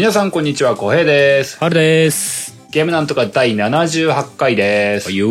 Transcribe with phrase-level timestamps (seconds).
[0.00, 1.58] 皆さんこんにちは、小平です。
[1.58, 2.56] 春です。
[2.70, 5.12] ゲームなんとか第78回です。
[5.12, 5.28] よ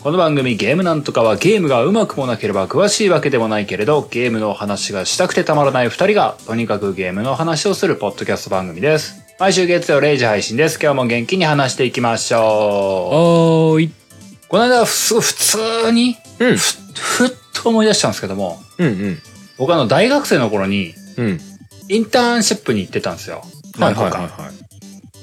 [0.00, 9.24] この番組ゲームなんとかはゲームがうまくもなければ詳しいわけでもないけれど、ゲームの話がしたくてたまらない二人が、とにかくゲームの話をするポッドキャスト番組です。
[9.40, 10.78] 毎週月曜0時配信です。
[10.80, 13.86] 今日も元気に話していきましょおーい。
[13.86, 13.90] う。
[14.46, 16.56] この間、すごい普通に、うん。
[16.56, 19.18] ふ、ふっと思い出したんですけども、うんうん。
[19.58, 21.40] 僕あの大学生の頃に、うん。
[21.88, 23.42] インターンシップに行ってたんですよ。
[23.78, 24.18] 何個か。
[24.18, 24.66] はい。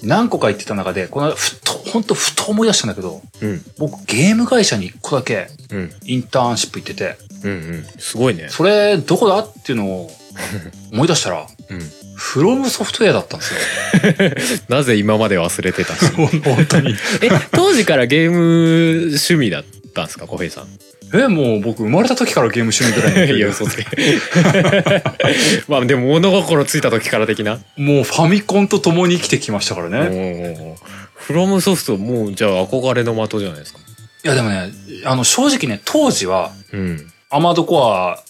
[0.06, 3.62] 何個か行ってた中で、この間ふっと、ほんとふと思い出したんだけど、うん。
[3.78, 5.92] 僕ゲーム会社に1個だけうん。
[6.06, 7.86] インターンシップ行ってて、うんうん。
[8.00, 8.48] すごいね。
[8.50, 10.12] それどこだっていうのを
[10.92, 11.92] 思い出したら、うん。
[12.16, 14.66] フロムソフトウェアだったんですよ。
[14.76, 16.06] なぜ今まで忘れてたし。
[16.16, 16.96] 本当に。
[17.22, 19.64] え、当時からゲーム趣味だっ
[19.94, 20.68] たんですか小平さん？
[21.14, 23.86] え、もう僕生まれた時からゲーム趣味ぐらいのいや、嘘つけ。
[25.68, 27.60] まあでも物心ついた時から的な。
[27.78, 29.98] もうファミコンと共に生きてきましたからおね。
[30.00, 30.76] ー
[31.16, 33.80] フロムソフト、もうじゃあ憧れの的じゃないですか。
[34.26, 34.72] いやでもね、
[35.06, 37.08] あの正直ね、当時はうん。
[37.30, 38.22] アマドコア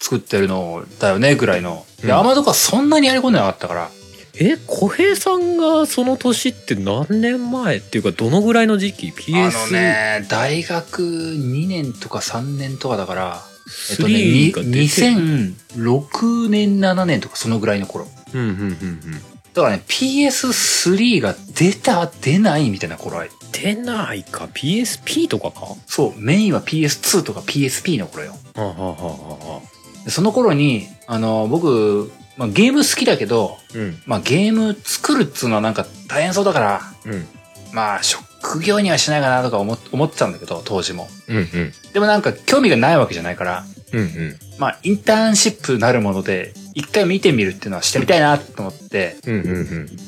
[0.00, 1.84] 作ってるのだよねぐらいの。
[2.02, 3.90] で、うんアマドコアそんなにやり込んでなかったから、
[4.40, 13.42] え、小平さんがその年って何年前っていうかどのぐらいの時期 ?PS3 あのね、大学2年とか3年とかだから、
[13.90, 18.06] えっとね、にが出て2006年、7年とかそのぐらいの頃。
[18.32, 19.00] うんうんうんうん。
[19.54, 23.30] だからね、PS3 が出た、出ないみたいな頃合い。
[23.50, 25.66] 出ないか？PSP とかか？
[25.66, 28.34] はそう、メインは PS2 とか PSP の頃よ。
[28.54, 34.00] あ、はあはあはあ、でその頃に、あの、僕、まあ、ゲーム好きだけど、うん。
[34.06, 37.26] まあ、ゲーム作るっつうのはなんか大変そうだから、うん。
[37.72, 41.08] まあ、職業にはしないかなとか思っ思ってたんだけど、当時も。
[41.28, 41.72] うんうん。
[41.92, 44.38] でもなんか興味がないわけじゃないから、うんうん。
[44.58, 49.16] まあ、インターンシップなるもので、一回見てみるっていうのはしてみたいなと思って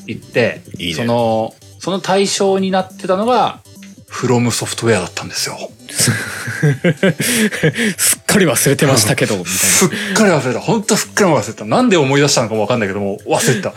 [0.06, 0.62] 行って、
[0.94, 3.60] その、その対象になってたのが、
[4.10, 5.56] フロムソフトウェアだったんですよ。
[5.88, 6.10] す
[8.20, 10.60] っかり忘れてましたけどみたいなすっかり忘れた。
[10.60, 11.64] ほんとすっかり忘れた。
[11.64, 13.72] なんで思い出したのかもわかんないけども、忘れた。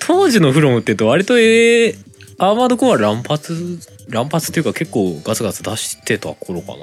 [0.00, 1.96] 当時のフロムって言うと割とえー、
[2.38, 3.78] アーマードコア乱発
[4.08, 6.78] 乱発っていうか結構ガツガツ出してた頃かな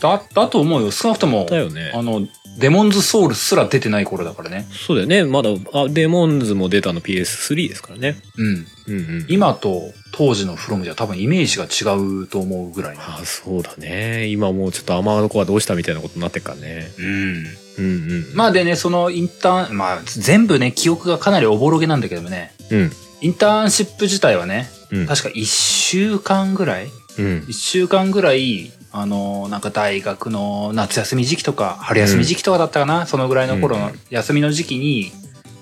[0.00, 0.90] だ、だと思うよ。
[0.92, 2.26] 少なくとも、だよねあの、
[2.58, 4.66] デモンズソウルすら出てない頃だからね。
[4.70, 8.46] そうだよねまだあデモンズも出たの PS3 ですからねうん。
[8.46, 8.64] うん
[8.94, 9.80] うん今と
[10.12, 13.02] 当時のフロムじゃ多分イメージが違うと思うぐらいの。
[13.02, 17.06] あそうだね今もうちょっとアーマードコアどうしたみたいなことになってっからねうん。
[17.78, 22.90] うんうんまあでね、そのインターン、まあ全部ね、記憶がかなりおぼろげなんだけどもね、うん
[23.22, 26.88] インターンシップ自体はね、うん確か1週間ぐらい？
[27.18, 34.00] うん ?1 週間ぐらい、あの、なんか大学の夏休み時期とか、春休み時期とかだったかな、そのぐらいの頃のうん。
[34.10, 35.12] 休みの時期に、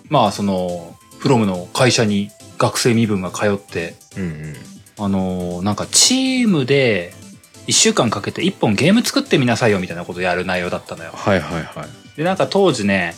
[0.08, 4.54] まあその、フロムの会社に学生身分が通って、うんうん。
[4.98, 7.14] あの、なんかチームで、
[7.68, 11.12] 1週間かけて1本ゲーム作ってみなさいよみたいなことをやる内容だったのよ。
[11.14, 12.16] はいはいはい。
[12.16, 13.14] で、なんか当時ね、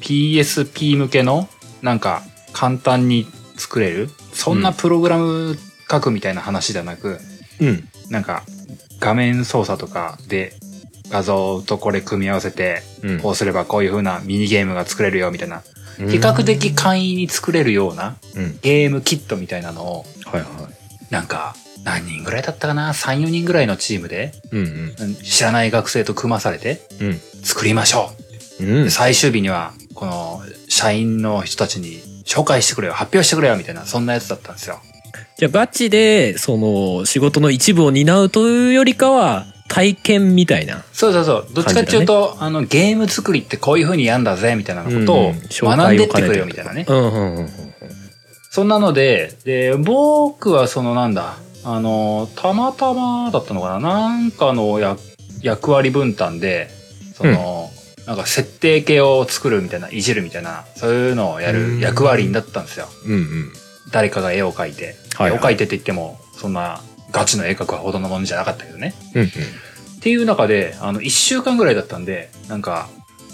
[0.00, 1.48] PSP 向けの、
[1.82, 2.22] なんか
[2.52, 5.58] 簡単に作れる、そんなプログラム
[5.90, 7.18] 書くみたいな話ではなく、
[7.60, 7.88] うん。
[8.10, 8.44] なんか
[9.00, 10.54] 画面操作とかで
[11.10, 13.20] 画像とこれ組み合わせて、うん。
[13.20, 15.62] こうすればこういう風なミニゲームが作れるよみたいな、
[15.98, 18.58] 比較的簡易に作れるようなうん。
[18.62, 21.12] ゲームキットみたいなのを、はいはい。
[21.12, 25.14] なんか何人ぐらいだったかな ?3、4人ぐらいのチームで、うんうん。
[25.16, 27.20] 知らない学生と組まされてうん。
[27.44, 28.10] 作りましょ
[28.60, 28.64] う。
[28.64, 28.84] うん。
[28.84, 34.80] で最終日には、この、社員の人たちに紹介してくれよ、発表してくれよ、みたいな、そんなやつだったんですよ。
[35.36, 41.46] じゃあガチでその仕事の一部を担うというよりかは体験みたいなそうそうそう。
[41.52, 46.86] どっちかっていうと、あの、ゲーム作りってこういう風にやんだぜ、みたいなことを学んでってくれよ、みたいなね。
[46.88, 47.48] うんうんうんうん。
[48.50, 53.80] そんなので、で、僕はそのなんだ、あの、たまたまだったのかな。
[53.80, 54.96] なんかのや
[55.42, 56.70] 役割分担で、
[57.14, 57.70] その、
[58.06, 62.88] なんか設定系を作るみたいな、いじるみたいな、そういうのをやる役割になったんですよ。
[63.04, 63.52] うんうん
[63.90, 66.80] 誰かが絵を描いて、はいはい絵を描いてって言っても、そんな
[67.10, 68.94] ガチの絵描くほどのものじゃなかったけどね。
[69.14, 72.88] うんうんっていう中で、あの、一週間ぐらいだったんで、なんか、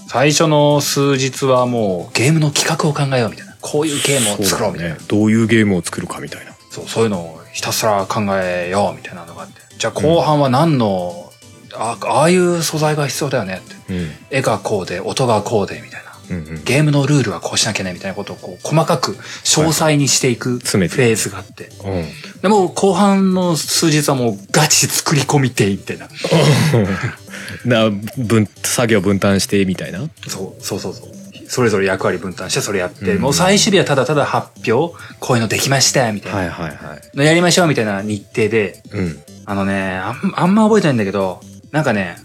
[0.08, 3.56] 最初の数日はもうゲームの企画を考えようみたいな。
[3.60, 4.94] こういうゲームを作ろうみたいな。
[4.94, 9.60] そだねどういうゲームを作るかみたいなそう、そういうのをひたすら考えようみたいなのがあって。
[9.76, 11.31] じゃあ後半は何の、
[11.75, 13.94] あああいう素材が必要だよねって。
[13.94, 16.01] うん絵がこうで、音がこうで、みたいな。
[16.30, 21.70] うんうんゲームのルールはこうしなきゃね、みたいなことをこう細かく詳細にしていくフェーズがあって。
[21.84, 22.04] うん
[22.42, 26.08] でも後半の数日はもうガチ作り込みていってな。
[27.64, 30.00] な分作業分担してみたいな？
[30.26, 31.08] そう、そうそうそう。
[31.48, 36.38] それぞれ役割分担してそれやって、うんもう最終日はただただ発表、こういうのできました、みたいな。
[36.38, 37.16] はいはいはい。
[37.16, 39.22] のやりましょう、みたいな日程で、うん。
[39.44, 41.40] あのね、あんあんま覚えてないんだけど、
[41.70, 42.16] なんかね、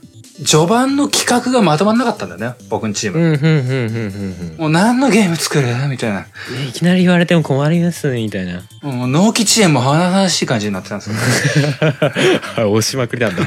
[0.45, 3.19] 序盤の企画がまとまんなかったんだよね、僕のチーム。
[3.19, 4.57] うん、うん、うん、うん、うん。
[4.57, 5.67] もう何のゲーム作る？
[5.89, 6.21] みたいな。
[6.21, 6.27] ね
[6.69, 8.61] いきなり言われても困りますね、みたいな。
[8.81, 12.69] もう納期遅延も話しい感じになってたんですよ。
[12.69, 13.43] 押しまくりなんだ。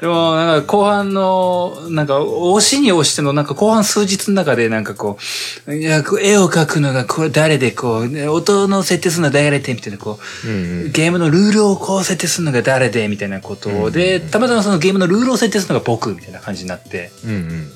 [0.00, 5.18] でも、なんか後半の、なんか押しに押しての、なんか後半数日の中でなんかこ
[5.66, 10.50] う、いや、こう絵を描くのがこれ誰でこう、ね音の設定するのは誰でみたいなこう、う
[10.88, 17.30] ん、ゲームのルールをこう設定するのが誰でみたいなことで、たまたまそのゲームのルールを設定するのが僕みたいな感じになって、うん。
[17.30, 17.70] うん、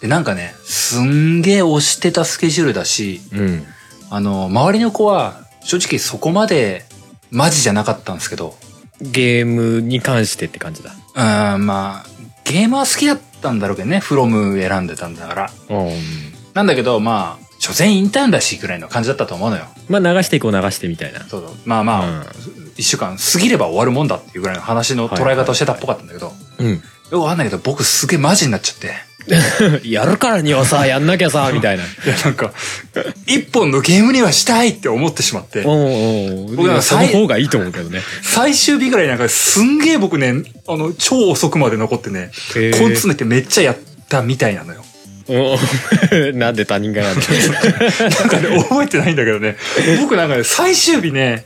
[0.00, 3.40] で、なんかね、すんげえ押してたスケジュールだし、うん。
[3.40, 3.66] うん。
[4.10, 6.84] あの、周りの子は正直そこまで
[7.30, 8.54] マジじゃなかったんですけど、
[9.00, 10.92] ゲームに関してって感じだ。
[11.54, 12.06] うん、まあ、
[12.44, 15.50] ゲームは好きだったんだろうけどね、フロム選んでたんだから。
[15.70, 15.90] うん。
[16.54, 19.66] なんだけど、まあ、所詮インターンだしぐらいの感じだったと思うのよ。
[19.88, 21.20] まあ流していこう流してみたいな。
[21.20, 21.50] そうそう。
[21.64, 22.26] まあまあ、
[22.76, 26.82] 一、週間過ぎれば終わるもんだっていうぐらいの話の捉え方をしてたっぽかったんだけど、うん。
[27.12, 29.12] よくわかんないけど、僕すげえマジになっちゃって。
[29.88, 31.84] やるからにはさ、やんなきゃさ、みたいな。
[31.84, 32.52] いや、なんか、
[33.26, 38.00] 一本のゲームにはしたいって思ってしまって、おうおう僕なんかその方がいいと思うけどね。
[38.22, 43.76] 最終日ぐらいなんかすんげえ僕ね、あの、超遅くまで残ってね、へー根詰めてめっちゃやっ
[44.08, 44.82] たみたいなのよ。
[46.34, 49.56] なんで他人がやるなんかね、覚えてないんだけどね。
[50.00, 51.44] 僕なんかね、最終日ね、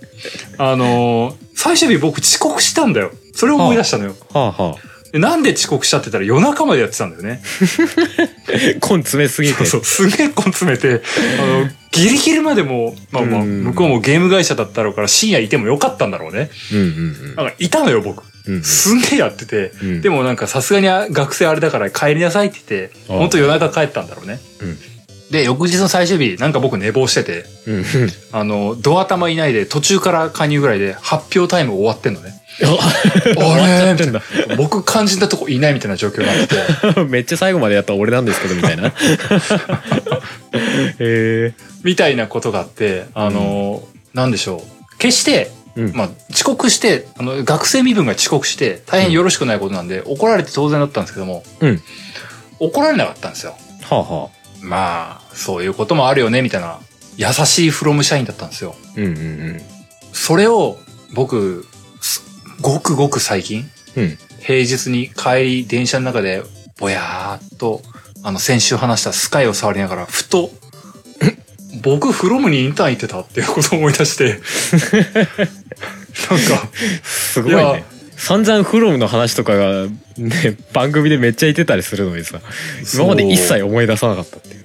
[0.58, 3.10] あのー最終日僕遅刻したんだよ。
[3.34, 4.14] それを思い出したのよ。
[4.32, 4.80] はあはで
[5.12, 7.42] なんで遅刻したって言ったら夜中までやってたんだよね。
[7.42, 8.86] あ。
[8.94, 9.64] 根詰めすぎて。
[9.64, 11.02] そう、すげえ根詰めて、
[11.40, 16.50] あの、ギリギリまでも、まあまあ、うん向こうもゲーム会社だったろうから深夜いてもよかったんだろうね。
[16.72, 18.22] うんうんなんかいたのよ、僕。
[18.46, 18.54] うん。
[18.56, 24.40] うんすんげえやってて、うんでもなんかさすがにあ学生あれだから帰りなさいって言って、ああほんと夜中帰ったんだろうね。
[24.60, 24.78] うん
[25.30, 27.84] で、翌日の最終日、なんか僕寝坊してて、うんうん。
[28.30, 32.35] あの、ドア玉いないで途中から加入ぐらいで発表タイム終わってんのね。
[32.58, 34.22] 終わっちゃってんだ。
[34.56, 38.88] 僕肝心なとこいないみたいな状況になってて、 めっちゃ最後までやった俺なんですけど、みたいな。
[38.88, 38.94] へ
[41.00, 41.54] え。
[41.82, 44.98] みたいなことがあって、あの、なんでしょう。
[44.98, 51.82] 決して、うんまあ、遅刻して、あの、学生身分が遅刻して、大変よろしくないことなんで、怒られて当然だったんですけども、うん。
[52.58, 53.54] 怒られなかったんですよ。
[53.82, 54.28] はあはあ。
[54.62, 56.78] まあ、そういうこともあるよね、みたいな、
[57.18, 58.74] 優しいフロム社員だったんですよ。
[58.96, 59.62] うんうん
[60.12, 60.78] それを、
[61.12, 61.75] 僕、す
[62.60, 64.02] ごくごく最近、うん。
[64.04, 64.18] うん。
[64.40, 66.42] 平日に帰り電車の中で、
[66.78, 67.82] ぼやーっと、
[68.22, 70.50] あの、先週話したスカイを触りながら、ふと、
[71.82, 74.40] 僕、フロムにインターン行ってたっていうことを思い出して、なんか、
[77.02, 77.84] すごいね。
[78.16, 79.86] 散々フロムの話とかが
[80.16, 82.40] ね、番組でめっちゃ言ってたりするのにさ、
[82.94, 84.64] 今まで一切思い出さなかったっていう。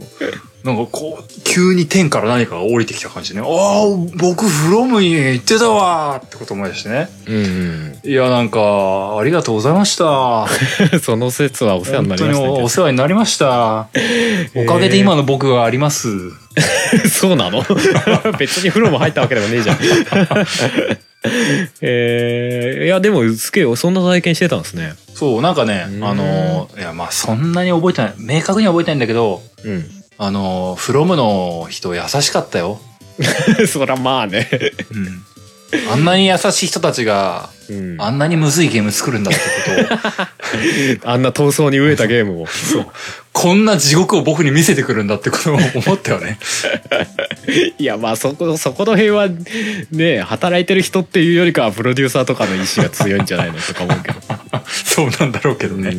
[0.63, 3.41] なんかこう、急に天から何かが降りてきた感じね。
[3.41, 3.85] ああ、
[4.17, 7.09] 僕、フロムに行ってたわーってこと思い出してね。
[7.27, 10.45] うんいや、なんか、ありがとうございました。
[10.93, 10.99] うん。
[10.99, 13.87] その説はお世話になりましたね本当にお世話になりました。
[14.55, 16.07] おかげで今の僕があります。
[17.09, 17.63] そうなの？
[18.37, 19.77] 別にフロム入ったわけでもねえじゃん。
[21.81, 24.93] えー、いやでもすげえそんな体験してたんですね。
[25.13, 28.13] そう、なんかねう、んあの、いや、まあ、そんなに覚えてない。
[28.17, 30.00] 明確には覚えてないんだけど、うん。
[30.23, 32.79] あの、フロムの人優しかったよ。
[33.67, 34.47] そらまあね。
[34.91, 35.23] うん。
[35.91, 42.47] あんなに優しい人たちが、うん、あんなにむずいゲーム作るんだってことを、 あんな闘争に飢えたゲームを。
[43.33, 46.37] こんな地獄を僕に見せてくるんだってことを思ったよね。
[47.79, 49.27] いやまあそこそこの辺は
[49.89, 54.19] ね働いてる人っていうよりかはプロデューサーとかの意志が強いんじゃないのとか思うけど。
[54.85, 55.95] そうなんだろうけどね。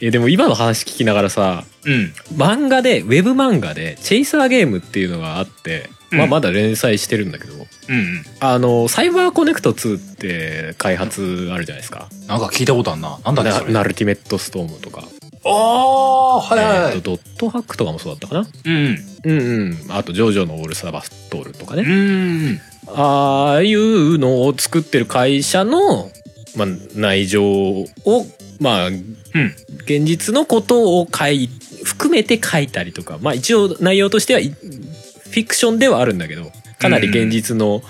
[0.00, 2.12] うんいやでも今の話聞きながらさうん。
[2.36, 7.60] 漫画でウェブ漫画で「チェイサーゲーム」っていうのがあって、まあ、うんまだ連載してるんだけど、うん
[7.94, 8.24] うん。
[8.40, 12.08] あのサイバーコネクト2って開発あるじゃないですか。
[12.26, 13.18] なんか聞いたことあんな。
[13.24, 13.72] なんだっけ。
[13.72, 15.04] ナルティメットストームとか、
[15.44, 18.98] ああ、はいはいはいえーとドットハックとかもそうだったかなうん。
[19.24, 22.60] うんうんあとジョジョのオールスターバストールとかね、うん。
[22.94, 26.10] ああいうのを作ってる会社の、
[26.56, 27.86] まあ、内情を
[28.60, 29.16] まあうん。
[29.84, 31.48] 現実のことを書い
[31.84, 37.82] 含めて書いたりとかまあ一応内容としてはいフィクションではあるんだけどかなり現実の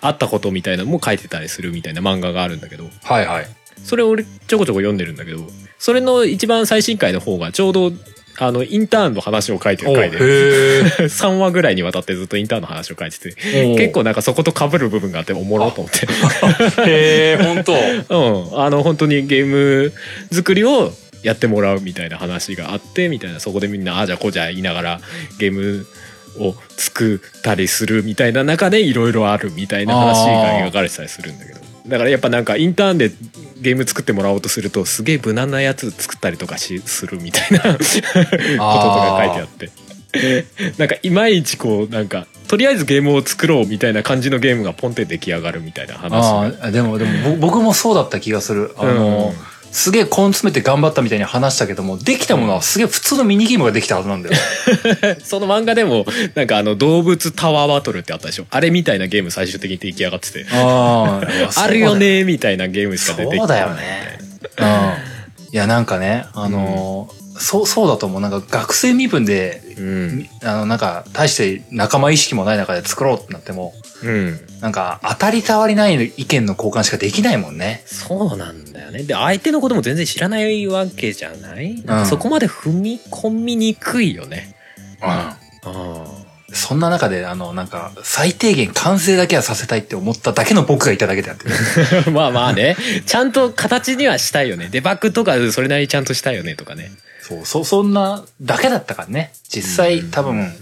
[0.00, 3.46] あったことみたいなのも書いてたりするみたいな漫画があるんだけどはいはい。
[3.84, 5.46] それを俺ちょこちょこ読んでるんだけど
[5.78, 7.92] それの一番最新回の方がちょうど
[8.38, 10.18] あのインターンの話を書いてる回で。
[10.18, 10.82] へえ。
[11.06, 13.34] 3話ぐらいにわたってずっとインターンの話を書いてて
[13.76, 16.06] 結構なんかそこと被る部分があっておもろと思って。
[16.86, 17.72] へえ、本当。
[18.54, 18.60] うん。
[18.60, 19.92] あの本当にゲーム
[20.32, 23.40] 作りをやってもらうみたいな話があってみたいな。
[23.40, 25.00] そこでみんなああじゃあこうじゃ言いながら
[25.38, 25.86] ゲーム
[26.38, 31.55] を作ったりするみたいな中でいろいろあるみたいな話が描かれてたりするんだけど
[31.88, 33.10] だからやっぱなんかインターンで
[33.60, 39.70] ゲーム作ってもらおうとするとすげえ無難なやつ作ったりとかしするみたいな こととか書いてあって。
[40.78, 46.24] なんかいまいちこうなんかとりあえずゲームを作ろうみたいな感じのゲームがポンって出来上がるみたいな話。
[46.24, 48.74] ああでもでもぼ僕もそうだった気がする。
[48.78, 49.34] あの、
[49.72, 54.36] すげえ根詰めて頑張ったみたいに話したけどもできたものはすげえ普通のミニゲームができたはずなんだよ。
[55.22, 58.46] その漫画でもなんかあの動物タワーバトルってあったでしょ？
[58.50, 60.46] あれみたいなゲーム最終的に出来上がってて。
[60.52, 61.20] あ
[61.56, 64.18] あ あるよねみたいなゲームしか出てきてそうだよね。
[64.58, 64.66] うん。
[65.52, 68.20] いやなんかねあの、そうそうだと思う。
[68.20, 70.28] なんか学生身分でうん。
[70.42, 74.40] あのなんか大して仲間意識もない中で作ろうってなってもうん。
[74.60, 77.82] なんか当たり障りない意見の交換しかできないもんね。
[77.86, 79.02] そうなんだよね。
[79.02, 84.56] で相手のことも全然知らないわけじゃない、なんかそこまで踏み込みにくいよね。
[85.02, 85.08] うん。
[85.08, 91.44] あそんな中で、あの、なんか、最低限完成だけはさせたいって思っただけの僕がいただけであって、
[92.06, 92.76] あ まあまあね。
[93.04, 94.68] ちゃんと形にはしたいよね。
[94.70, 96.92] デバッグとかそれなりにちゃんとしたいよねとかね
[97.26, 99.32] そう、そ、そんなだけだったからね。
[99.48, 100.52] 実際、多分、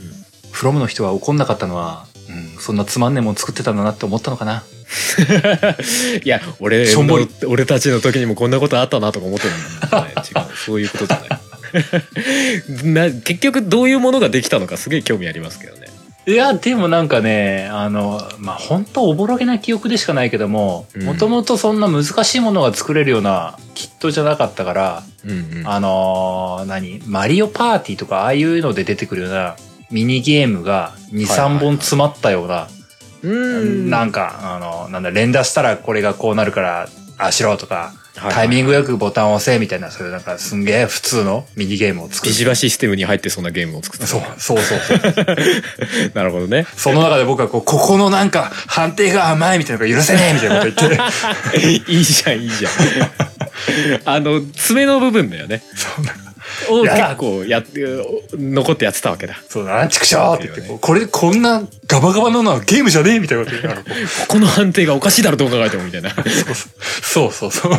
[0.50, 4.64] フロムの人は怒んなかったのは、うん、そんなつまんねえもん作ってたんだなって思ったのかな。
[6.24, 7.28] いや俺しょんぼり。
[7.42, 10.56] の俺たちの時にもこんなことあったなとか思ってるんだ、ね、 違う。
[10.56, 11.40] そういうことじゃない。
[12.84, 15.83] な結局どういうものができたのかすげえ興味ありますけどね
[16.26, 21.02] いや、でもなんかね、あの、まあ、本当おぼろげな記憶でしかないけども、うん。
[21.04, 25.68] もともとそんな難しいものが作れるようなキットじゃなかったから、うんうん。
[25.68, 29.56] あのー何マリオパーティーとかああいうので出てくるような
[29.90, 32.68] ミニゲームが2、はいはいはい3本詰まったような、
[33.22, 33.90] うん。
[33.90, 36.88] なんか、あの、なんだ、連打したらこれがこうなるから、
[37.18, 42.30] ああしろとか、タイミングよくボタンを押せみたいな、そういうなんかすんげえ普通のミニゲームを作る。
[42.30, 44.06] ビジバシステムに入ってそうなゲームを作って。
[44.06, 46.12] たそう、そうそうそう。
[46.14, 46.66] なるほどね。
[46.76, 52.72] その中で僕はこう、ここのなんか判定が甘いみたいなのが許せねえみたいなこと言って、いいじゃんいいじゃん。
[54.04, 55.62] あの爪の部分だよね。
[55.74, 56.23] そうな
[56.70, 57.80] を結構やって
[58.32, 59.36] 残ってやってたわけだ。
[59.48, 60.78] そうだな、ちくしょうって言って、ね。
[60.80, 64.26] これ、こんなガバガバなのはゲームじゃねえみたいなこと言って、あのこう。
[64.26, 66.14] こ この判定がおかしいだろどう考えてもみたいな。
[67.02, 67.72] そうそうそう。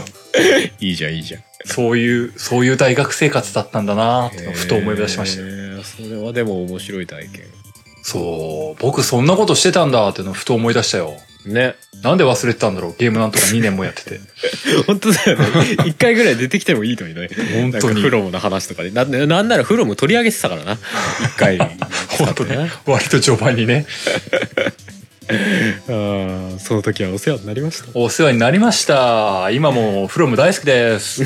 [0.80, 1.44] いいじゃんいいじゃん。
[1.66, 5.44] そういう、そういう大学生活だったんだなってふと思い出しました
[5.84, 7.44] それはでも面白い体験。
[8.04, 11.18] そう、僕そんなことしてたんだってのをふと思い出したよ。
[11.46, 12.96] ねなんで忘れてたんだろう？
[12.98, 14.20] ゲームなんとか2年もやってて。
[14.88, 15.46] 本当だよね
[15.88, 21.58] 一回ぐらい出てきてもいいのにね本当にフロムの話とかでななんならフロム取り上げてたからな一回
[22.18, 22.52] 本当に。
[22.86, 23.86] 割と序盤にね。
[25.28, 29.50] あーその時はお世話になりましたお世話になりました。
[29.52, 31.24] 今もフロム大好きです。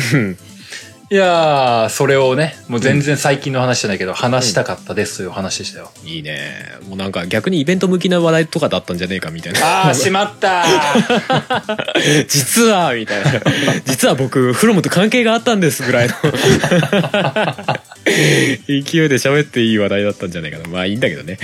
[1.11, 5.89] うんいやー、それをね、もう全然最近の話じゃないけど、話したかったですという話でしたよ。
[6.05, 6.77] いいね。
[6.87, 9.87] もうなんか逆にイベント向きな話題とかだったんじゃねえかみたいな。
[9.87, 12.25] あー、しまったー。
[12.29, 13.31] 実はみたいな。
[13.85, 16.13] 実は僕フロムと関係があったんですぐらいの。
[18.67, 20.67] 勢いで喋っていい話題だったんじゃないかな。
[20.69, 21.39] まあいいんだけどね。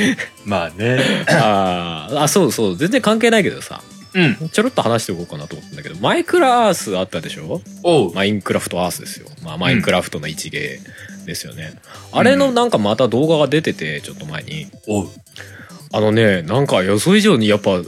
[0.46, 1.00] まあね。
[1.28, 2.78] あーあそうそう。
[2.78, 3.82] 全然関係ないけどさ
[4.16, 4.50] うん。
[4.50, 7.62] ちょろっと話しておこうかなと思ったんだけどマイクラアースあったでしょ？
[7.84, 8.14] おう。
[8.14, 10.80] マインクラフトアースですよ、まあ、マインクラフトの一芸
[11.26, 11.74] ですよね、
[12.12, 14.68] あれのなんかまた動画が出ててちょっと前に。
[14.88, 15.10] おう。
[15.92, 17.82] あのねなんか予想以上にやっぱ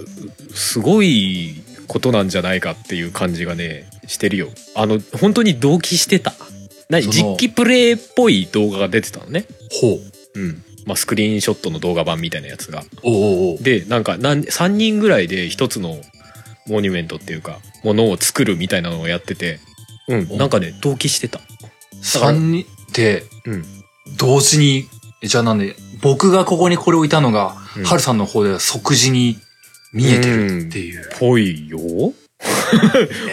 [0.54, 4.48] すごいことなんじゃないかっていう感じがねしてるよ。
[4.76, 6.34] あの本当に同期してた。
[6.90, 7.32] 何その。
[7.32, 9.46] 実機プレイっぽい動画が出てたのね。
[9.82, 10.00] ほ
[10.36, 10.40] う。
[10.40, 10.64] うん。
[10.86, 12.84] まあスクリーンショットの動画版みたいなやつが。
[13.04, 13.64] おうおうおう。
[13.64, 16.02] でなんか何3人ぐらいで一つの
[16.68, 19.60] モニュメントっていうかものを作るみたいなのをやってて
[20.08, 20.28] うん。
[20.32, 21.40] おなんかね同期してた。
[22.02, 23.66] 三人で、うん。
[24.18, 24.88] 同時に、
[25.24, 27.84] じゃあなんで、僕がここにこれ置いたのが、うん。
[27.84, 29.38] ハルさんの方では即時に
[29.94, 31.10] 見えてるっていう。
[31.20, 31.78] ぽいよ。
[31.80, 32.14] 本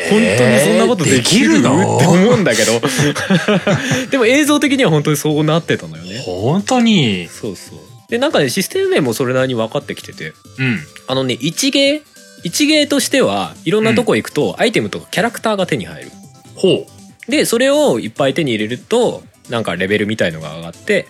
[0.09, 1.97] 当にえーそんなことできるの？
[1.97, 2.81] って思うんだけど。
[4.11, 6.23] でも映像的には本当にそうなってたのよね。
[6.25, 7.29] 本当に。
[7.29, 7.79] そうそう。
[8.09, 10.33] でなんかねシステム面もそれなりに分かってきてて。
[10.59, 10.81] うん。
[11.07, 12.03] あのね一芸
[12.45, 16.11] 一芸としてはいろんなとこ行くとアイテムとかキャラクターが手に入る
[16.55, 16.87] ほ
[17.29, 21.07] でそれをいっぱい手に入れるとなんかレベルみたいのが上がって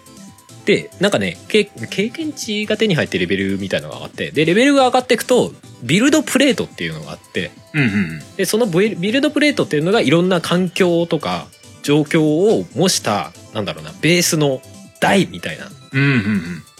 [0.65, 7.79] でなんかね経経験値が手に入ってレベルみたいのが上がってでレベルが上がっていくとビルドプレートっていうのがあってう。
[7.79, 11.47] うんうんでそのビルドプレートっていうのがいろんな環境とか
[11.83, 14.63] 状況を模したなんだろうなベースの
[15.01, 15.71] 台みたいな。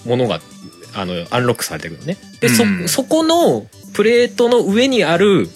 [0.05, 0.41] ものが
[0.95, 2.17] あのアンロックされてくるのね。
[2.41, 2.89] でうん。
[2.89, 5.49] そそこのプレートの上にある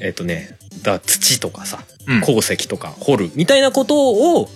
[0.00, 2.20] えっ、とねだ土とかさうん。
[2.20, 4.48] 鉱石とか掘るみたいなことを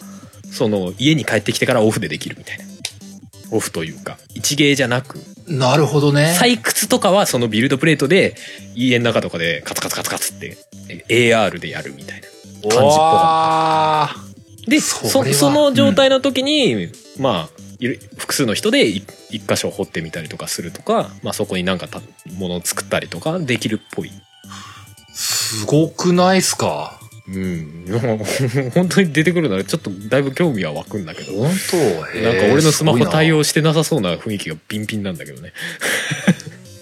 [0.51, 2.65] その家に帰ってきてからオフでできるみたいな。
[3.53, 6.37] オフというか、一芸じゃなく、なるほどね。
[6.37, 8.35] 採掘とかはそのビルドプレートで
[8.75, 10.57] 家の中とかでカツカツカツカツって
[11.09, 12.27] え AR でやるみたいな。
[12.63, 14.17] 感じっぽか
[14.67, 15.35] で、それは。
[15.35, 18.89] そその状態の時に、まあ、いる複数の人で
[19.31, 22.01] 一一箇所掘ってみたりとかするとか、まあそこになんかた
[22.37, 24.11] ものを作ったりとかできるっぽい。
[25.13, 26.99] すごくないっすか？
[27.29, 27.85] うん。
[27.89, 31.33] もう本当に出てくるならちょっとだいぶ興味は湧くんだけど。
[31.33, 31.77] 本当？
[32.21, 33.39] なんか俺のスマホ対応。
[33.39, 35.53] 応してなさそうな雰囲気がピンピンなんだけどね。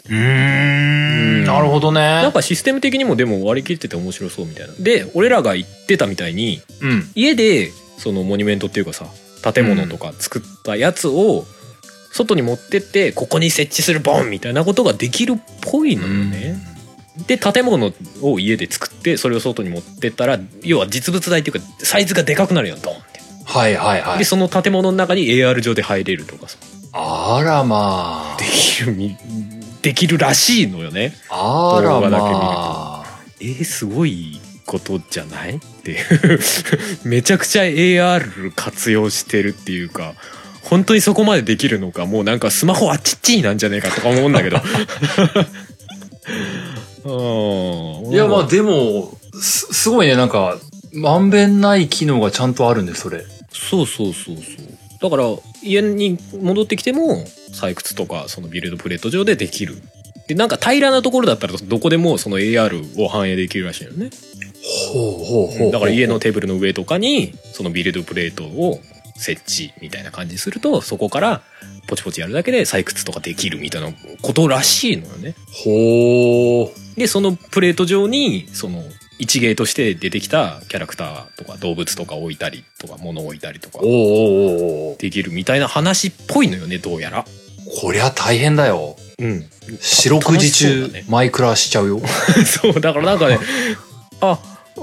[0.08, 1.44] うーん。
[1.44, 2.00] なるほどね。
[2.00, 4.74] なんかシステム的にもでも割り切ってて面白そうみたいな。
[4.78, 7.10] で、俺らが言ってたみたいに、うん。
[7.14, 9.06] 家でそのモニュメントっていうかさ
[9.52, 11.44] 建物とか作ったやつを
[12.14, 16.56] 外に持ってってここに設置するボンみたいなことができるっぽいのよね。
[17.26, 17.92] で建物
[18.22, 23.20] を家で作ってそれを外に持ってったら要は実物大っていうかサイズがでかくなるよドンって。
[23.44, 24.18] はいはいはい。
[24.18, 26.56] でその建物の中に AR 上で入れるとかさ
[26.92, 29.16] あらまできるみ
[29.82, 31.14] できるらしいのよね。
[31.30, 31.78] あ。
[31.78, 33.18] あら動画だけ見るとまあ。
[33.40, 36.40] えー、すごいことじゃないっていう
[37.04, 40.14] めちゃくちゃ AR 活用してるっていうか
[40.74, 44.56] 本当にそこまでできるのかもうなんかスマホあっちっちいなんじゃねえかとか思うんだけど。
[47.04, 48.12] うん。
[48.12, 50.58] いやまあでも、す、すごいね、なんか、
[50.92, 53.24] まんべんない機能がちゃんとあるんで、それ。
[53.52, 54.46] そうそうそうそう。
[55.00, 55.26] だから
[55.62, 59.80] 家に戻ってきても採掘とかそのビルドプレート上でできる。
[60.26, 64.10] でなんか平らなところだったらどこでもその AR を反映できるらしいのね。
[64.92, 65.70] ほうほうほう。
[65.70, 68.80] だから家のテーブルの上とかにそのビルドプレートを
[69.16, 71.42] 設置みたいな感じにするとそこから
[71.86, 73.88] ポチポチやるだけで採掘とかできるみたいな
[74.22, 75.34] ことらしいのよね。
[75.52, 76.98] ほう。
[76.98, 78.82] でそのプレート上にその
[79.18, 83.78] 一芸として出てきたキャラクターとか動物とか置いたりとか物を置いたりとか
[84.98, 87.24] できるみたいな話っぽいのよねどうやら。
[87.80, 88.96] こりゃ大変だよ。
[89.18, 89.44] うん。
[89.80, 92.00] 四六時中だね、マイクラしちゃうよ。
[92.44, 93.38] そうだからなんかね
[94.20, 94.38] あ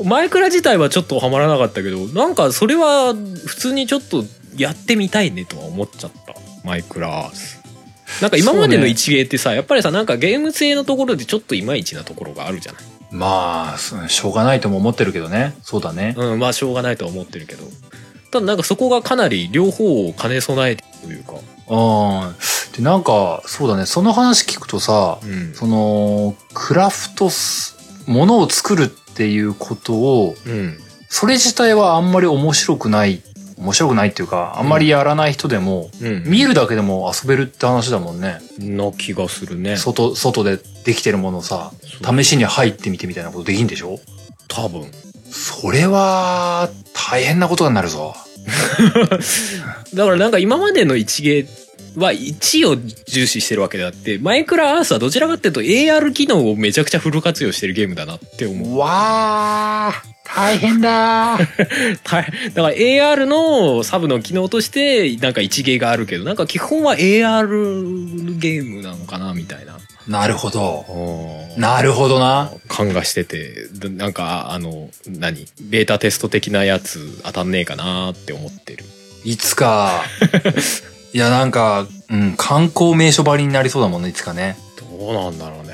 [0.06, 4.24] マイクラ自体はちょっとハマらなかったけどなんかそれは普通にちょっと
[4.58, 7.62] やってみたいねとは思っちゃったマイクラアース
[8.22, 15.54] なんか今までの一芸ってさ、やっぱりさなんかゲーム性のところでちょっといまいちなところがあるじゃないまあ、しょうがないとも思ってるけどね。
[15.64, 16.16] そうだね。
[16.18, 17.66] うんまあしょうがないとは思ってるけど
[18.32, 21.34] ただなんかそこがかなり両方を兼ね備えてるというか
[21.72, 22.36] うん。
[22.74, 23.86] で、なんか、そうだね。
[23.86, 27.78] その話聞くとさ、うんその、クラフトス、
[28.12, 30.78] ものを作るっていうことを、うん
[31.14, 33.22] それ自体はあんまり面白くない、
[33.58, 36.24] 面白くないっていうか、あんまりやらない人でも、うん。
[36.26, 38.40] 見るだけでも遊べるって話だもんね。
[38.60, 39.76] な気がするね。
[39.76, 44.00] 外、外でできてるものをさ、試しに入ってみてみたいなことできんでしょ？
[44.48, 44.90] 多分。
[45.30, 48.16] それは、大変なことになるぞ。
[49.94, 51.46] だからなんか今までの一芸
[51.96, 52.76] は1を
[53.06, 58.78] 重視してるわけであってマイクラアースはどちらかっていうと AR 機能をめちゃくちゃフル活用してるゲームだなって思う。
[58.78, 62.22] わー、大変だ だか
[62.56, 69.78] ら AR のサブの機能としてなんか一芸があるけどなんか基本は AR ゲームなのかなみたいな。
[70.08, 70.86] なるほど。
[71.58, 72.52] ななるほどな。
[72.68, 75.46] 感がしててでなんかあの何？
[75.62, 78.86] ベータテスト的なやつ当たんねえかなって思ってる。
[79.24, 80.04] いつか。
[81.14, 84.58] いや、なんか、うん、観光名所ばりになりそうだもんね、いつかね。
[85.00, 85.74] どうなんだろうね。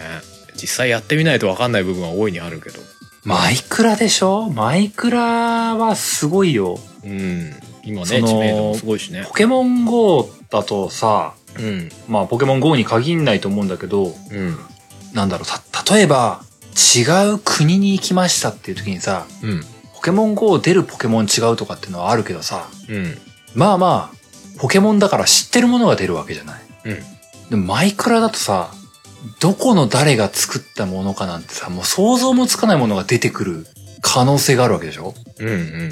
[0.59, 2.79] 実際やってみないと分かんない部分は大いにあるけど。
[3.23, 4.49] マイクラでしょ？
[4.49, 6.79] マイクラはすごいよ。
[7.03, 7.53] うん。
[7.83, 9.33] 今ね知名度もすごいしねポ。
[9.33, 14.57] ケモン GO だとさ、うんまあポケモン GO に限んないと思うんだけど、うん
[15.13, 16.41] なんだろう、た、例えば、
[16.95, 17.01] 違
[17.33, 19.61] う国に行きましたっていう時にさ、うん
[19.93, 23.17] ポケモン GO 出るポケモン違うとかっていうのはあるけどさ、うん
[23.55, 24.16] まあまあ、
[24.57, 26.61] ポケモンだから知ってるものが出るわけじゃない。
[26.85, 26.99] うん。
[27.49, 28.71] でもマイクラだとさ、
[29.39, 33.67] どこの誰が作ったものかなんてさ、もう想像もつかないものが出てくる
[34.01, 35.13] 可能性があるわけでしょ？
[35.39, 35.91] うんうんうん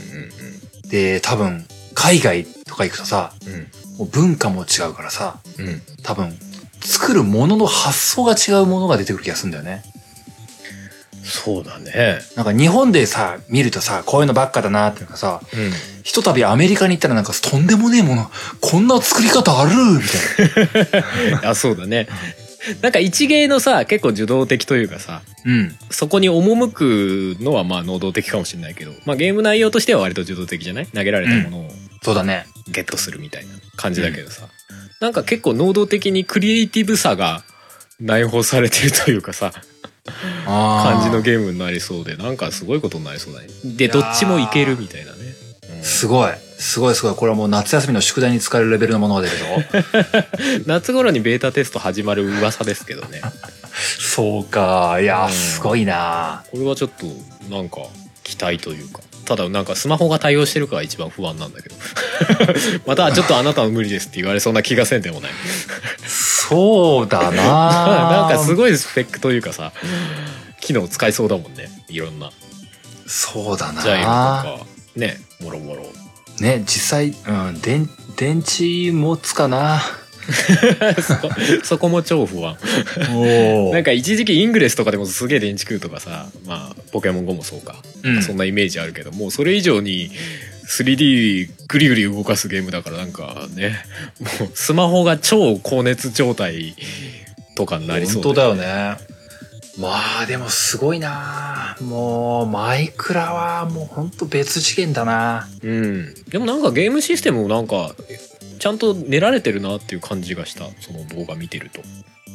[0.89, 3.54] で、多分、海外とか行くとさ、うん。
[3.97, 5.82] もう文化も違うからさ、うんうん。
[6.04, 6.38] 多分、
[6.82, 9.84] 作るものの発想が違うものが出てくる気がするんだよね。
[11.27, 12.19] そうだね。
[12.35, 15.71] なんか日本でさ、見るとさ、こういうのばっかだなっていうかさ、うん。
[16.03, 18.29] ひとたびアメリカに行ったらなんかとんでもねえもの、
[18.61, 19.99] こんな作り方あるみ
[20.61, 21.49] たいな。
[21.51, 22.07] あそうだね。
[22.81, 25.75] なんか一芸のさ結構受動的というかさうん。
[25.91, 30.88] そこに赴くのはまあ能動的かもしれないけど、まあ、ゲーム内容としては割と受動的じゃない？
[30.88, 31.71] 投げられたものを
[32.03, 32.45] そうだね。
[32.67, 34.47] ゲットするみたいな感じだけどさ、
[34.99, 37.43] なんか結構能動的にクリエイティブさが
[38.01, 39.53] 内包されてるというかさ
[40.05, 43.47] 感じのゲームになりそうでなんかすごいことになりそうだね。
[43.63, 45.17] でどっちもいけるみたいなね、
[45.77, 45.83] うん。
[45.83, 46.31] すごい。
[46.57, 47.15] すごいすごい。
[47.15, 49.45] これはもう夏休みの宿題に使えるレベルのものが出るぞ。
[50.67, 53.21] 夏頃にベータテスト始まる噂ですけどね。
[53.99, 54.99] そうか。
[55.01, 55.33] いや、うん。
[55.33, 56.43] すごいな。
[56.51, 57.05] これはちょっと
[57.53, 57.77] なんか
[58.23, 59.01] 期待というか。
[59.25, 61.75] ただなんかスマホが対応してるかが一番不安なんだけど。
[62.85, 65.31] またちょっとあなたは無理ですって言われそうな気がせんでもない
[66.49, 67.43] そうだな。
[68.27, 68.55] なんかすい。
[68.55, 69.71] ごいスペックというかさ
[70.62, 71.69] 機能使いそうだもんね。
[71.89, 72.31] いろんな。
[73.08, 74.58] そうだジャイロとなか
[74.95, 75.86] ねもろもろ。
[76.39, 79.81] ね、実際、うん、電、電池持つかな。
[81.62, 82.58] そそこも超不安。
[83.13, 88.23] おなんか一時期イングレスとかでもすげえ電池食うとかさまあポケモン GO もそうか、うん。
[88.23, 90.12] そんなイメージあるけどもうそれ以上に
[90.67, 93.75] 3D グリグリ動かすゲームだからなんかね。
[94.39, 96.75] もうスマホが超高熱状態
[97.56, 98.97] とかになりそう本当だよね。
[99.78, 101.75] まあでもすごいな。
[101.82, 105.47] もうマイクラはもう本当別次元だな。
[105.62, 106.13] うん。
[106.30, 107.93] でもなんかゲームシステムもなんか
[108.60, 110.65] ちゃんと練られてるなっていう感じがした。
[110.80, 111.82] その動画見てると、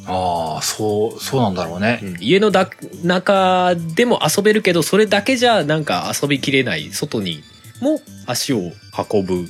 [0.05, 1.99] ああ、そう、そうなんだろうね。
[2.03, 2.17] うん。
[2.19, 2.69] 家のだ
[3.03, 6.91] 中でも遊べるけどそれだけじゃなんか遊びきれない。
[6.91, 7.43] 外に
[7.81, 8.71] も足を
[9.11, 9.45] 運ぶ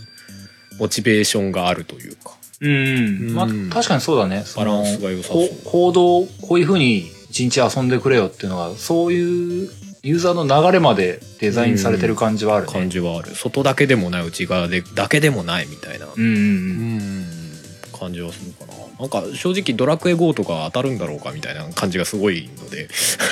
[0.80, 2.32] モチベーションがあるというか。
[2.62, 3.34] うん。
[3.34, 3.70] まあうん。
[3.70, 4.44] 確かにそうだね。
[4.56, 5.48] バランスが良さそう。
[5.48, 9.70] こ行動、こういう風に一日遊んでくれよっていうのが、そういう
[10.04, 12.74] ユーザーの流れまでデザインされてる感じはあるね。
[12.74, 13.36] 感じはある。
[13.36, 16.08] 外だけでもない内側でだけでもないみたいな。
[16.08, 22.88] 感じはするかななんか正直ドラクエ GO とか当たるんだろうかみたいな感じがすごいので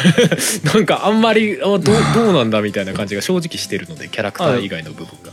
[0.74, 1.82] なんかあんまりあどう
[2.16, 5.32] どうなんだみたいな感じが正直してるのでキャラクター以外の部分が。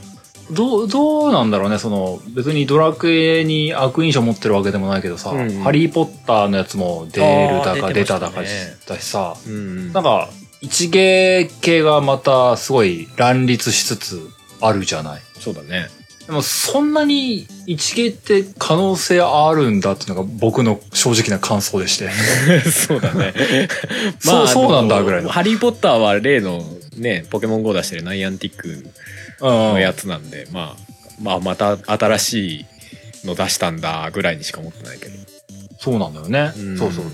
[0.50, 5.62] どう、どうなんだろうね、その、別にドラクエに悪印象持ってるわけでもないけどさ、うんうん。
[5.62, 8.46] ハリーポッターのやつも出るだか出出ただかだ
[9.00, 9.92] しさ、うん。
[9.92, 10.28] なんか、
[10.60, 15.22] 一芸系がまたすごい乱立しつつあるじゃない。
[15.40, 15.88] そうだね
[16.26, 22.10] でもそんなに一芸って可能性あるんだっていうのが僕の正直な感想でして。
[22.68, 23.32] そうだね。
[24.18, 25.30] そうそうなんだぐらいの。
[25.30, 26.64] ハリー・ポッターは例の
[26.96, 28.68] ねポケモン GO 出してるナイアンティック
[29.40, 30.86] うんのやつなんで、まあ
[31.22, 32.66] まあまた新しい
[33.26, 35.25] の出したんだぐらいにしか思ってないけど
[35.78, 36.52] そうなんだよね。
[36.56, 37.06] うんそうそう。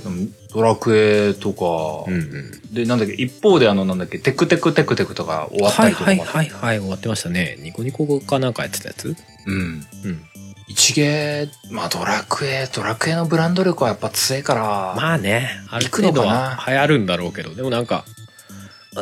[0.54, 6.22] ドラクエとか、うんうんで、なんだっけ、一方であの、なんだっけ、テクテクテクテクとか終わったはいりとかも。
[6.22, 9.16] はいはいはい終わってましたねニコニコかなんかやってたやつ？
[9.46, 9.54] うん。
[9.54, 10.22] うん
[10.68, 14.60] 一芸、まあドラクエ、ドラクエのブランド力はやっぱ強いから。
[14.96, 18.04] まあねある行くの程度は流行るんだろうけどでもなんか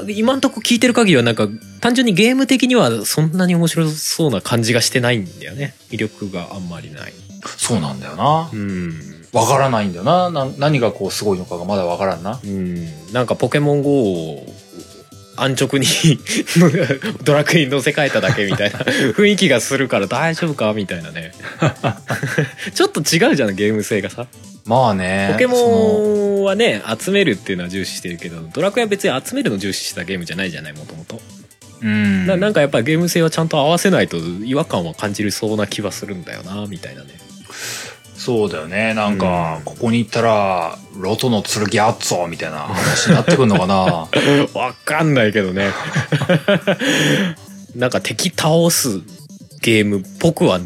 [0.09, 1.49] 今んとこ聞いてる限りはなんか
[1.81, 7.12] 単純にゲーム的にはそんなに面白そうな感じがしてないんだよね魅力があんまりない
[7.57, 8.57] そうなんだよなう。
[8.57, 10.31] んわからないんだよな。
[10.31, 12.40] な何がこうすごいのかがまだわからんな。
[12.43, 14.47] うんなんかポケモン GO を
[15.37, 15.87] 安直に
[17.25, 18.81] ドラクエに乗せ替えただけみたいな
[19.16, 21.33] 雰囲気がするから大丈夫かみたいなね
[22.75, 24.27] ちょっと違うじゃんゲーム性がさ
[24.66, 25.31] まあね。
[25.33, 31.21] ポケモンはね集めるっていうのは重視してるけどドラクエは別に集めるの重視したゲームじゃないじゃないもともと
[31.83, 32.27] うん。
[32.27, 37.09] ななんかやっぱゲーム性はちゃんと合わせないと違和感は感じるそうな気はするんだよなみたいなね
[38.20, 38.92] そうだよね。
[38.92, 43.74] なんか、うんここに行ったら、ロトの剣あっぞみたいな話になってくんのかな。
[44.52, 45.70] わかんないけどね
[47.74, 49.00] なんか敵倒す
[49.62, 50.61] ゲームっぽくは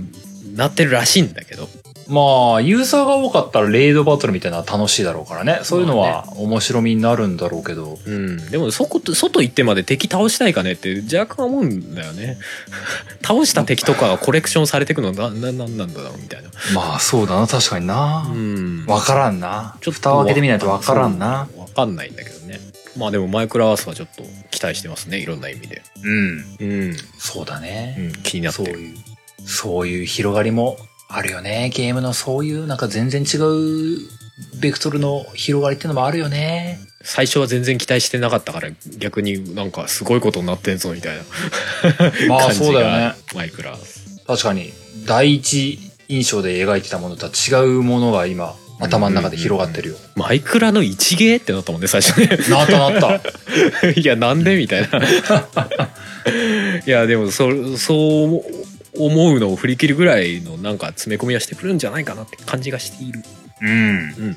[0.56, 1.68] なってるらしいんだけど
[2.08, 5.60] まあ、ユーザーが多かったらレイドバトルみたいなのは楽しいだろうからね。
[5.62, 7.98] そういうのは面白みになるんだろうけど。
[8.06, 12.38] うんでもそこ外行ってまで敵倒したいかねって若干思うんだよね
[13.22, 17.46] 倒した敵とかがコレクションされてくのなななんなんだろうみたいなまあ、そうだな。
[17.46, 18.30] 確かにな。
[18.32, 19.76] うんわからんな。
[19.80, 21.48] ちょっと蓋を開けてみないとわからんな。
[21.56, 22.60] わかんないんだけどね
[22.96, 26.56] まあでもマイクロアースはちょっと期待してますねいろんな意味でうん。
[26.60, 27.96] うん、そうだね。
[27.98, 28.96] うん、気になってるそういう、
[29.44, 30.76] そういう広がりも
[31.08, 31.70] あるよね。
[31.74, 33.98] ゲームのそういうなんか全然違う
[34.60, 36.80] ベクトルの広がりっていうのもあるよね。
[37.02, 41.22] 最初は全然期待してなかったから逆になんかすごいことになってんぞみたいな
[42.28, 44.72] まあ そうだよねがマイクロアース確かに、
[45.06, 49.96] 第一印象で描いてたものとは違うものが今、頭の中で広がってるよ。
[50.16, 53.20] マイクラの一芸ってなったもんね最初ねなったなった。
[54.00, 54.98] いやなんでみたいな
[56.86, 58.42] いやでもそそう
[58.98, 63.22] 思うのを振り切るぐらいのなんか詰め込みはしてくるんじゃないかなって感じがしている。
[63.62, 63.68] うん。
[63.68, 63.72] う
[64.30, 64.37] ん。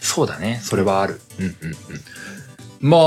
[0.00, 0.60] そうだね。
[0.62, 1.20] それはある。
[1.38, 1.76] うんうんうん。
[2.80, 3.00] まあ、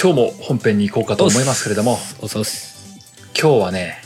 [0.00, 3.00] 今日も本編に行こうかと思いますけれども、おそす
[3.40, 4.00] 今日はね、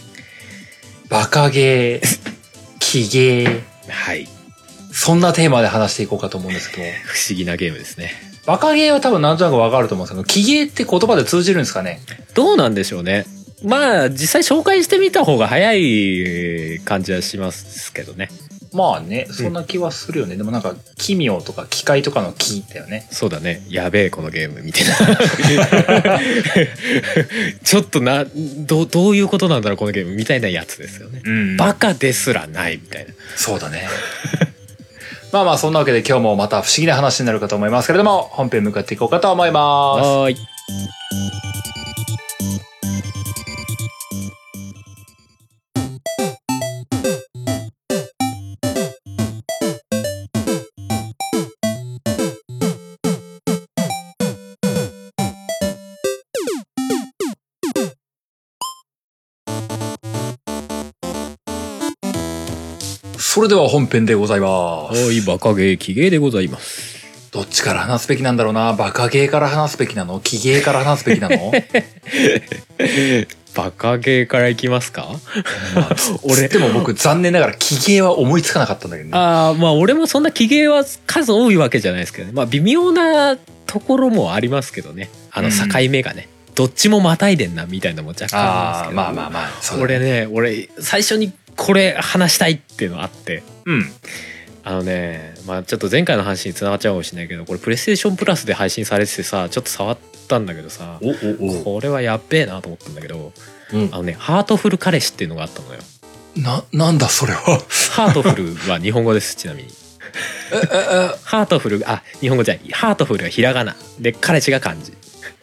[1.08, 2.32] バカゲー、
[2.80, 4.26] キゲー、はい。
[4.92, 6.82] そんなテーマで話していこうかと思うんですけど。
[6.84, 8.12] も、 不思議なゲームですね。
[8.46, 12.00] バカゲーは多分なんとなくわかると思うんですけど、キゲーって言葉で通じるんですかね？
[12.34, 13.26] どうなんでしょうね
[13.62, 18.28] まあ実際紹介してみた方が早い感じはしますけどね
[18.74, 20.36] まあね、そんな気はするよね。
[20.36, 23.06] でもなんか、奇妙とか機械とかの木だよね。
[23.12, 26.18] そうだねやべえこのゲームみたいな
[27.62, 28.26] ちょっとな
[28.58, 33.86] どどういうことなんだろうこのゲームみたいなやつですよね、うんバカですらないみたいなそうだね。
[35.30, 40.06] まあまあ、そんなわけで今日もまた不思議な話になるかと思いますけれども、本編向かっていこうかと思います。
[40.06, 40.36] はーい
[63.34, 65.06] それでは本編でございます。
[65.06, 68.74] はいバカゲーキゲーでございますどっちから話すべきなんだろうな？
[68.74, 70.20] バカゲーから話すべきなの？
[70.20, 71.52] 奇芸から話すべきなの？
[73.56, 75.08] バカゲーからいきますか？
[75.74, 76.46] まあ俺。
[76.46, 79.18] でも僕残念ながら奇芸は思いつかなかったんだけどね。
[79.18, 89.50] ああまあ俺もそんな奇芸は数多いわけじゃないですけどねまあ微妙なところもありますけどねあのうん境目がね、どっちもまたいでんなみたいなのも若干あああ、りますけどまあまあまあ。
[89.60, 93.42] そうだ俺ね俺最初にこれ話したいっていうのあって。
[93.66, 93.84] うん。
[94.66, 101.64] あのねまあちょっと前回の話につながっちゃうかもしれないけどこれプレイステーションプラスで配信されててさちょっと触ったんだけどさおおお。
[101.64, 103.32] これはやっべえなと思ったんだけど
[103.74, 103.88] うん。
[103.92, 105.80] あのねハートフル彼氏っていうのがあったのよ。
[106.36, 107.40] な、なんだそれは？
[107.92, 109.68] ハートフルは日本語ですちなみに。
[110.52, 112.68] え、え、え、ハートフルあ日本語じゃない。
[112.72, 113.76] ハートフルはひらがな。
[114.00, 114.92] で彼氏が漢字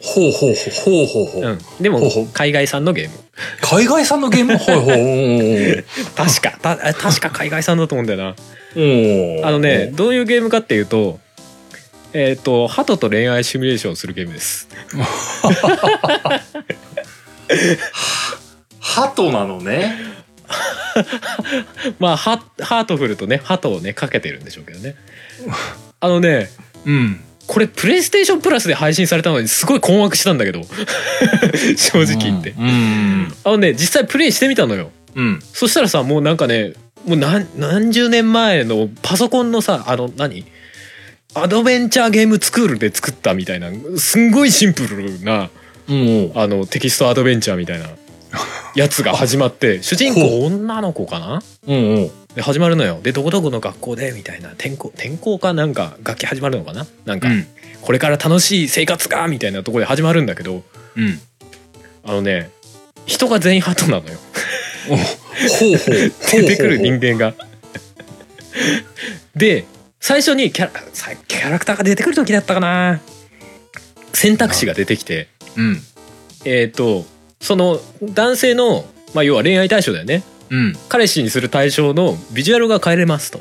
[0.01, 1.43] ほうほうほうほうほうほう。
[1.43, 1.59] うん。
[1.79, 2.01] でも
[2.33, 3.15] 海外産のゲーム。
[3.61, 4.57] 海外産のゲーム？
[4.59, 5.85] ほうほう。
[6.15, 6.57] 確か。
[6.61, 8.29] たあ確か海外産だと思うんだよな。
[9.47, 11.19] あのね、どういうゲームかっていうと
[12.13, 14.67] えっ、と鳩と恋愛シミュレーションをするゲームです。
[18.79, 19.95] ハトなのね。
[21.99, 24.95] まあハハートフルとね鳩をねかけてるんでしょうけどね。
[25.99, 26.49] あのね
[26.85, 27.21] うん。
[27.51, 30.61] これプレイステーションプラスで配信されたのにすごい困惑したんだけど
[31.75, 33.33] 正直言って、うん。
[33.43, 35.39] あのね実際プレイしてみたのようん。
[35.51, 36.71] そしたらさもうなんかね
[37.05, 40.45] もう何何十年前のパソコンのさあの何？
[41.33, 45.49] アドベンチャーゲームスクールで作ったみたいなすんごいシンプルな
[45.89, 46.31] うん。
[46.35, 47.89] あのテキストアドベンチャーみたいな
[48.75, 51.43] やつが始まって主人公女の子かな？
[51.67, 52.11] うんうん。
[52.35, 56.87] で始まるのよでどこどこの学校でみたいな転校転校かなんか楽器始まるのかな？
[57.05, 57.45] なんか、うん。
[57.81, 60.63] これから楽しい生活がみたいなところで始まるんだけど
[60.95, 61.19] うん。
[62.03, 62.49] あのね
[63.05, 64.17] 人が全員ハトなのよ
[64.87, 65.77] ほうほう。
[66.31, 67.33] 出てくる人間が。
[69.35, 69.65] で
[69.99, 73.01] 最初にキャラさキャラクターが出てくる時だったかな
[74.13, 75.81] 選択肢が出てきてうん。
[76.45, 77.05] えっ、と
[77.41, 80.73] その男性の、まあ、要は恋愛対象だよねうん。
[80.89, 83.39] 彼氏にする対象のビジュアルが変えれますと。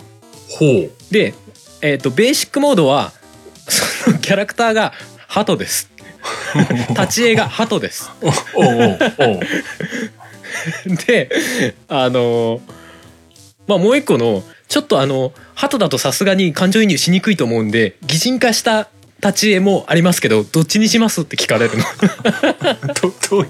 [0.48, 1.12] ほう。
[1.12, 1.34] で、
[1.82, 3.12] えっとベーシックモードは
[3.68, 4.94] そのキャラクターが
[5.26, 5.90] ハトです。
[6.90, 8.10] 立ち絵がハトです。
[8.22, 9.40] おおお
[11.06, 12.60] であの
[13.66, 18.88] まあもう一個のちょっとあの鳩だとさすがに感情移入しにくいと思うんで擬人化した
[19.22, 21.84] 立ち絵もありますけどどっちにしますって聞かれるの
[22.94, 23.46] ど、どう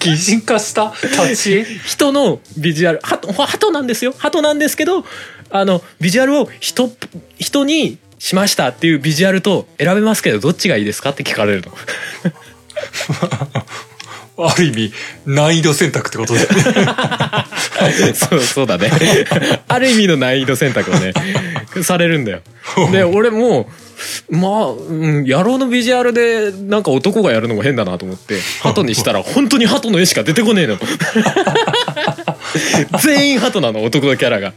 [0.00, 1.52] 擬人化した立ち？
[1.54, 3.00] 絵人のビジュアル。
[3.02, 4.14] 鳩鳩なんですよ。
[4.16, 5.04] 鳩なんですけど
[5.50, 6.90] あのビジュアルを人
[7.38, 11.72] 人にしましたっていうビジュアルと選べますけどどっちがいいですかって聞かれるの。
[14.38, 14.92] ある意味、
[15.24, 18.12] 難易度選択ってことだよね。
[18.12, 18.90] そうそうだね。
[19.66, 21.14] ある意味の難易度選択をね
[21.82, 22.40] されるんだよ。
[22.92, 23.70] で俺も
[24.30, 30.78] まあ、うん、野郎のビジュアルでなんか男がやるのも変だなと思って 鳩にしたら本当に鳩の絵しか出てこねえの
[33.02, 34.52] 全員鳩なの男のキャラが。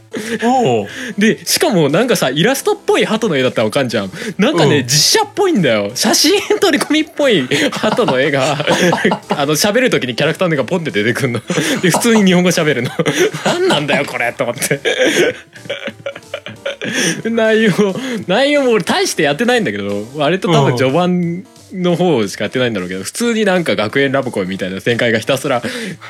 [1.18, 4.12] でしかもなんかさイラストっぽい鳩の絵だったらわかんじゃん。
[4.38, 4.86] なんかね、うん。
[4.86, 5.90] 実写っぽいんだよ。
[5.94, 8.56] 写真撮り込みっぽい鳩の絵が。
[9.36, 11.40] あの喋る時にキャラクターの絵がポンって出てくるの。
[11.82, 12.90] で普通に日本語喋るの。
[13.44, 14.80] 何なんだよこれと思って
[17.30, 17.72] 内容
[18.26, 25.62] 内容も俺大してやってないんだけど割と多分序盤の方しかやってないんだろうけど普通になんか学園ラブコメみたいな展開がひたすら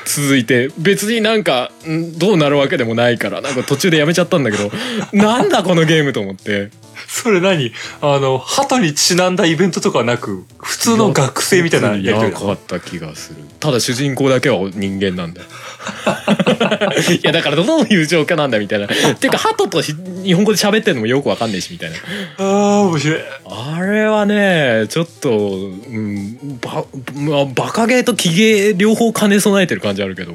[0.05, 4.71] 続いて別になんかんどうなるわけでもないからなんか途中でやめちゃったんだけど
[5.13, 6.69] なんだこのゲームと思って
[7.07, 7.71] それ何？
[8.01, 13.43] あの、鳩にちなんだイベントとかはなく、普通の学生みたいなやりとりかった気がする。
[13.59, 15.47] ただ主人公だけは人間なんだよ。
[17.11, 18.85] いやだからどういう状況なんだみたいな。
[18.85, 21.97] っていうか鳩とひ日本語で喋ってるのもよくわかんねえしみたいな。
[22.37, 23.19] ああ、面白い。
[23.45, 26.85] あれはねちょっと、うん、ば、
[27.15, 30.33] まあ、バカゲーとキゲー両方兼ね備えてる感じあるけど。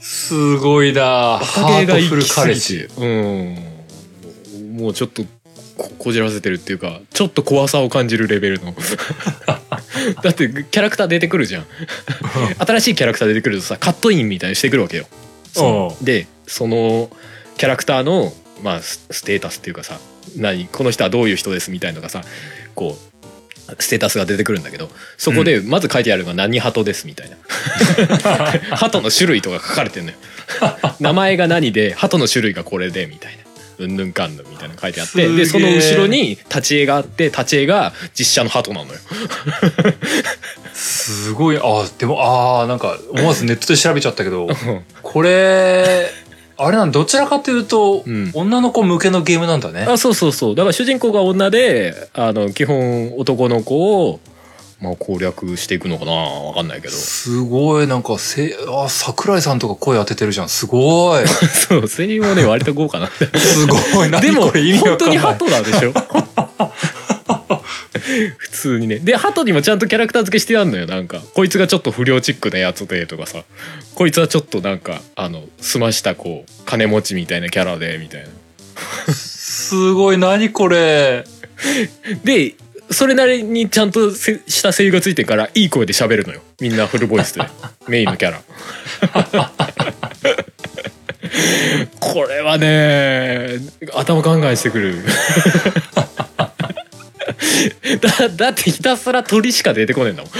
[0.00, 1.40] すごいな。
[1.40, 3.06] バカゲーがハートフル行き過ぎ。
[3.06, 3.74] うん。
[4.76, 5.24] もうちょっと
[5.76, 8.74] ここじらせてるっていうかちょっと怖さを感じるレベルの。
[10.22, 11.66] だってキャラクター出てくるじゃん。
[12.58, 15.06] 新しいキャラクター出てくるとさカットインみたいにしてくるわけよ。
[15.56, 16.04] うん。
[16.04, 17.10] でその
[17.56, 18.32] キャラクターの、
[18.62, 19.98] まあ、スステータスっていうかさ
[20.36, 22.22] 何この人はどういう人ですみたいなのがさ
[22.74, 23.14] こう
[23.82, 27.36] ステータスが出てくるんだけどそこでまず書いてあるのが何鳩ですみたいな。
[28.76, 30.16] 鳩の種類とか書かれてるのよ。
[31.00, 33.43] 名前が何で鳩の種類がこれでみたいな
[33.78, 38.98] うんぬんかんぬんみたいなの書いてあってでその後ろに立ち絵があって立ち絵が実写の鳩なのよ。
[40.74, 44.48] すごい、あ、でも、ああ、なんか、思わずネットで調べちゃったけど、
[45.02, 46.10] これ、
[46.56, 48.30] あれなんどちらかというと、うん。
[48.34, 49.82] 女の子向けのゲームなんだね。
[49.88, 50.54] あそうそうそう。
[50.54, 54.20] だから主人公が女であの基本男の子を、
[54.84, 60.48] まあ、攻略していくのかなわかんないけどすごい、なんか、せ、あ、桜井さんとか声当ててるじゃん。
[60.50, 61.26] すごい。
[61.68, 64.10] そうセリフもね割と豪華なんだよすごい。
[64.12, 65.16] 何でも本当に。
[65.16, 65.92] ハトなんでしょ？
[68.36, 73.42] 普通にねでハトにもちゃんとキャラクター付けしてやんのよなんかこいつがちょっと不良チックなやつでとかさ
[73.94, 78.28] こいつはちょっとなんかあの澄ましたこう金持ちみたいなキャラでみたいな
[79.14, 81.24] すごい、何これ。
[82.24, 82.54] で
[82.90, 86.40] それなりにちゃんとせした声優がついてるからいい声で喋るのよ。
[86.60, 87.44] みんなフルボイスで。
[87.88, 88.42] メインのキャラ。
[92.00, 93.58] これはね
[93.94, 95.04] 頭考えしてくる
[98.00, 100.32] だだってひたすら鳥しか出てこねえんだもん。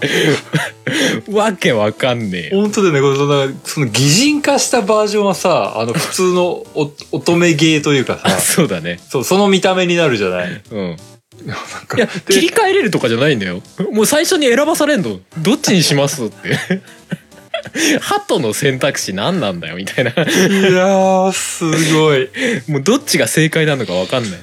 [1.34, 2.62] わけわかんねえよ。
[2.62, 3.00] 本当だよね。
[3.00, 6.42] これその、その擬人化したバージョンはさ、あの、普通の
[6.74, 8.98] お 乙女ゲーというかあさ、そうだね。
[9.10, 10.62] そう、その見た目になるじゃない？
[10.70, 10.96] うん。
[11.46, 13.62] なんかいやで切り替えれるとかじゃないんだよ。
[13.92, 16.80] もう最初に選ばされんのどっちにしますって。
[18.00, 20.10] ハトの選択肢何なんだよみたいな。
[20.12, 22.28] いやー、すごい。
[22.68, 24.40] もうどっちが正解なのか分かんない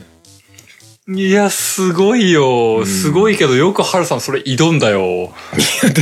[1.09, 2.81] いや、すごいよ。
[2.81, 5.33] んすごいけど、よくハルさんそれ挑んだよ。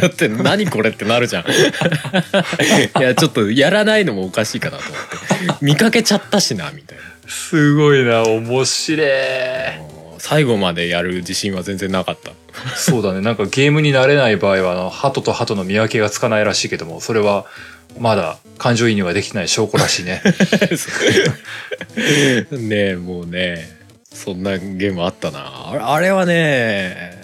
[0.02, 4.94] だって何これってなるじゃんいやちょっとやらないのもおかしいかなと思
[5.54, 9.10] って見かけちゃったしなみたいなすごいな、面白い。
[10.18, 12.32] 最後までやる自信は全然なかった
[12.76, 13.22] そうだね。
[13.22, 17.46] なんかゲームに慣れない場合は、あの、鳩と鳩の見分けがつかないらしいけども、それは、
[18.00, 20.24] まだ感情移入ができてない証拠らしいね。
[22.52, 23.75] ねえもうね
[24.16, 25.70] そんなゲームあったな。
[25.70, 27.16] あれあれはね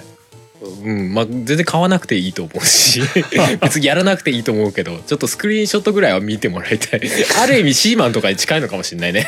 [0.84, 3.02] うんまあ全然買わなくていいと思うし
[3.62, 7.02] 別にやらなくていいと思うけどちょっとスクリーンショットぐらいは見てもらいたい。
[7.42, 9.28] ある意味シーマンとかに近いのかもしれないね。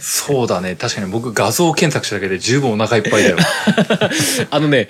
[0.00, 0.76] そうだね。
[0.76, 3.38] 確かに僕画像検索しただけで十分お腹いっぱいだよ。
[4.50, 4.88] あのね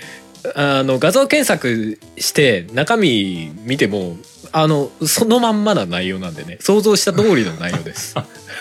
[0.54, 4.18] あの画像検索して中身見ても
[4.52, 6.58] あのそのまんまな内容なんでね。
[6.60, 8.14] 想像した通りの内容です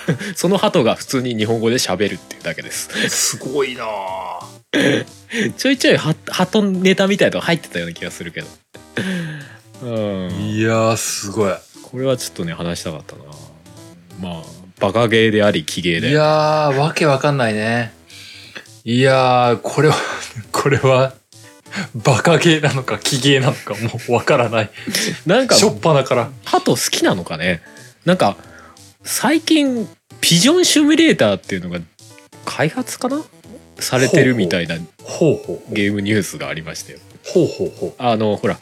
[0.35, 3.85] その鳩が普通に日本語で喋るっていうだけですすごいな
[5.57, 8.47] ちょいちょいハ鳩ネタみたいなの入ってたような気がするけど
[9.83, 11.53] うんいやー、すごい。
[11.83, 13.23] これはちょっとね話したかったな
[14.21, 14.43] まあ
[14.79, 17.93] バカゲーであり奇芸でいやー、わけわかんないね。
[18.83, 19.95] いやー、これは、
[20.51, 21.13] これは、
[21.95, 24.69] バカゲーなのか、奇芸なのか、もうわからない。
[25.25, 26.29] なんかしょっぱなから。
[26.43, 27.61] 鳩好きなのかね
[28.05, 28.35] なんか
[29.03, 29.87] 最近
[30.21, 31.79] ピジョンシミュレーターっていうのが
[32.45, 33.21] 開発かな？
[33.79, 34.75] されてるみたいな。
[34.77, 38.57] ゲームニュースがありましたよほうほうほあのほら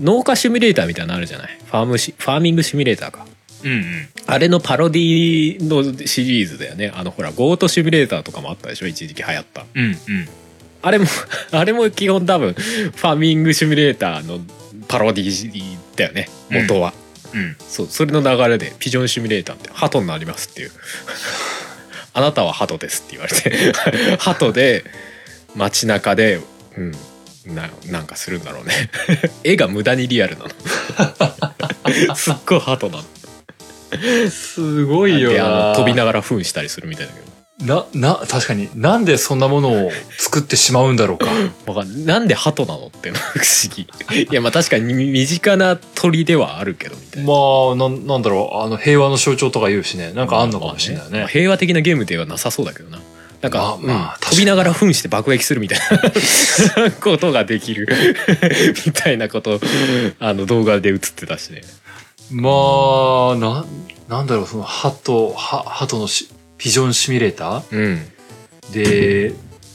[0.00, 1.58] 農家シミュレーターみたいなのあるじゃない？
[1.64, 3.26] ファームシファーミングシミュレーターか
[3.64, 3.68] う。
[3.68, 3.82] うんうん。
[4.26, 8.86] あれのパロディのシリーズだよねあのほらゴートシミュレーターとかもあったでしょ？
[8.88, 9.96] 一時期流行ったうんうん。
[10.82, 11.06] あれも
[11.52, 14.40] あれも基本多分ファーミングシミュレーターの
[14.88, 17.05] パロディだよね元は、うん。
[17.68, 20.70] そうそれの流れでピジョンシミュレーターって鳩になりますっていう。
[22.14, 23.72] あなたは鳩ですって言われて。
[24.18, 24.84] 鳩で
[25.54, 26.40] 街中で
[26.76, 26.92] うん
[27.54, 28.90] ななんかするんだろうね。
[29.44, 32.16] 絵が無駄にリアルなの。
[32.16, 33.04] すっごい鳩なの。
[34.30, 37.26] すごいよであなの飛びながら糞したりするみたいだけど
[37.60, 41.26] な、な、確かになんでそんなものを作ってしまうんだろうか。
[41.66, 42.04] わかんない。
[42.04, 43.88] なんで鳩なのって不思議。
[44.30, 47.28] いやまあ確かに身近な鳥ではあるけどみたいな。
[47.28, 47.34] ま
[47.72, 51.26] あ、なん、なんだろう、あの、平和の象徴とか言うしね、なんかあんのかもしれないまあね。
[51.30, 53.00] 平和的なゲームではなさそうだけどな。
[53.40, 55.78] なんか、まあまあ飛びながら噴して爆撃するみたい
[56.76, 56.90] な。
[57.00, 57.88] ことができる。
[58.84, 59.60] みたいなこと
[60.20, 61.62] あの動画で映ってたしね。
[62.30, 62.50] ま
[63.32, 63.64] あ、な、
[64.08, 66.28] なんだろう、その、ハト、ハハトのし
[66.58, 68.02] ピジョンシミュレータうん。
[68.70, 69.34] ーで、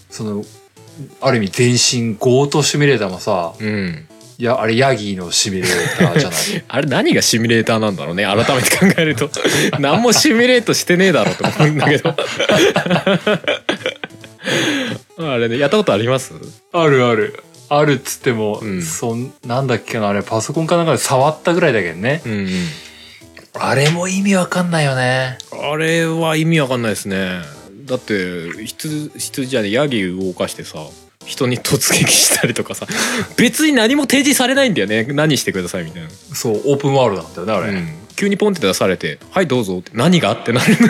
[0.09, 0.43] その、
[1.21, 4.07] ある意味全身ゴートシミュレーターもさ、うん。
[4.37, 6.63] いや、あれヤギのシミュレーターじゃない？
[6.67, 9.29] あれ何がシミュレーターなんだろうね改めて考えると。
[9.79, 12.15] 何もシミュレートしてねえだろうと思うんだけど。
[15.19, 16.33] あれねやったことあります？
[16.73, 17.43] あるある。
[17.69, 18.81] あるっつっても、うん。
[18.81, 22.21] そん、なんだっけな、あれパソコンかなんかで触ったぐらいだけどね。
[22.25, 22.47] うん、うん、
[23.53, 25.37] あれも意味わかんないよね。
[25.51, 27.41] あれは意味わかんないですね
[27.85, 30.79] だって羊羊じゃねヤギ動かしてさ
[31.25, 32.87] 人に突撃したりとかさ
[33.37, 37.73] 別に何も提示されないんだよね何してくださいみたいな、そう、オープンワールドなんだよね、あれ。
[37.73, 40.75] うん、急にポンって出されて「はいどうぞ」って何がってなる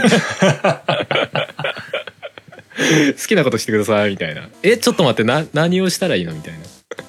[3.20, 6.60] 好きなことしてくださいみたいな「えちょっと待ってな何をしたらいいの?」みたいな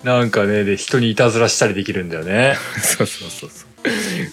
[0.04, 2.56] なんかね、で、人にいたずらしたりできるんだよね。
[2.82, 3.61] そうそうそうそう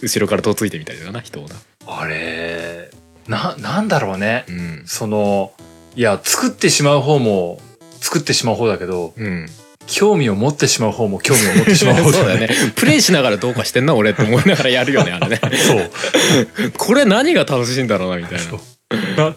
[0.01, 1.55] 後ろからとついてみたりだな人をな。
[1.87, 2.91] あれ、
[3.27, 4.45] な、なんだろうね。
[4.47, 4.83] うん。
[4.85, 5.51] その、
[5.95, 7.61] いや、作ってしまう方も、
[8.01, 9.47] 作ってしまう方だけど、うん。
[9.87, 12.49] 興味を持ってしまう方も興味を持ってしまう方 そうだよね。
[12.75, 15.39] プレイしながらどうかしてんな俺って思いながらやるよねあれね。
[15.41, 16.71] そう。
[16.77, 18.45] これ何が楽しいんだろうなみたいな。
[19.17, 19.35] な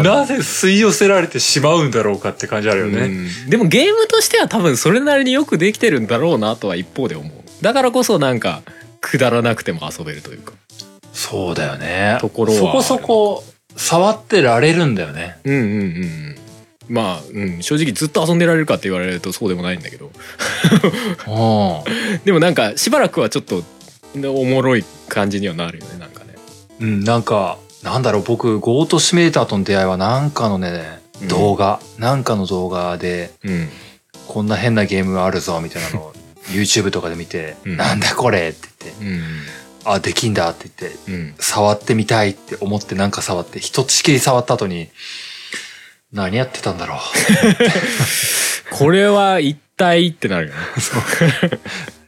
[0.00, 0.02] い。
[0.02, 3.02] なぜ吸い寄せられてしまうんだろうかって感じあるよね。
[3.02, 3.50] うん。
[3.50, 7.32] でもゲームとしては多分それなりによくできてるんだろうなとは一方で思う。
[7.62, 8.62] だからこそなんか
[9.00, 10.52] くだらなくても遊べるというか。
[11.12, 12.18] そうだよね。
[12.20, 13.44] ところはそこそこ
[13.76, 15.38] 触ってられるんだよね。
[15.44, 16.36] うんうんうんうん。
[16.88, 20.06] まあ、うん、正直ずっと遊んでられるかって言われるとそうでもないんだけど。
[20.06, 20.10] う
[22.24, 23.62] でもなんかしばらくはちょっと
[24.16, 26.34] おもろい感じにはなるよねなんかね。
[26.80, 26.84] ん。
[26.84, 31.28] うん、なんか、なんだろう、僕、ゴートシミュレーターとの出会いはなんかのね、うん。
[31.28, 33.68] 動画、なんかの動画で、うん。
[34.26, 36.12] こんな変なゲームがあるぞ、みたいなのを
[36.50, 37.76] YouTube とかで見て、うん。
[37.76, 38.67] なんだこれって
[39.84, 41.34] あ、できんだって言って、うん。
[41.38, 44.88] 触ってみたいって思ってなんか触って、一つきり触った後に、
[46.12, 46.98] 何やってたんだろう。
[48.74, 50.60] これは一体ってなるよね。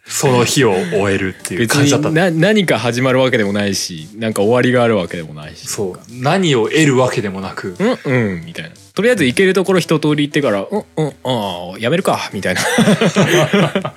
[0.06, 2.08] そ の日を終えるっていう別感じだった。
[2.08, 5.66] にな何か始まるわけでもないしなんか終わりがあるわけでもないし。
[5.68, 6.00] そう。
[6.08, 8.70] 何を得るわけでもなく、うんうんみたいな。
[8.94, 12.60] とりあえず行けるところ一通り行ってからうんうんああやめるかみたいな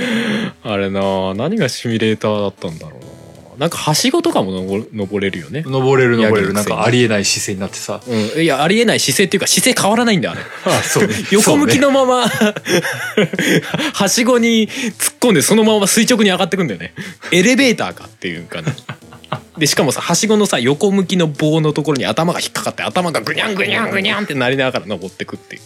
[0.62, 3.16] あれな何がシミュレーターだったんだろうな
[3.58, 6.52] なんかはしごとかも登登れるよね登れる登れる。
[6.52, 8.02] なんかありえない姿勢になってさ。
[8.06, 10.42] うん、いやありえない姿勢っていうか姿勢変わらないんだよあれ
[10.78, 11.08] あ、そう。
[11.32, 11.78] 横向き。
[11.78, 12.30] のまま
[13.94, 16.92] はしごに突っ込んでそのまま垂直に上がってくんだよね
[17.32, 18.74] エレベーターかっていうかね
[19.58, 25.62] でしかもさはしごのさ横向きの棒のところに頭が引っかかって頭がグニャングニャングニャンってなりながら登ってくっていう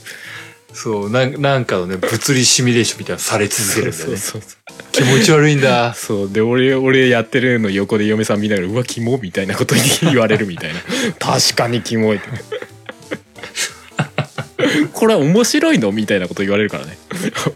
[0.72, 1.10] そう。
[1.10, 4.16] なんなんかのね、物理シミュレーションみたいなのされ続けるんだよね。
[4.16, 4.50] そうそう
[4.92, 5.94] 気持ち悪いんだ。
[5.94, 10.80] そうで俺俺やってるの横で嫁さん見ながら「うわキモ」みたいなことに言われるみたいな
[11.18, 12.28] 確かにキモいって
[14.92, 16.98] これは面白いのみたいなこと言われるからね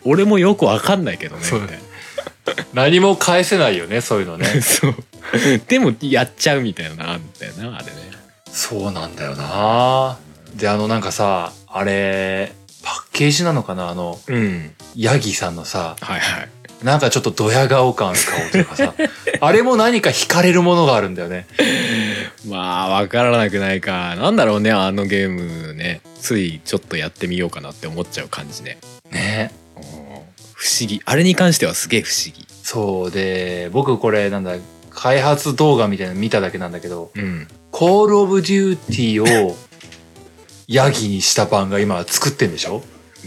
[0.04, 1.84] 俺もよくわかんないけどねそうみたいな
[2.72, 4.46] 何も返せないよね、そういうのね。
[4.60, 4.94] そう。
[5.66, 7.92] でもやっちゃうみたいなのあんだよな、あれね。
[8.50, 10.18] そうなんだよな
[10.54, 12.52] で、あのなんかさ、あれ、
[13.14, 13.88] ケージなのかな？
[13.88, 14.72] あの、うん。
[14.96, 16.48] ヤギさんのさ、はいはい。
[16.84, 18.92] なんかちょっとドヤ顔感使おうというかさ、
[19.40, 21.46] あれも何か惹かれるものがあるんだよね。
[22.46, 24.16] まあ、わからなくないか。
[24.16, 26.02] なんだろうね、あのゲームね。
[26.20, 28.78] ついちょっとやってみようかなって思っちゃう感じね。
[29.10, 29.52] ね。
[30.52, 31.00] 不思議。
[31.04, 32.46] あれに関してはすげえ不思議。
[32.62, 34.56] そうで、僕これなんだ、
[34.90, 37.48] 開発動画みたいなの見ただけなんだけど、うん。
[37.70, 39.56] コールオブデューティーを
[40.66, 42.82] ヤギにした版が今作ってんでしょ？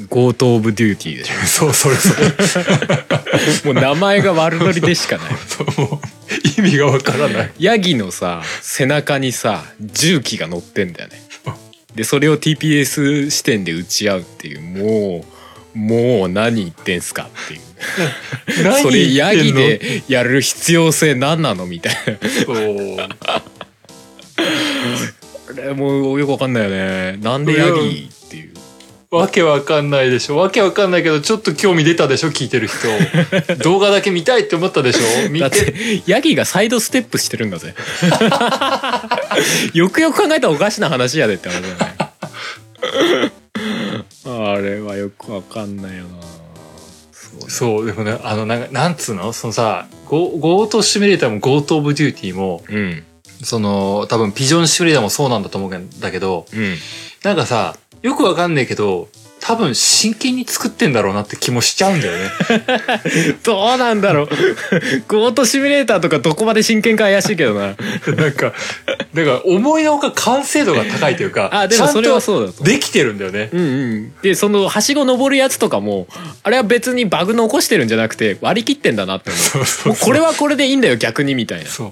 [0.09, 2.27] Goat of Duty でし そう、それそれ。
[2.27, 3.73] ょ。
[3.73, 5.31] もう名前が悪ノリでしかない。
[5.77, 7.51] もう意味がわからない。
[7.59, 11.21] ヤギのさ、背中にさ、銃器が乗ってんだよね。
[11.95, 15.25] で、それを TPS 視点で打ち合うっていう、も
[15.75, 17.61] う、もう何言ってんすかっていう。
[18.81, 22.29] それヤギでやる必要性何なのみたいな。
[22.45, 22.97] そう。
[22.99, 23.41] あ
[25.55, 27.17] れもうよくわかんないよね。
[27.21, 28.09] なんでヤギ。
[29.09, 32.87] わけわかんないでしょわけわかんないけど、ちょっと興味出たでしょ聞いてる人。
[33.63, 37.73] 動画だけ見たいって思ったでしょ見だってて、ヤギがサイドステップしてるんだぜ。
[39.73, 43.31] よくよく考えたらおかしな話やでって話だよね。
[44.25, 46.09] あれはよくわかんないよな。
[47.13, 49.31] そうそう、でもね、あの、なんか、なんつうの？
[49.31, 53.03] そのさ、ゴ Goat Simulator も Goat of Duty も、うん。
[53.41, 56.75] その、多分 Pigeon Simulator もそうなんだと思うんだけど、うん。
[57.23, 57.77] なんかさ、
[58.07, 59.09] よくわかんないけど、
[59.41, 62.31] 多分真剣に作ってんだろうなって気もしちゃうんだよね。
[63.43, 64.27] どうなんだろう。
[65.09, 67.75] ゴートシミュレーターとかどこまで真剣か怪しいけどな。
[68.15, 68.53] なんか、
[69.13, 72.63] だから思いのほか完成度が高いというか、あ、でもそれはそうだと。
[72.63, 73.49] できてるんだよね。
[73.51, 73.63] うんう
[73.95, 74.13] ん。
[74.21, 76.07] で、その、はしご登るやつとかも、
[76.43, 79.65] あれは別にバグ残してるんじゃなくて、割り切ってんだなって思う。
[79.65, 81.69] そうこれはこれでいいんだよ、逆にみたいな。
[81.69, 81.91] そう。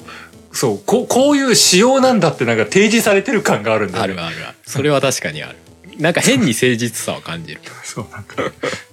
[0.56, 0.80] そう。
[0.86, 4.14] ここういう仕様なんだってなんか提示されてる感があるんだよね。
[4.14, 4.58] あるあるある。
[4.66, 5.58] それは確かにある。
[6.00, 7.62] なんか変に誠実さを感じる。
[7.84, 8.36] そう、なんか、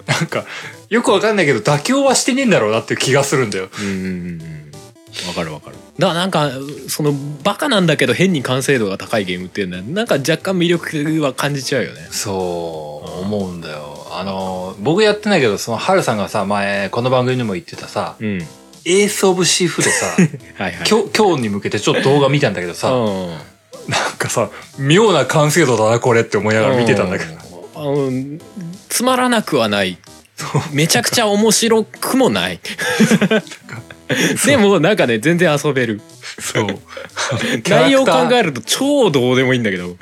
[0.07, 0.45] なんか、
[0.89, 3.69] よくわかんないけど妥協はしてねえんだろうなっていう気がするんだよ。
[3.79, 4.63] うんうん。
[5.29, 5.77] わかるわかる。
[5.99, 6.51] だからなんか、
[6.89, 12.09] その、バカなんだけど変に完成度が高いゲームっていうのは、なんか若干魅力は感じちゃうよね。
[12.11, 14.07] そう、思うんだよ。
[14.11, 18.47] あの、僕やってないけど、その、ハルさんがさ、前、この番組にも言ってたさ、うん。
[18.85, 20.07] エース・オブ・シーフードさ、
[20.59, 23.39] はい今日に向けてちょっと動画見たんだけどさ、うん。
[23.89, 27.33] なんかさ、妙な完成度だな、これって思いながら見てたんだけど。
[27.75, 28.39] あの
[28.89, 29.99] つまらなくはない。
[30.73, 32.61] めちゃくちゃ面白くもない。
[34.45, 36.01] でもなんかね全然遊べる。
[36.41, 36.79] そう。
[37.69, 38.51] 内容を考える。
[38.51, 39.97] ると超どうでもいいんだけど。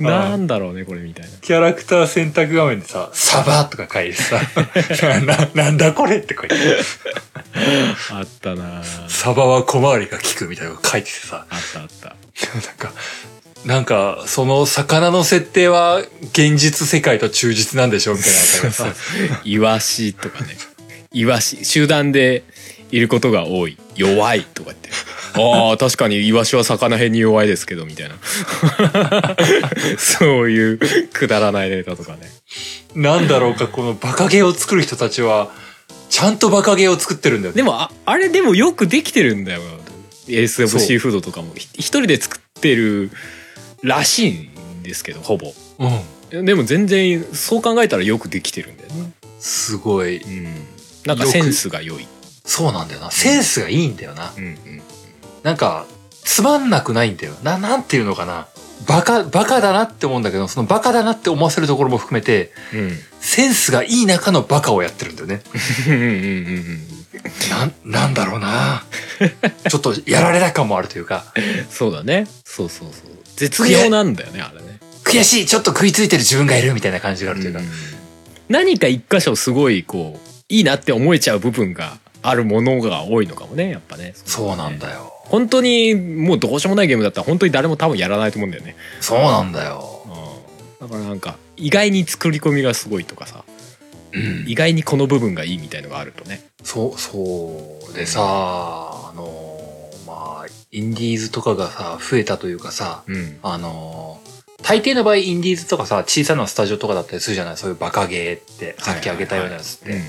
[0.00, 1.30] なんだろうねこれみたいな。
[1.40, 4.40] キャラクター選択画面でさ、サバとか書いてさ、
[5.24, 6.56] な、なんだこれって書いて、
[8.10, 12.16] あったなサバは小回りが効くみたいなのが書いててさ、あったあった
[12.66, 12.92] なんか、
[13.64, 18.32] なんか、その魚の設定は現実世界と忠実なんでしょみたい
[18.64, 18.94] なさ、
[19.44, 20.56] イワシとかね。
[21.12, 22.42] イワシ集団で
[22.90, 23.76] いることが多い。
[23.94, 24.90] 弱いとか言って。
[25.34, 28.16] ああ確かにイワシは魚辺に弱いですけどみたいな。
[29.98, 30.80] そういう
[31.12, 32.30] くだらないネタとかね。
[32.94, 35.50] なんだろうか、このバカゲーを作る人たちは、
[36.10, 37.56] ちゃんとバカゲーを作ってるんだよね。
[37.56, 39.62] でもああれでもよくできてるんだよ
[40.36, 43.10] エース・オブ・シーフードとかもひ一人で作ってる
[43.82, 45.52] らしいんですけどほぼ
[46.32, 46.44] うん。
[46.44, 50.22] でも全然そう考えたらよくできてるんだよねすごい。
[50.22, 50.66] うん
[51.04, 52.06] なんかセンスが良い
[52.44, 53.10] そうなんだよな。
[53.10, 54.32] センスがいいんだよな。
[54.36, 54.82] うんうん
[55.42, 55.86] なんか、
[56.22, 57.34] つまんなくないんだよ。
[57.42, 58.46] な、なんていうのかな。
[58.86, 65.42] バカ、バカだなって思うんだけど、そのバカだなって思わせるところも含めて、うんセンスがいい中のバカをやってるんだよね。
[65.86, 67.01] うんうんうんうん
[67.50, 68.84] なん、なんだろうな。
[69.68, 71.24] ちょっとやられた感もあるというか、
[71.70, 77.60] そうだねそうそうそう絶妙なんだよねあれね悔しい、ちょっと食いついてる自分がいるみたいな感じがあるというか。
[77.60, 77.66] うん
[78.52, 85.10] 何か一箇所すごいこういいなって思えちゃう部分があるものが多いのかもねやっぱねそうなんよだよ。
[85.24, 90.04] 本当にもうどうしようもないゲームだったら本当に誰も多分やらないと思うんだよね、そうなんだよ。
[90.80, 93.41] だからなんか意外に作り込みがすごいとかさうん。
[94.46, 97.94] 意外にこの部分がいいみたいのがあるとねそう、そう。
[97.94, 104.20] でさ、あの、まあ、インディーズとかがさ、増えたというかさ、うんあの、
[104.62, 107.56] 大抵の場合インディーズとかさ、小さなスタジオとかだったりするじゃない？
[107.56, 110.00] そういうバカゲーって、さっき挙げたようなやつって。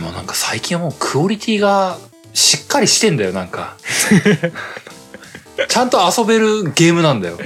[0.00, 1.98] もうなんか最近はもうクオリティが
[2.32, 3.76] しっかりしてんだよ、なんか。
[5.68, 7.38] ちゃんと遊べるゲームなんだよ。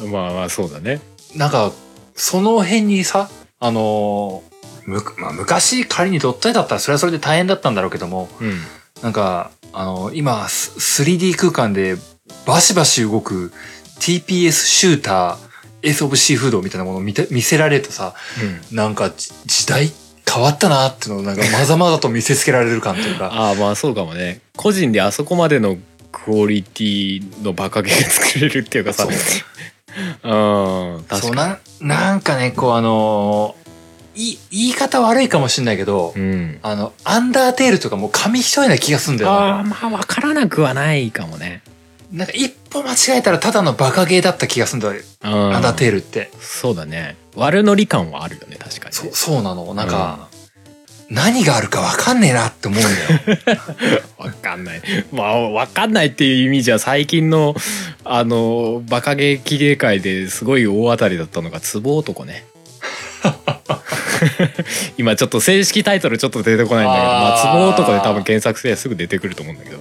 [0.00, 1.00] うんまあまあそうだね
[1.34, 1.72] なんか、
[2.14, 4.44] その辺にさ、あの
[4.86, 8.60] む、まあ、昔仮にドット絵だったらそれはそれで大変だったんだろうけども、うん。
[9.02, 11.96] なんか、あの、今、ス 3D 空間で
[12.46, 13.52] バシバシ動く
[14.00, 15.46] TPS シューター、
[15.82, 18.14] Ace of Seafood みたいなものを見て見せられるとさ、
[18.72, 19.92] なんかじ時代
[20.28, 24.40] 変わったなっていうのをなんかまざまざと見せつけられる感というか、 ああまあそうかもね。
[24.56, 25.76] 個人であそこまでの
[26.10, 29.04] クオリティのバカゲー作れるっていうかさ。
[29.04, 29.12] そう。
[30.24, 33.54] うん確そうかな、なんかね、こうあの
[34.16, 39.36] い言い方悪いかもしれないけど、にうんあの、アンダーテールとかもう紙一重な気がするんだよな。
[39.36, 41.62] ああまあ分からなくはないかもね
[42.12, 46.30] なんか一歩間違えたらただのバカゲーだった気がするんだよ、アンダーテールって。
[46.40, 49.74] そうだね悪乗り感はあるよね確かにそう、そうなの。
[49.74, 50.28] なんか、
[51.08, 54.02] 何があるかわかんねえなって思うんだよ。
[54.18, 54.82] わかんない。
[55.12, 57.54] まあ、わかんないっていう意味じゃ、最近の、
[58.04, 62.44] あの、バカゲーキゲー界ですごい大当たりだったのが、ツボ男ね。
[64.98, 69.78] 今ちょっと正式タイトルちょっと出てこないんだけど、まあ、ツボ男で多分検索すればすぐ出てくると思うんだけど。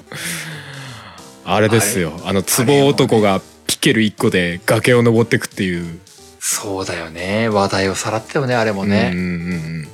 [1.45, 2.19] あれですよ。
[2.25, 5.99] あの、ツボ男がピケル1個で崖を登ってくっていう。
[6.39, 7.49] そうだよね。
[7.49, 9.11] 話題をさらったよね、あれもね。
[9.13, 9.35] うんうんうんう
[9.83, 9.87] ん。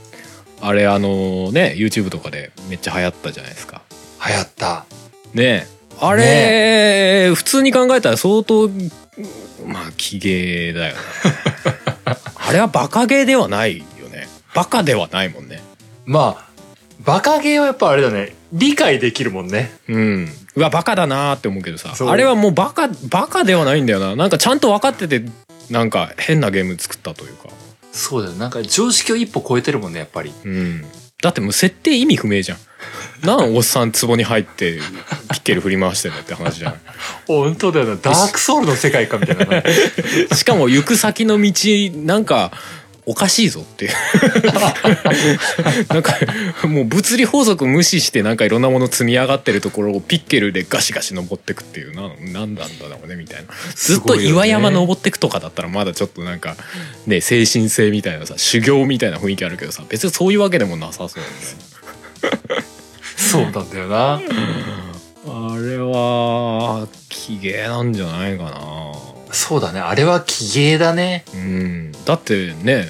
[0.61, 3.81] あれ、あのね、YouTube とかでめっちゃ流行ったじゃないですか。
[4.25, 4.85] 流行った。
[5.33, 8.69] ねえあれ、普通に考えたら相当
[9.65, 10.99] まあ奇芸だよね
[12.35, 14.27] あれはバカゲーではないよね。
[14.53, 15.61] バカではないもんね。
[16.05, 16.51] まあ、
[17.03, 18.35] バカゲーはやっぱあれだね。
[18.53, 19.71] 理解できるもんね。
[19.87, 20.27] うん。
[20.55, 21.93] うわバカだなーって思うけどさ。
[21.99, 24.15] あれはもうバカバカではないんだよな。
[24.15, 25.23] なんかちゃんと分かってて
[25.69, 27.49] なんか変なゲーム作ったというか。
[27.91, 28.35] そうだよ。
[28.35, 30.33] なんか常識を一歩超えてるもんねやっぱり。
[30.43, 30.85] うん。
[31.21, 32.57] だってもう設定意味不明じゃん
[33.23, 34.79] なんおっさん壺に入って
[35.31, 36.79] ピッケル振り回してんだって話じゃない
[37.27, 37.95] 本当だよな。
[37.95, 39.45] ダークソウルの世界かみたいな。
[39.45, 39.63] ね
[40.35, 41.51] しかも行く先の道
[42.03, 42.51] なんか
[43.05, 43.85] おかしいぞって。
[43.85, 43.91] い う
[45.89, 46.13] なんか
[46.63, 51.95] もう物理法則無視してなんかいろんなもの積み上がってるところをピッケルでガシガシ登ってくっていう。
[51.95, 53.53] ななんなんだろうねみたいな。
[53.75, 56.55] ずっと岩山登ってくとかだったらまだちょっとなんか
[57.07, 61.25] ね精神性みたいなさ修行みたいな雰囲気あるけどさ別にそういうわけでもなさそうね
[63.29, 64.19] そうなんだよな。
[65.27, 68.51] あれは奇芸なんじゃないかな。
[69.31, 69.79] そうだね。
[69.79, 71.23] あれは奇芸だね。
[71.33, 71.91] うん。
[72.05, 72.89] だってね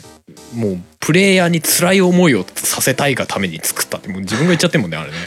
[0.56, 5.18] もうプレイヤーに辛い思いをさせたいがために作ったってもう自分が言っちゃってんもんねあれね。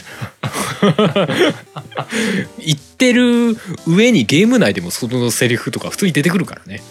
[2.59, 6.81] 言ってる上にゲーム内でもそのセリフとか普通に出てくるからね、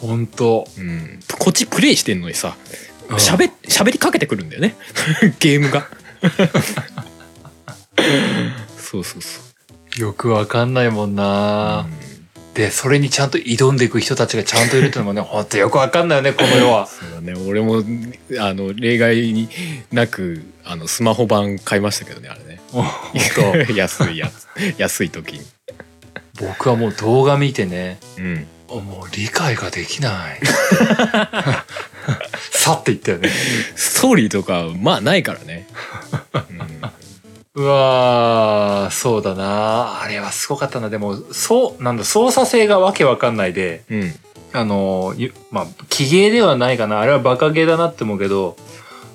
[0.00, 0.66] 本当。
[0.78, 2.56] うん、こっちプレイしてんのにさ
[3.08, 3.16] うん。
[3.16, 4.76] 喋喋りかけてくるんだよね。
[5.40, 5.86] ゲームが
[8.90, 9.40] そうそうそ
[10.00, 11.92] よくわかんないもんう、な、うん。
[12.54, 16.88] でそれにちゃんと挑んでいく人たちがちゃんといるってのもね ほんとよくわかんないよねこの世は。
[16.88, 17.34] そうだね。
[17.46, 17.84] 俺も
[18.40, 19.48] あの例外に
[19.92, 22.60] なくあのスマホ版買いましたけどねあれね。
[22.72, 22.86] ほん
[23.66, 25.42] と安いやつ安い時に。
[26.40, 28.46] 僕はもう動画見てねうん。
[28.68, 30.40] もう理解ができない。
[32.50, 33.30] さって言ったよね。
[33.76, 35.68] ストーリーとかまあないからね、
[36.34, 36.38] う
[37.62, 40.02] わーそうだな。
[40.02, 40.90] あれはすごかったな。
[40.90, 44.00] でもそうなんだ操作性がわけわかんないでうん。
[44.02, 44.12] うん、
[44.52, 47.00] あのゆまあ奇芸ではないかな。
[47.00, 48.56] あれはバカゲーだなって思うけど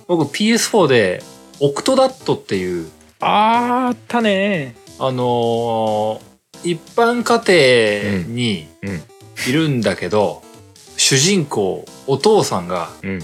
[0.07, 1.23] 僕 PS4 で
[1.59, 2.89] オクトダットっていう
[3.19, 4.75] あーあったね。
[4.99, 9.01] あのー一般家庭にうん。
[9.47, 10.41] いるんだけど、
[10.97, 13.19] 主人公お父さんがうん。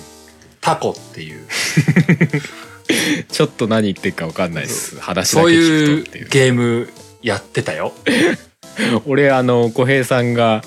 [0.60, 1.48] タコっていう
[3.32, 5.00] ちょっと何言ってるか分かんないです。
[5.00, 6.90] 話だけそうい聞うゲーム
[7.22, 7.94] やってたよ。
[9.06, 10.64] 俺あの小平さんが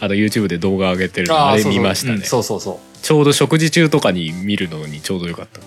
[0.00, 2.14] あの YouTube で動画上げてるのあれ見ましたね。
[2.14, 2.96] うんそうそうそう。
[3.02, 5.60] ちょうど食事中とかに見るのにちょうどよかった。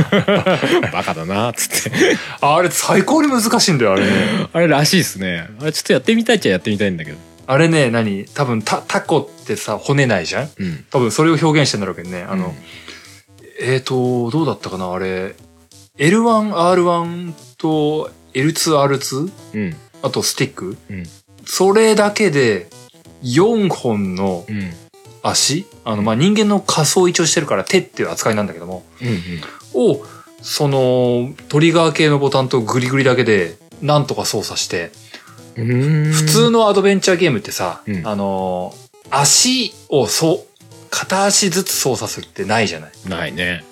[0.92, 2.16] バカだなっつって。
[2.40, 4.10] ああれ最高に難しいんだよ、あれね。
[4.52, 5.46] あれらしいですね。
[5.60, 7.18] あれちょっとやってみたいっちゃやってみたいんだけど。
[7.46, 8.24] あれね、何？
[8.32, 10.50] 多分タタコってさ、骨ないじゃん？
[10.58, 10.84] うん。
[10.90, 12.24] 多分それを表現してんだろうけどね。
[12.26, 12.52] あの、うん
[13.60, 15.36] えーと、どうだったかなあれ。
[15.98, 19.32] L1R1 と L2R2?
[19.54, 19.76] うん。
[20.02, 20.76] あとスティック？
[20.88, 21.02] うん。
[21.44, 22.68] それだけで
[23.22, 24.72] 4本のうん。
[25.22, 25.66] 足？
[25.84, 30.02] あの、まあ、人間の仮想位置をしてるから手っていう扱いなんだけども、うんを、
[30.40, 34.90] その、トリガー系のボタンとグリグリだけで、なんとか操作して、
[35.56, 35.62] う
[36.08, 36.12] ん。
[36.12, 38.06] 普通のアドベンチャーゲームってさ、うん。
[38.06, 38.74] あの、
[39.10, 40.49] 足をそう、
[40.90, 42.90] 片足ずつ操作するってないじゃない。
[43.08, 43.64] ないね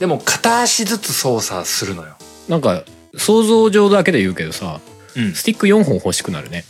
[0.00, 2.16] でも、片足ずつ操作するのよ。
[2.48, 2.84] なんか
[3.16, 4.80] 想像上だけで言うけどさ
[5.16, 5.34] うん。
[5.34, 6.64] スティック4本欲しくなるね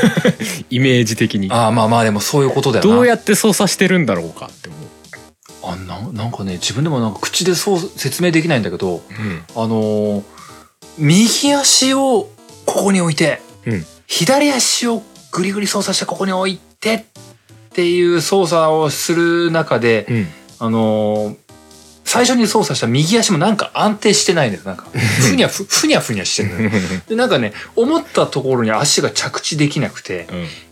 [0.70, 2.94] イメージ的にああ、まあまあ、でもそういうことだよな。
[2.94, 4.80] どうやって操作してるんだろうかって思う
[5.66, 10.22] あななんかね、自分でもなんか口でそう説明できないんだけど、うんあのー
[10.96, 12.28] 右足を
[12.66, 17.04] ここに置いて、うん左足をグリグリ操作してここに置いてっ
[17.74, 20.26] ていう操作をする中で、うん
[20.60, 21.44] あのー
[22.04, 24.64] 最初に操作した右足もなんか安定してないんだよ。
[24.64, 24.86] なんか、
[25.28, 26.70] ふにゃふ、 ふにゃふにゃしてるのよ。
[27.08, 30.28] で、なんかね、思ったところに足が着地できなくて、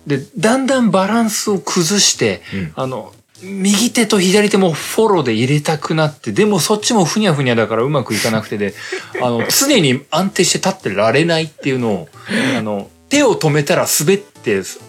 [0.07, 8.75] で、だんだんバランスを崩して、うんあの、右手と左手もフォローで入れたくなって、でもそっちもふにゃふにゃだからうまくいかなくてで、
[9.21, 12.09] あの、常に安定して立ってられないっていうのを、
[12.57, 14.32] あの、手を止めたら滑って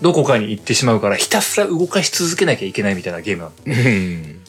[0.01, 3.53] どこかに行ってしまうから、ひたすら動かし続けなきゃいけないみたいなゲームなの。
[3.65, 4.41] うん。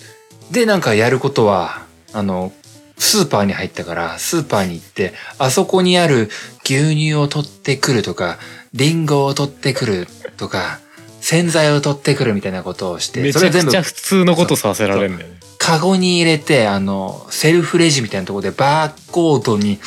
[0.51, 2.53] で、なんかやることは、あの、
[2.97, 6.31] スーパーに入ったから、スーパーに行って、あそこにある
[6.65, 8.39] 牛乳を取ってくるとか、
[8.73, 10.81] リンゴを取ってくるとか、
[11.21, 15.41] 洗剤を取ってくるみたいなことをして、めちゃくちゃ普通のことさせられるんだよね。
[15.59, 19.79] カゴに入れて、あの、セルフレジみたいなところでバーコードに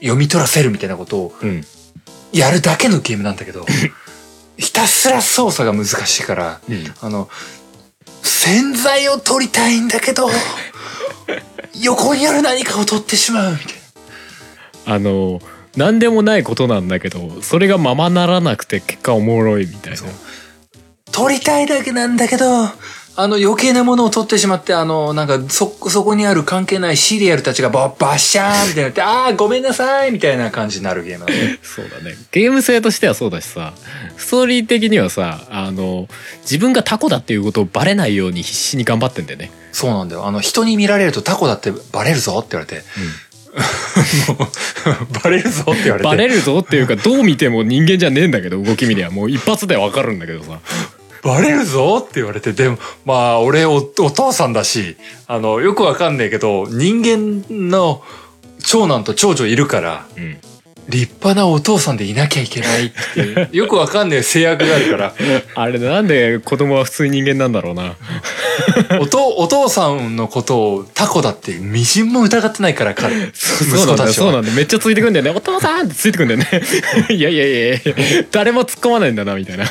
[0.00, 1.64] 読み取らせるみたいなことをうん。
[2.32, 3.64] やるだけのゲームなんだけど、
[4.56, 6.94] ひたすら操作が難しいから、うん。
[7.00, 7.28] あの、
[8.22, 10.28] 洗剤を取りたいんだけど、
[11.80, 13.72] 横にある何かを取ってしまうみたいな。
[14.94, 15.40] あの
[15.76, 19.98] 何でもないことなんだけどそれがままならなくて結果おもろいみたいな。
[21.12, 22.68] 取りたいだけなんだけど、
[23.16, 31.58] ああの余計なものを取ってしまって、あの、なんか、そ、そこにある関係ないシリアルたちがババッシャーンみたいになって、ああ、ごめんなさいみたいな感じになるゲームだね。
[31.62, 33.72] そうだねゲーム性としてはそうだしさ
[34.16, 36.08] ストーリー的にはさあの
[36.42, 40.26] 自分がタコだっていうことをバレないように必死に頑張ってんだよねそうなんだよ。
[40.26, 42.82] あの、人に見られるとタコだってバレるぞって言われて。
[44.28, 46.04] もうバレるぞって言われて。
[46.04, 50.60] バレるぞっていうかどう見ても人間じゃねえんだけど動き見りゃもう一発でわかるんだけどさ
[51.26, 54.96] バレるぞって言われて、でも、まあ、俺お、お父さんだし、
[55.26, 58.02] あの、よくわかんねえけど、人間の
[58.64, 60.38] 長男と長女いるから、うん。
[60.88, 65.14] 立派なお父さんでいなきゃいけないっていう、よくわかんない制約があるから、
[65.54, 67.96] あれなんで子供は普通に人間なんだろうな。
[69.00, 74.12] おと、お父さんのことをタコだってみじんも疑ってないから、彼、そうなんだよ。
[74.12, 74.54] そうなんだよ。
[74.54, 75.30] めっちゃついてくんだよね。
[75.30, 76.48] お父さんってついてくんだよね。
[77.10, 77.94] いやいやいやいや。
[78.30, 79.66] 誰も突っ込まないんだなみたいな。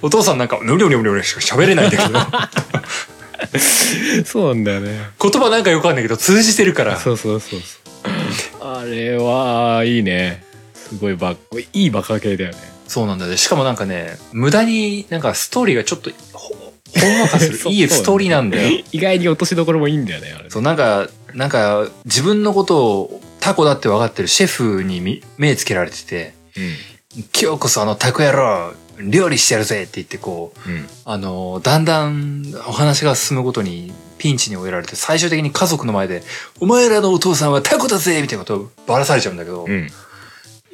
[0.00, 2.18] お父さんなんか、ぬりょぬりょぬりょしか喋れないんだけど、
[4.24, 7.82] そうなんだよね言葉なんかよくわかんないけど通じてるから、そうそうそうそう
[8.60, 10.44] あれはいいね
[10.92, 11.34] すごいバ
[11.72, 12.58] いいバカ系だよね。
[12.86, 13.38] そうなんだよね。
[13.38, 16.54] しかもなんかね、無駄になんかストーリーがちょっとほ、
[17.00, 17.58] ほんわかする。
[17.72, 18.82] いいストーリーなんだよ。
[18.92, 20.50] 意外に落としどころもいいんだよねあれ。
[20.50, 26.34] そう、なんか、なんか、自分のことをタコだって分かってるシェフにみ目つけられてて、
[27.40, 30.76] 今日こそあのタコ野郎、料理してやるぜって言ってこう、うん。
[30.76, 36.22] うんあの、だんだんお話が進むごとにピンチに追いられて、最終的に家族の前で、
[36.60, 39.88] お前らのお父さんはタコだぜみたいなことをばらされちゃうんだけど、うん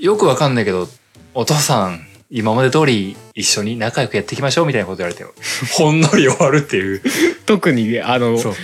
[0.01, 0.89] よくわかんないけど、
[1.35, 5.25] お父さん、今まで通り一緒に仲良くやっていきましょうみたいなこと言われて、
[5.73, 7.03] ほんのり終わるっていう。
[7.47, 8.55] 特にあのそう。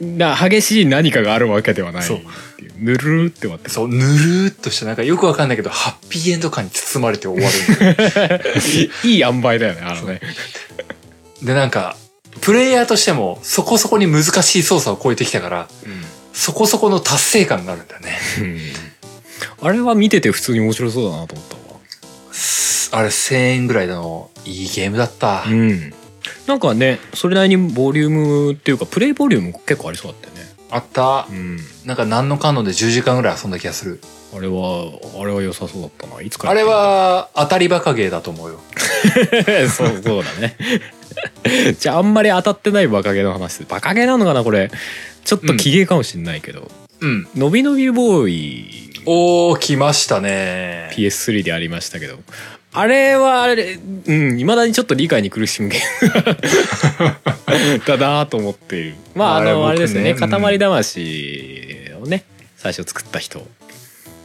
[0.00, 2.18] な激しい何かがあるわけではないそう
[2.78, 8.40] ぬるーって終わってそう、ぬるーっとした、なんかよくわかんないけど、ハッピーエンド感に包まれて終わる。
[9.08, 10.20] いい塩梅だよねあのね
[11.42, 11.96] で、なんか、
[12.42, 15.68] プレイヤーとしても、そこそこに難しい操作を超えてきたから、
[16.34, 18.18] そこそこの達成感があるんだよね。
[18.40, 18.60] うん
[19.60, 21.80] あれは見てて普通に面白そうだなと思ったわ。
[22.32, 25.44] すあれ1000円ぐらいのいいゲームだった。
[25.46, 25.92] うん。
[26.46, 30.42] なんかねそれなりにボリュームっていうかプレイボリューム結構ありそうだったよね。
[30.70, 31.26] あった。
[31.30, 31.32] う。
[31.32, 31.58] ん。
[31.84, 34.00] なんか何のかんので10時間ぐらい遊んだ気がする。
[34.34, 36.20] あれはあれは良さそうだったな。
[36.20, 38.60] いつかあれは当たりバカゲーだと思うよ。
[39.70, 40.56] そうそうだね。
[41.78, 44.70] じゃああんまり当たってないバカゲーの話バカゲーなのかなこれ。
[45.24, 46.70] ちょっと奇芸かもしんないけど、
[47.00, 47.28] うん。
[47.34, 50.90] のびのびボーイおー、来ましたね。
[50.94, 52.18] PS3 でありましたけど。
[52.72, 57.78] あれはあれうんいまだにちょっと理解に苦しむゲーム。
[57.86, 58.94] だなと思っている。
[59.14, 60.10] まああのあれですよね。
[60.10, 60.18] うん。
[60.30, 62.24] 塊魂をね
[62.56, 63.46] 最初作った人。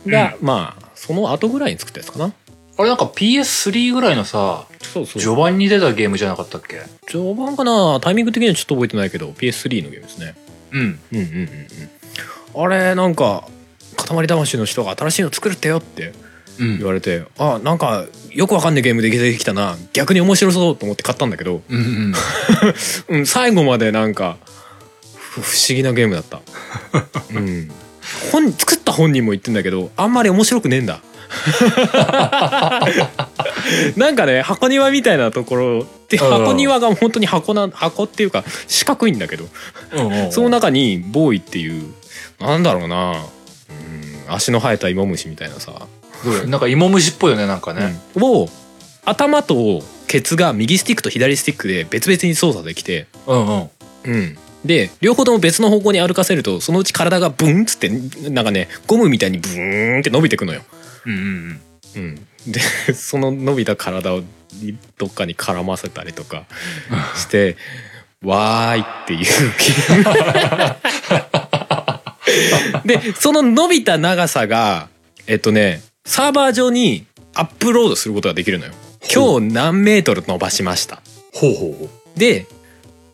[0.06, 2.34] が、まあその後ぐらいに作ったやつかな。
[2.78, 5.22] あれなんか PS3 ぐらいのさ、そうそう。
[5.22, 6.82] 序盤に出たゲームじゃなかったっけ？
[7.08, 8.00] 序盤かな。
[8.02, 10.34] タイミング的にはちょっと覚えてないけど PS3 のゲームですね。
[10.72, 10.82] うん。
[10.82, 11.24] うんうんうん
[12.58, 12.64] うん。
[12.64, 13.46] あれなんか
[14.06, 16.14] 塊魂の人が新しいの作るってよって
[16.60, 16.78] うん。
[16.78, 19.78] 言われてあなんかよくわかんないゲームで出てきたな。
[19.94, 22.14] 逆に面白そうと思って買ったんだけど、うんうん。
[23.18, 24.38] うん、最後までなんか
[25.18, 26.42] ふ不思議なゲームだった、
[27.34, 27.70] うん、
[28.32, 31.02] 本作った本人も言ってんだけどあんまり面白くねえんだ。
[33.96, 36.30] なんかね箱庭みたいなところでうん。
[36.30, 39.48] 箱庭が本当に箱な箱っていうか四角いんだけど。
[39.94, 40.32] うんうん。
[40.32, 41.94] その中にボーイっていう
[42.40, 43.24] なんだろうな、
[44.28, 45.88] うん、足の生えた芋虫みたいなさ、
[46.24, 48.00] どうなんか芋虫っぽいよね、なんかね。
[48.16, 48.24] うん。
[48.24, 48.50] を
[49.06, 53.70] 頭とケツが右スティックと左スティックで別々に操作できて、うんうん。
[54.04, 57.90] うん、で両方とも別の方向に歩かせるとそのうち体がブンっつって
[58.30, 60.62] なんかねゴムみたいにブーンって伸びてくのよ。
[61.06, 61.62] うんうん
[61.96, 62.16] うん、
[62.48, 62.60] で
[62.94, 64.24] その伸びた体を
[64.98, 66.46] どっかに絡ませたりとか
[67.16, 67.58] して
[68.24, 69.26] 「わーい」っていう
[72.86, 74.90] でその伸びた長さが
[75.28, 78.74] えっとねサーバー上にアップロードすることができるのよ。
[79.14, 81.02] 今日何メートル伸ばしました。
[81.34, 82.46] ほうほうほで、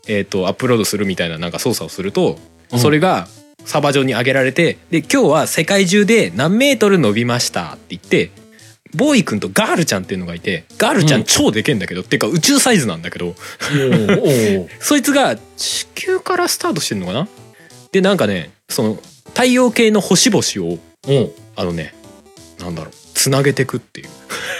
[0.06, 2.38] えっとアップロードするみたいななんか操作をすると、
[2.72, 2.78] うん。
[2.78, 3.28] それが
[3.64, 8.30] サーバー上に上げられてで今日は世界中で何メートル伸びましたって言って
[8.94, 11.22] ボーイくんとガールちゃんっていうのがいてガールちゃうん。
[11.22, 13.34] ん超でけんだけど、っていうか宇宙サイズなんだけど
[14.80, 17.28] そいつが地球からスタートしてるのかな？
[17.92, 18.98] でなんかねその
[19.38, 21.94] 太陽系の星々をおあのね
[22.58, 24.08] なんだろうつなげてくっていう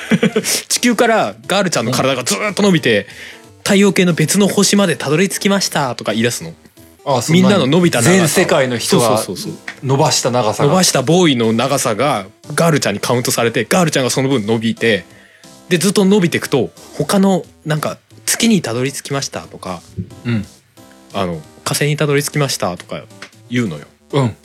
[0.69, 3.09] 地球からガールちゃんの体がずーっと伸びて
[3.65, 6.55] 太陽系の別の星までたどり着きましたとか言い出すの
[7.05, 9.21] あそみんなの伸びた長さ全世界の人が
[9.83, 10.69] 伸ばした長さが。
[10.69, 15.05] 伸ばしたボーイの長さがガールちゃんにカウントされてガールちゃんがその分伸びて
[15.71, 19.83] でずっと伸びていくと他のなんか月にたどり着きましたとか
[20.25, 20.47] うん。
[21.15, 23.03] あの火星にたどり着きましたとか
[23.51, 23.87] 言うのよ。
[24.13, 24.37] うん。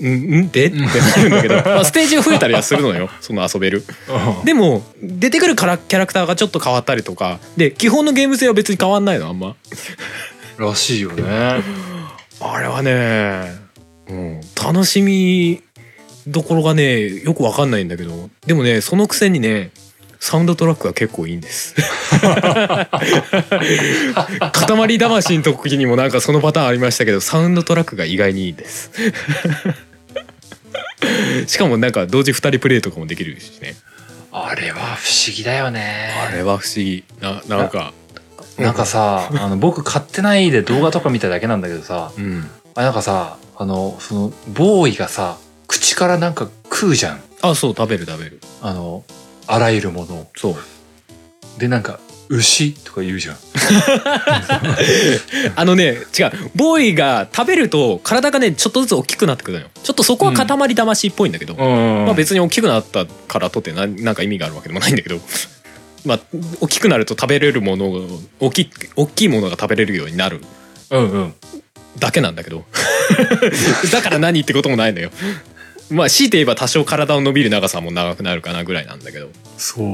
[0.00, 0.40] うん？
[0.42, 0.50] ん？
[0.50, 0.66] で？
[0.66, 0.86] ってな
[1.16, 3.08] るんだけど、 まあ、ステージが増えたりはするのよ。
[3.20, 3.84] その遊べる。
[4.44, 7.38] でも出てくるからキャラクターがちょっと変わったりとか。
[7.56, 9.56] で基本のゲーム性は別に変わんないのあんま。
[10.58, 11.22] らしいよね。
[12.40, 13.52] あれはね、
[14.08, 15.62] うん、楽しみ
[16.26, 18.28] どころがねよくわかんないんだけど。
[18.46, 19.70] でもねそのくせにね
[20.26, 21.74] サウンドトラックが結構いいんです。
[24.52, 28.90] 塊魂の時にもなんかそのパターンありましたけどサウンドトラックが意外にいいです。
[31.46, 33.74] しかもなんか同時2人プレイとかもできるしね
[34.32, 36.14] あれは不思議だよね。
[36.26, 37.92] あれは不思議ななんか
[38.56, 45.36] なんかさ、あの、僕買ってないで動画とか見ただけなんだけどさ、うんあなんかさ、あの、その、ボーイがさ、
[45.68, 47.20] 口からなんか食うじゃん。
[47.42, 49.04] あそう食べる食べるあの、
[49.46, 50.26] あらゆるものを。
[50.36, 50.56] そう。
[51.58, 53.36] で、なんか、牛とか言うじゃん。
[55.56, 56.50] あのね違う。
[56.54, 59.70] ボーイが食べると体がねちょっとずつ大きくなってくるのよ。
[59.82, 61.58] ちょっとそこは塊魂っぽいんだけど、ん。
[61.58, 65.20] まあ別に大きくなったからとってななんか意味があるわけでもないんだけど。
[66.04, 66.20] まあ
[66.60, 68.00] 大きくなると食べれるものが
[68.40, 70.40] 大きい大きいものが食べれるようになる。
[70.90, 71.34] うんうん。
[71.98, 72.64] だけなんだけど。
[73.92, 75.10] だから何ってこともないのよ
[75.90, 79.28] まあ強いて言えば多少体の伸びる長さも長くなるかなぐらいなんだけど、
[79.58, 79.88] そう。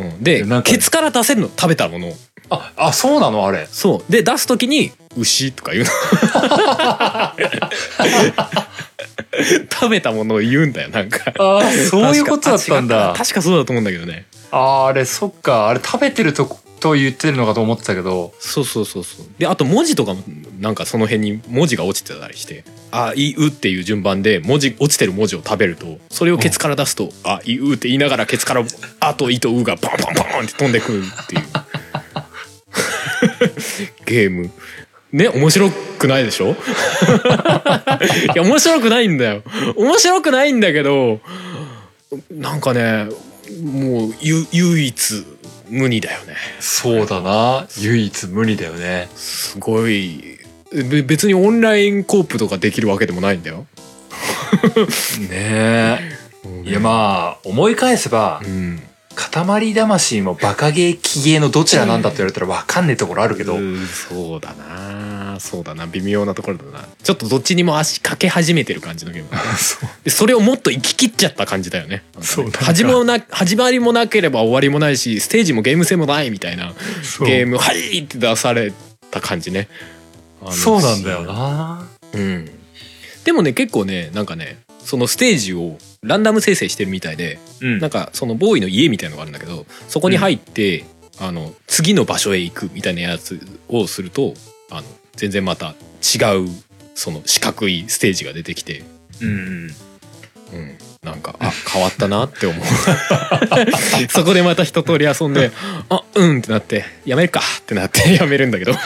[0.00, 2.08] うん、でなんかケツから出せるの食べたもの。
[2.08, 2.16] を
[2.50, 3.46] あ、あ、そうなの？
[3.46, 3.66] あれ。
[3.70, 4.12] そう。
[4.12, 5.90] で出す時に「牛」とか言うの。
[9.70, 11.32] 食べたものを言うんだよなんか。
[11.38, 13.08] ああ、そういうことだったんだ。
[13.08, 13.24] 確か。
[13.24, 14.26] 確かそうだと思うんだけどね。
[14.50, 15.68] あーあれ、そっか。
[15.68, 18.32] あれ食べてるとこと言ってるのかと思ってたけど。
[18.38, 19.26] そうそうそうそう。
[19.38, 20.22] であと文字とかも
[20.60, 28.62] なんかその辺に文字が落ちてたりして「あいう」っていう順番で文字落ちてる文字を食べるとそれをケツから出すと「あいう」って言いながらケツから
[29.00, 31.42] 「あ」と「い」と「う」がポンポンポンって飛んでくるっていう。
[34.06, 34.50] ゲーム。
[35.12, 36.50] ね面白くないでしょ？
[36.50, 36.54] い
[38.36, 39.42] や面白くないんだよ。
[39.76, 41.20] 面白くないんだけど
[42.30, 43.06] なんかね
[43.62, 45.24] もうゆ唯一
[45.70, 46.34] 無二だよね。
[46.60, 47.66] そうだな。
[47.78, 49.08] 唯一無二だよね。
[49.16, 50.35] すごいべ
[50.72, 53.66] 別にオンラインコープとかできるわけでもないんだよ。
[55.20, 55.98] ねえ。
[56.64, 58.80] いやまあ、思い返せばう、ん、
[59.16, 63.56] 塊魂もバカゲーキゲーのどちらなんだって言われたらわかんねえところあるけど。
[63.56, 69.88] うんそうだなそうだな微妙なところだなちょっとどっちにも足かけ始めてる感じのゲーム そう。
[70.04, 76.72] でそれをもっと行き切っちゃった感じだよねそう始まな始まりもなければ終わりもないしステージもゲーム性もないみたいな
[77.26, 78.72] ゲーム「はい!」って出され
[79.10, 79.68] た感じね
[80.50, 81.88] そうなんだよな。
[82.12, 82.48] うん、
[83.24, 87.78] でもね結構ねなんかねそのステージをランダム生成してるみたいでうん。
[87.78, 90.84] なんかそのボーイの家みたいのがあるんだけどそこに入って、
[91.18, 94.34] あの次の場所へ行くみたいなやつをすると
[94.70, 94.82] あの
[95.16, 96.48] 全然また違う
[96.94, 98.84] その四角いステージが出てきて、
[99.20, 99.70] うん。
[100.52, 102.62] うん、なんかあ変わったなって思う。
[104.10, 105.52] そこでまた一通り遊んで
[105.88, 108.72] あうんってなってやめるかってなって やめるんだけど。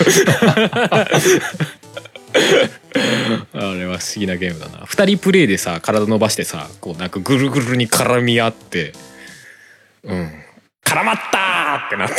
[3.54, 4.80] あれは不思議なゲームだな。
[4.84, 8.92] 2人プレイでさ体伸ばしてさこうなんかぐるぐるに絡み合って
[10.04, 10.30] うん。
[10.84, 12.16] 絡まったってなって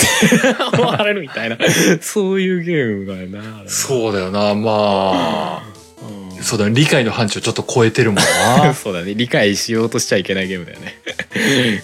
[0.78, 1.58] 終われるみたいな。
[2.02, 4.56] そういうゲームだよなそうだよな。
[4.56, 4.72] ま
[5.62, 5.64] あ、
[6.42, 6.74] そうだね。
[6.74, 8.74] 理解の範疇ちょっと超えてるもんな。
[8.76, 10.96] そうだね理解しようとしちゃいけないゲームだよね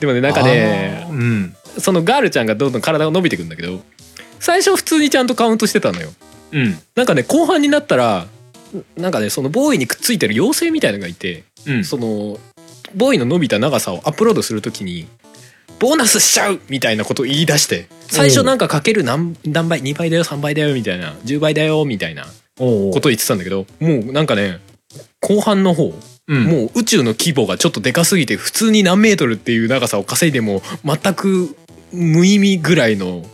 [0.00, 1.56] でもねなんかねうん。
[1.78, 3.82] そのガールちゃんがどんどん体が伸びてくんだけど
[4.40, 6.12] 最初普通にちゃんとカウントしてたのよ
[6.52, 6.78] うん。
[6.94, 8.26] なんかね後半になったら
[8.96, 11.84] なんかねそのボーイにくっついてる妖精みたいのがいてうん。
[11.84, 12.38] その
[12.94, 15.06] ボーイの伸びた長さをアップロードするときに
[15.78, 22.26] ボーナスしちゃうみたいなことを言い出して最初なんかかける何何倍2倍だよ3倍だよみたいな10倍だよみたいな
[22.58, 24.60] ことを言ってたんだけどもうなんかね
[25.20, 25.92] 後半の方
[26.28, 26.44] うん。
[26.44, 31.56] もう宇宙の規模がちょっとでかすぎて普通に何メートルっていう長さを稼いでも全く
[31.92, 33.24] 無意味ぐらいの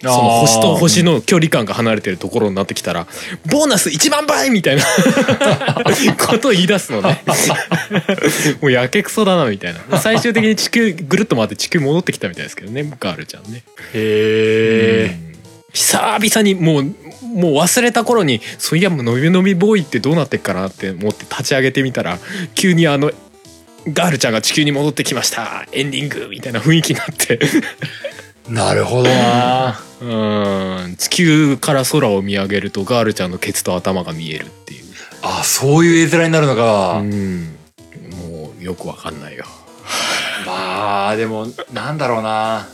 [0.00, 3.08] その星と星の距離感が離れてるところになってきたら
[3.50, 4.84] ボーナス1万倍みたいな
[6.28, 7.20] ことを言い出すのね。
[8.62, 9.98] もうやけくそだなみたいな。
[9.98, 13.64] 最終的に地球ぐるっと回って地球戻ってきたみたいですけどねガールちゃんね。
[13.92, 15.16] へえ。
[15.20, 15.34] うん。
[15.72, 22.18] 久々にもうもう忘れた頃にそういやもうのびのびボーイってどうなってっかなって思って立ち上げてみたら
[22.54, 23.10] 急にあの
[23.88, 27.38] ガールちゃんが地球に戻ってきましたエンディングみたいな雰囲気になって
[28.48, 29.78] なるほどな。
[30.00, 34.84] うん地球から空を見上げるとガールちゃんのケツと頭が見えるっていう
[35.22, 36.98] あ、そういう絵面になるのか。
[37.00, 37.54] うん
[38.16, 39.44] もうよくわかんないよ
[40.46, 42.68] まあ、でも、なんだろうな。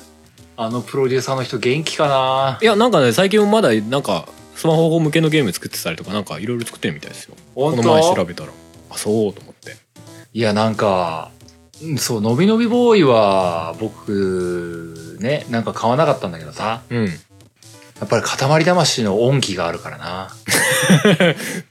[0.57, 2.59] あのプロデューサーの人元気かな？
[2.63, 7.35] いやなんかね最近もまだなんかスマホ向けのゲーム作ってたりとかなんかいろいろ作ってるみたいですよ。
[7.55, 8.51] こ本の前調当べたら。
[8.91, 9.77] あそうと思って。
[10.33, 11.31] いや、なんか、
[11.83, 17.07] うんそう、のびのびボーイは、僕、ね、なんか買わなかったんだけどさ、うん。
[17.07, 17.13] や
[18.05, 20.35] っぱり塊魂の恩義があるからな。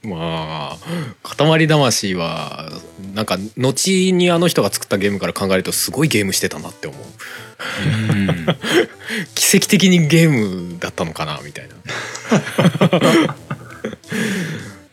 [0.02, 0.78] まあ
[1.22, 2.72] 塊魂は
[3.14, 7.00] なんか後にあの人が作ったゲームから考えるとすごいゲームしてたなって思う。
[7.02, 7.08] うん。
[9.34, 11.74] 奇跡的にゲームだったのかなみたいな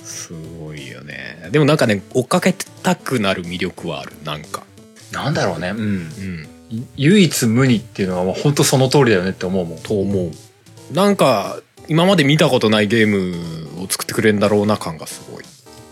[0.03, 4.63] すごいよねでもなんかね追っかけたくなる魅力はあるなんか
[5.11, 5.69] なんだろうね。
[5.69, 5.79] うん。
[5.79, 9.79] うんい唯一無二っていうのはもう本当その通りだよねって思うもん。
[9.79, 10.31] と思う
[10.93, 11.59] なんか
[11.89, 15.43] 今まで見たことないゲームを作ってくれるんだろうな感がすごい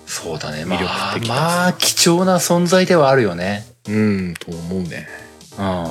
[0.06, 0.64] そうだね。
[0.64, 3.66] 魅力まあ、まあ、貴重な存在ではあるよね。
[3.90, 5.10] うんと思うね
[5.58, 5.84] うん。
[5.84, 5.90] うん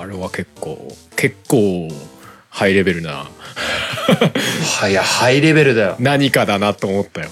[0.00, 1.88] あれは結構結構
[2.48, 3.28] ハイレベルな
[4.80, 5.96] はいや、ハイレベルだよ。
[6.00, 7.28] 何かだなと思ったよ。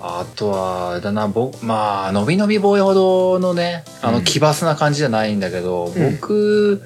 [0.00, 4.24] あとは、あれだな、僕、まあ、のびのびボーイほどのね、あの、うん。
[4.24, 6.16] 奇抜な感じじゃないんだけど、うん。
[6.16, 6.82] 僕、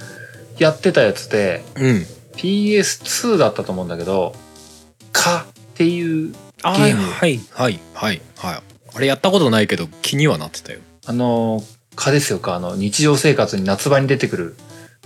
[0.59, 2.07] やってたやつで、うん。
[2.37, 4.35] PS2 だったと思うんだけど、
[5.13, 7.03] かっていう、あゲーム。
[7.03, 8.63] はいはいはいはい。
[8.97, 10.81] あれやったことないけど気にはなってたよ。
[11.07, 11.63] あの、
[11.95, 14.57] 蚊ですよか、あの、日常生活に夏場に出てくる、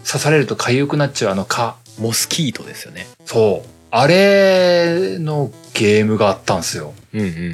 [0.07, 1.76] 刺されると痒くなっちゃうあの蚊。
[1.99, 3.68] モスキートですよねそう。
[3.91, 6.95] あれのゲームがあったんですよ。
[7.12, 7.53] うんうんうん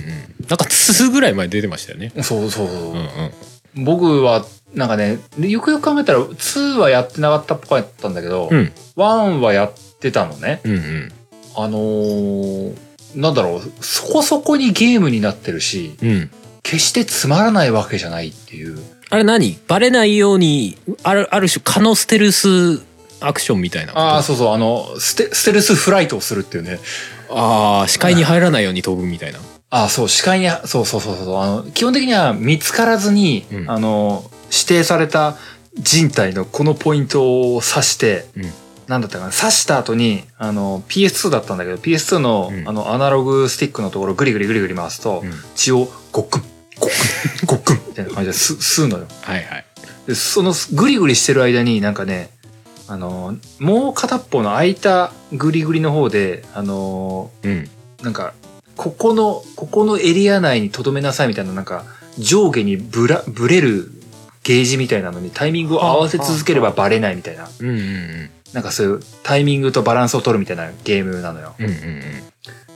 [0.48, 2.90] なんか2ぐらい前出てましたよねそうそうそう。
[2.90, 3.30] うんうん
[3.76, 10.60] 僕は、なんかね、よくよく考えたら、2はやってなかったっぽかったんだけど、うん1はやってたのね。
[10.64, 11.12] うんうん
[11.56, 12.74] あのー
[13.14, 16.30] なんだろう、そこそこにゲームになってるし、うん
[16.62, 18.78] 決してつまらないわけじゃないっていう。
[19.14, 19.56] あれ何？
[19.68, 22.82] バレないようにあるある種蚊のステルス
[23.20, 23.92] アクションみたいな。
[23.96, 26.80] ああ、そうそう、あの、ステ、ステルスフライトをするっていうね。
[27.30, 29.38] あー視界に入らないように飛ぶみたいな。
[29.70, 33.70] ああ、そう、視界に、そうそうそうそう、あの、基本的には見つからずに、うん。
[33.70, 35.36] あの、指定された
[35.78, 38.52] 人体のこのポイントを指して、うん。
[38.88, 42.68] なんだったかな、刺した後に、あの、PS2 だったんだけど、PS2 の、うん。
[42.68, 45.32] あの、アナログスティックのところをグリグリグリグリ回すと、うん。
[45.54, 46.42] 血をごっくん、
[46.78, 49.06] ごっくん、ごっくん、みたいな感じで吸吸うのよ。
[49.22, 49.64] はいはい。
[50.06, 52.30] で、そのグリグリしてる間になんかね、
[52.88, 57.68] あの、もう片っぽの空いたグリグリの方で、あの、うん。
[58.02, 58.34] なんか、
[58.76, 61.84] ここの、ここのエリア内に留めなさいみたいな、なんか、
[62.18, 63.90] 上下にぶら、ぶれる
[64.42, 68.30] ゲージみたいなのにタイミングを合わせ続ければバレないみたいな、うんうんうん。
[68.52, 71.54] なんかそういうタイミングとバランスを取るみたいなゲームなのよ。
[71.58, 72.02] うんうん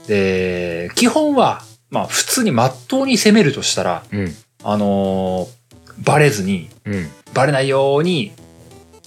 [0.07, 1.61] で、基本は、
[1.91, 5.59] まあ普通に真っ当に攻めるとしたら、うんうんあのー
[6.03, 7.09] バレずに、うん。
[7.33, 8.31] バレないように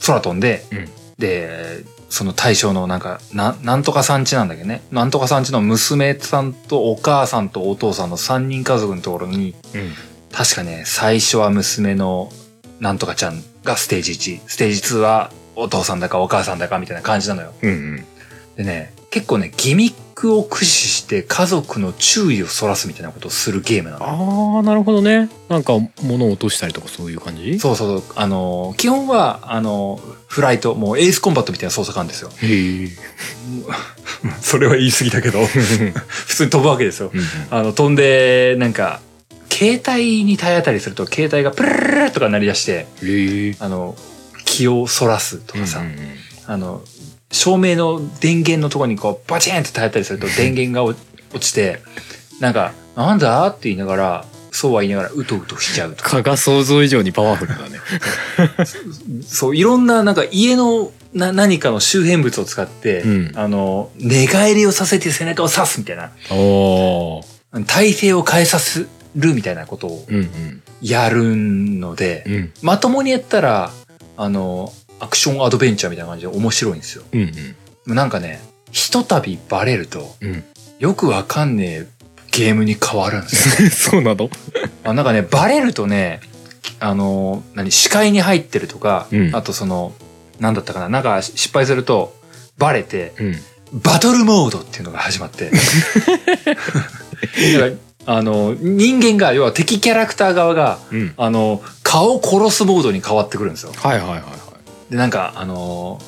[0.05, 0.89] 空飛んで、うん。
[1.19, 4.83] で、その対象のなんか、な、なんとかさんちなんだけどね。
[4.91, 9.93] なんとかさんちの娘さんとお母さんとお父さんの3人家族のところに、うん。
[10.31, 12.31] 確かね、最初は娘の
[12.81, 17.55] なんとかちゃんがステージ1、ステージ2はお父さんだかお母さんだかみたいな感じなのよ。
[17.63, 18.05] うんうん。
[18.57, 24.57] でね、結構ね、ギミックを駆使して家族の注意をそらすみたいなことをするゲームなのよ。
[24.57, 27.59] ああなるほどねなんか物を落としたりとかそういう感じ？
[27.59, 28.13] そうそうそう。
[28.17, 32.31] あの、基本は、あの、フライト、もうエースコンバットみたいな操作感ですよ。
[32.43, 32.89] へえ
[34.41, 37.11] それは言い過ぎだけど、 普通に飛ぶわけですよ。
[37.13, 39.01] うんあの、飛んで、なんか、
[39.51, 42.87] 携帯に体当たりすると、携帯がプルルルルとか鳴り出して、
[43.61, 43.95] あの、
[44.45, 45.95] 気をそらすとかさ、うんうん
[46.47, 46.83] あの、
[47.33, 50.99] 照明の電源のところにこう、バチンって体当たりすると電源が落
[51.35, 51.81] 落ちて、
[52.41, 53.47] なんか、なんだ？
[53.49, 56.05] って言いながら、そうは言いながら、うとうとしちゃうと。
[56.05, 56.11] か。
[56.11, 57.81] 蚊が想像以上にパワフルだね。
[59.27, 63.33] そう、いろんな、なんか家のな何かの周辺物を使って、うん。
[63.35, 66.11] あの、寝返りをさせて背中を刺すみたいな、
[67.67, 70.63] 体勢を変えさせるみたいなことをうんうん。
[70.83, 72.53] やるので、うん。
[72.61, 73.71] まともにやったら、
[74.17, 74.73] あの、
[75.03, 77.03] アクションアドベンチャーみたいな感じで面白いんですよ。
[77.13, 77.33] うん
[77.85, 78.41] なんかね、
[78.71, 80.45] ひとたびバレると、うん
[80.79, 81.87] よくわかんねえ
[82.33, 83.71] ゲームに変わるんですよ。
[83.93, 84.31] そうなの？
[84.85, 86.21] あなんかね、バレるとね、
[86.79, 89.93] あの、何、視界に入ってるとか、うんあとその、
[90.39, 92.17] なんだったかな、なんか失敗すると、
[92.59, 93.37] バレて、うん
[93.73, 95.51] バトルモードっていうのが始まって。
[98.05, 103.73] あの、人間が、要は敵キャラクター側が、うんあの、顔を殺すモードに変わってくるんですよ。
[103.77, 104.42] はいはいはいはい
[104.93, 105.99] で、なんか、あの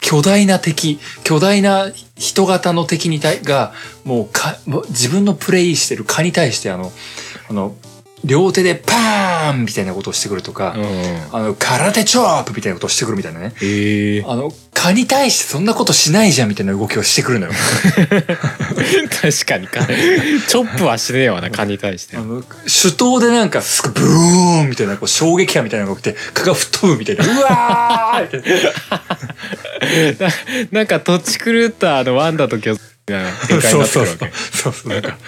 [0.00, 3.72] 巨大な敵、巨大な人型の敵に対が、
[4.04, 6.90] もうか、自分のプレイしてる蚊に対して、あの、
[7.48, 7.76] あの、
[8.24, 13.52] 両手でパーンみたいなことをしてくるとか、うんあの、空手チョップみたいなことをしてくるみたいなね。
[13.62, 14.24] ええ。
[14.26, 17.52] あの、蚊に対してそんなことしないじゃんみたいな動きをしてくるのよ。
[19.20, 19.84] 確かにか。
[19.86, 22.16] チョップはしねえわな蚊に対して。
[22.16, 28.62] あの、手刀でなんか、すぐブーンみたいな、こう、衝撃波みたいなのが起きて、蚊が吹っ飛ぶみたいな、うわーみたい
[30.20, 30.28] な。
[30.28, 30.34] な
[30.70, 34.30] なんか土地狂ったあのワンダと巨が展開になってるわけ。
[34.56, 35.18] そうそう、なんか、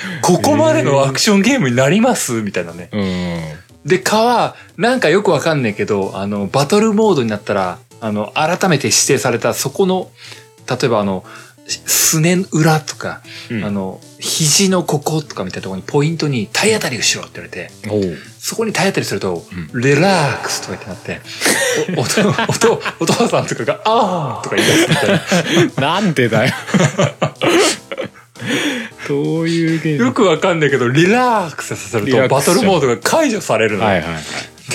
[0.22, 2.32] ここまでのアクションゲームになります？
[2.42, 2.88] みたいなね。
[2.92, 3.88] うん。
[3.88, 10.10] で、蚊は、なんかよくわかんないけど、あの、バトルモードになったら、あの、改めて指定されたそこの、
[10.68, 11.24] 例えばあの、
[11.66, 13.20] すね裏とか、
[13.50, 13.64] うん。
[13.64, 17.70] あの、肘のこことかみたいなところにポイントに体当たりをしろって言われて、
[18.38, 21.20] そこに体当たりすると、うレラックスとかってなって、
[21.96, 22.04] おお
[22.54, 25.82] と お父さんとかが、あーとか言い出すみたいな。
[26.00, 26.54] なんでだよ
[29.08, 30.04] どういうゲーム？
[30.06, 33.84] よくわかんないけど、リラックスさせると、バトルモードが解除されるの。
[33.84, 34.22] はいはいはい。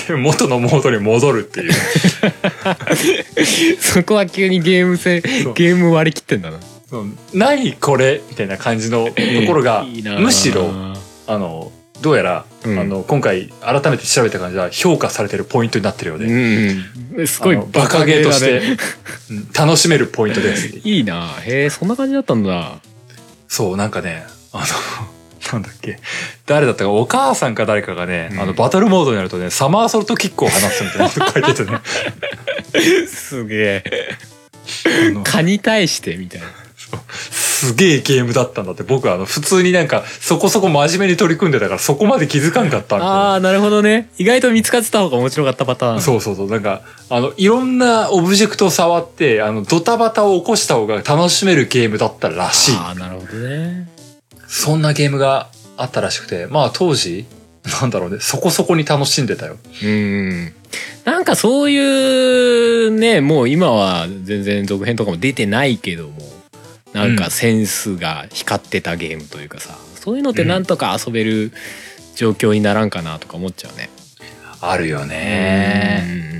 [0.08, 1.72] で、元のモードに戻るっていう。
[3.80, 6.58] そこは急にゲーム性ゲーム割り切ってんだな。
[6.90, 7.06] そう。
[7.32, 9.12] 何これみたいな感じのと
[9.46, 10.70] ころが、いいなむしろ、
[11.26, 12.78] あの、どうやら、うん。
[12.78, 18.60] あの、今回改めて調べた感じは評価されてるポイントになってるようで、うんすごいバカゲーとして、
[19.56, 20.66] 楽しめるポイントです。
[20.84, 22.80] いいなへえそんな感じだったんだ
[23.54, 24.64] そう、なんかね、あの、
[25.52, 26.00] なんだっけ、
[26.44, 28.40] 誰だったか、お母さんか誰かがね、うん。
[28.40, 34.16] あの、バトルモードになるとね、サマーソルトキックを放つみたいなこと 書いててね、すげえ。
[35.08, 35.22] あの。
[35.22, 36.48] 蚊に対してみたいな
[37.54, 42.96] すげえゲームだったんだって、僕はあの、普通になんか、そこそこ真面目に取り組んでたから、そこまで気づかんかった。
[42.96, 46.50] ああなるほどね意外と見つかってた方が面白かったパターンそうそうそう。
[46.50, 52.76] なんか、あの、いろんなオブジェクトを触って、あの、ドタバタを起こした方が楽しめるゲームだったらしい。
[52.76, 53.88] ああなるほどね
[54.48, 57.26] そんなゲームがあったらしくて、まあ当時、
[57.80, 59.56] なんだろうね、そこそこに楽しんでたよ。
[59.82, 60.54] うん
[61.04, 66.14] なんかそういうねもう今は全然続編とかも出てないけども
[66.94, 71.52] なんかセンスが光ってたゲームというかさ、そういうのってなんとか遊べる
[72.14, 73.90] 状況にならんかなとか思っちゃうね。
[74.60, 76.04] あるようね。
[76.06, 76.34] ん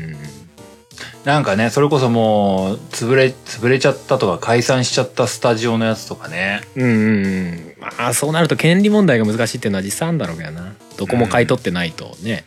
[1.24, 6.61] なんかね、それこそもう、潰れ、潰れちゃったとか解散しちゃったスタジオのやつとかね。
[6.76, 12.44] うんうんうんまあそうなると権利問題が難しいっていうのは実際あるんだろうけどなどこも買い取ってないとね、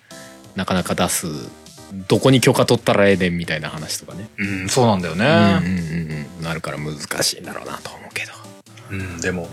[0.56, 1.28] なかなか出す
[2.08, 5.62] どこに許可取ったらええねんみたいな話とかね、うん、そうなんだようんうんね。
[5.64, 6.44] うんうん。
[6.44, 8.34] なるから難しいんだろうなと思うけど。
[8.92, 9.50] うん、でも、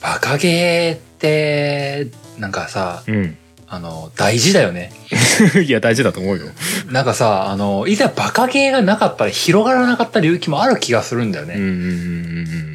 [0.00, 2.08] バカゲーって、
[2.38, 3.36] なんかさ、うん。
[3.66, 4.92] あの、大事だよね。
[5.66, 6.46] いや大事だと思うよ。
[6.90, 11.54] なんかさ、あの、いざバカゲーがなかったら広がらなかった領域もある気がするんだよね。
[11.54, 12.74] うんうんうんうんうん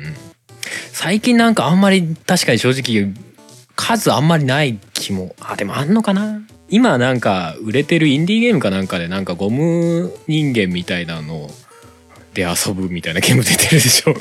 [0.92, 3.14] 最近なんかあんまり確かに正直
[3.78, 11.50] 数あんまりない気もあでもあんのかな今なんか売れてるインディーゲームかなんかでなんかゴム人間みたいなの
[12.34, 14.12] で遊ぶみたいなゲーム出てるでしょ。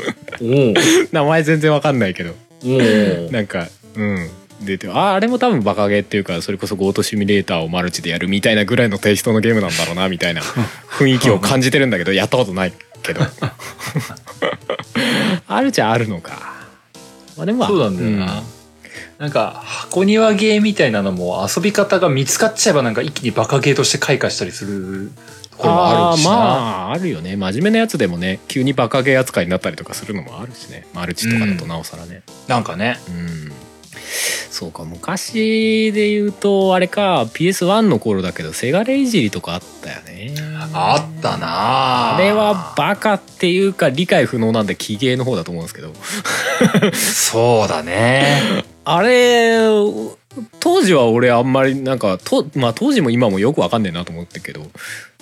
[0.43, 0.75] お
[1.13, 2.35] 名前全然わかんないけど。
[2.65, 4.31] おなんかうん。
[4.61, 10.43] 出てああれも多分バカゲーっていうかそれこそゴートシミュレーターをマルチでやるみたいなぐらいのテイストのゲームなんだろうなみたいな
[10.99, 12.73] 雰囲気を感じてるんだけどやったことない
[13.03, 13.21] けど。
[15.47, 16.55] あるじゃあるのか。
[17.37, 18.43] まあでもそうなんだよな。
[19.19, 25.11] なんか、箱庭ゲーみたいなのも遊び方が見つかっちゃえばなんか一気にバカゲーとして開花したりする
[25.51, 26.31] ところもあるしな。
[26.31, 27.37] まああるよね。
[27.37, 30.87] 真面目なやつでもね急にバカゲー扱いになったりとかするのもあるしね。
[30.95, 32.23] マルチとかだとなおさらね。
[32.47, 33.01] なんかね。
[33.09, 33.53] うん
[34.51, 40.35] そうか昔で言うとあれか PS1 の頃だけどセガレイジリとかあったよね。
[40.73, 42.17] あったな。
[42.17, 45.93] あれはバカっていうか理解不能なんで奇芸の方だと思うんですけど。
[46.93, 48.65] そうだね。
[48.85, 49.59] あれ
[50.61, 54.67] 当時は俺あんまりなんかと、まあ、当時も今もよくわかんねえなと思ってるけど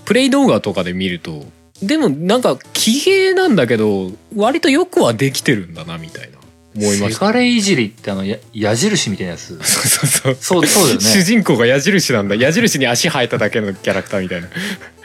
[0.05, 1.45] プレイ動画とかで見ると
[1.83, 6.36] でもなんか奇芸なんだけど割とよくはできてるんだなみたいな
[6.77, 9.59] 思いましたセガレいじりってあの、や矢印みたいなやつ。
[9.65, 10.37] そうそうそう。
[10.41, 11.23] そう、そうだよ主ね。
[11.23, 12.35] 人公が矢印なんだ。
[12.35, 14.49] 矢印に足生えただけのキャラクターみたいな。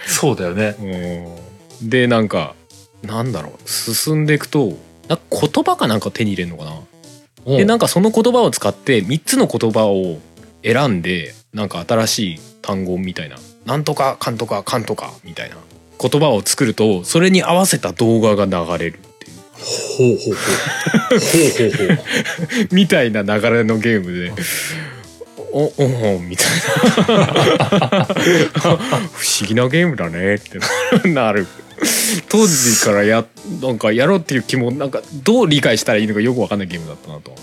[0.07, 0.75] そうだよね。
[1.81, 1.89] うん。
[1.89, 2.55] でなんか
[3.03, 3.69] なんだろう。
[3.69, 4.77] 進んでいくと
[5.07, 6.65] なんか言葉かなんか手に入れるのか
[7.45, 7.57] な。
[7.57, 10.19] でなんかその言葉を使って3つの言葉を
[10.63, 15.55] 選んでなんか新しい単語みたいな「なんとかかんとかかんとか」みたいな。
[16.01, 18.99] 言葉を作るとそれに合わせた動画が流れる
[19.61, 21.19] ほうほうほう。
[21.19, 22.67] ほうほうほう。
[22.71, 24.31] みたいな流れのゲームで。
[25.53, 30.57] おおおみたいな不思議なゲームだねって
[31.09, 31.45] なる
[32.29, 33.25] 当時からや
[33.61, 37.35] なんかやろうっていう気もなんかどう理解したらいいのかよくわかんないゲームだったなと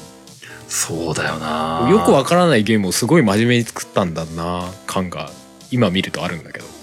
[0.68, 5.30] そうだよなよくわからないゲームをすごい真面目に作ったんだな感が
[5.70, 6.78] 今見るとあるんだけど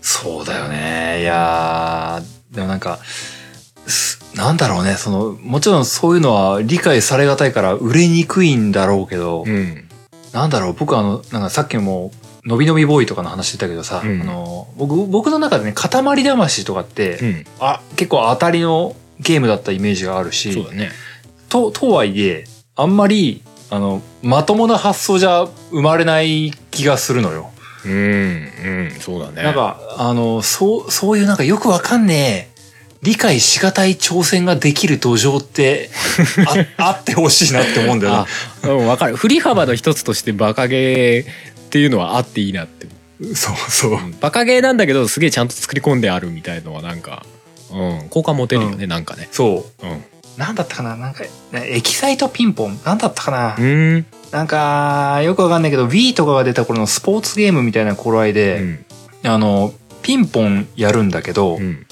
[0.00, 1.20] そうだよね。
[1.20, 3.37] いやー、でもなんか、す
[4.34, 4.94] なんだろうね。
[4.94, 9.88] その、もちろんそういうのは理解されがたいから売れにくいんだろうけど、うん。
[10.32, 12.12] なんだろう、僕あの、なんかさっきも、
[12.44, 14.22] のびのびボーイとかの話してたけどさ、うん。
[14.22, 15.90] あの、僕、僕の中でね、塊
[16.24, 17.44] 魂とかって、うん。
[17.60, 20.90] あ、結構当たりのゲームだったイメージがあるし、そうだね。
[21.48, 22.44] と、とはいえ、
[22.76, 27.50] あんまり、あの、まともな発想じゃ生まれない気がするのよ。
[27.84, 29.00] うんうん。
[29.00, 29.42] そうだね。
[29.42, 32.57] なんか、あの、そう、そういうなんかよくわかんねえ、
[33.02, 35.90] 理解しがたい挑戦ができる土壌って、
[36.78, 38.26] あ、 あってほしいなって思うんだよね。
[38.62, 38.68] あ。
[38.68, 39.16] うんわかる。
[39.16, 42.86] 振り幅の一つとしてバカゲーっていうのはあっていいなって。
[43.34, 43.98] そうそう。
[44.20, 47.24] バカゲーなんだけどすげえちゃんと作り込んであるみたいのはなんか
[47.70, 49.28] うん好感持てるよね、なんかね。
[49.30, 49.86] そう。
[49.86, 50.04] うん。
[50.36, 52.78] なんだったかななんか、エキサイトピンポン。
[52.84, 54.06] なんだったかな、うん。
[54.30, 58.84] なんか、よくわかんないけど、Wii とかが出た頃のスポーツゲームみたいな頃合いうで、ん。
[59.24, 61.84] あの、ピンポンやるんだけど、うん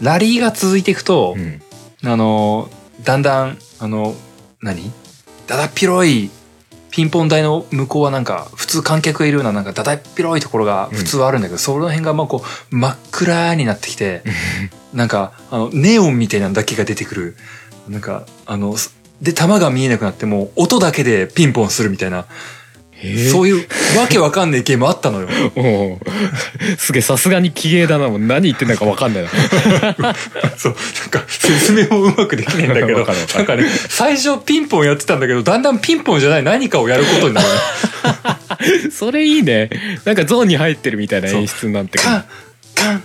[0.00, 1.62] ラリーが続いていくと、うん。
[2.04, 2.68] あの、
[3.04, 4.14] だんだん、あの、
[4.60, 4.92] 何？
[5.46, 6.30] だだっ広い
[6.90, 14.22] ピンポン台の向こうはなんか、普通観客がいるようななんかだだっ広いところが普通はあるんだけど、その辺がまあこう、真っ暗になってきて、
[14.94, 17.36] なんか、あの、ネオンみたいなのだけが出てくる。
[17.88, 22.26] なんか、あの、すで、弾が見えなくなっても、音だけでピンポンするみたいな、
[23.30, 23.66] そういう
[23.98, 25.28] わけわかんないゲームあったのよ。
[25.54, 25.98] おう
[26.78, 28.08] すげえさすがに奇芸だな。
[28.08, 29.30] もう何言ってんだか分かんないな。
[30.56, 37.54] そう、なんか説明もうまくできないんだけど、なんかね、最初ピンポンやってたんだけど、だんだんピンポンじゃない何かをやることになるの。
[38.90, 39.68] それいいね。
[40.04, 41.98] なんかゾーンに入ってるみたいな演出になって。
[41.98, 42.24] くるカン、
[42.74, 43.02] カン、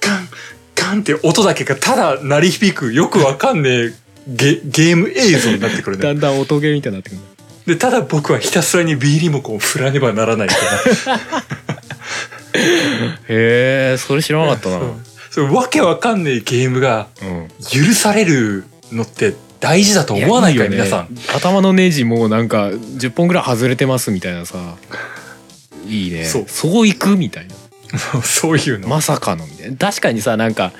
[0.00, 0.28] カン、
[0.74, 3.92] カンって音だけがただ鳴り響く、よくわかんねえ
[4.26, 6.02] ゲゲーム映像になってくるね。
[6.02, 7.37] だんだん音ゲーみたいになってくる
[7.68, 11.18] で、ただ僕はひたすらに B リモコンを振らねばならないみたい
[13.28, 14.78] へえそれ知らなかったな。
[14.78, 14.80] な。
[14.80, 14.96] そう。
[15.30, 17.48] そうわけわかんねえゲームがうん。
[17.70, 20.76] 許されるのって大事だと思わないかいよね。
[20.78, 21.08] 皆さん。
[21.36, 24.76] 頭のネジもうなんか10本ぐらい外れてますみたいなさ。
[25.86, 26.24] いいね。
[26.24, 26.44] そう。
[26.48, 27.54] そういくみたいな。
[28.24, 28.88] そういうの。
[28.88, 29.76] まさかのみたいな。
[29.76, 30.72] 確かにさなんか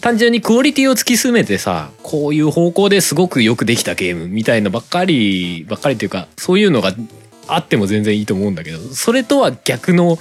[0.00, 6.92] 単純にクオリティを突き詰めてさこういう方向ですごくよくできたゲームみたいのばっかりばっかりっていうかそういうのが
[7.48, 10.18] あっても全然いいと思うんだけどそれとは逆の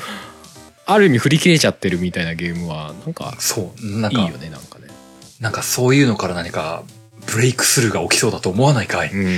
[0.88, 3.99] ある意味振り切れちゃってるみたいなゲームはなんかそう。
[3.99, 4.88] なんか、いいよねなんかね。
[5.41, 6.84] なんかそういうのから何か
[7.26, 9.38] ブレイクスルーが起きそうだと思わないかい、うん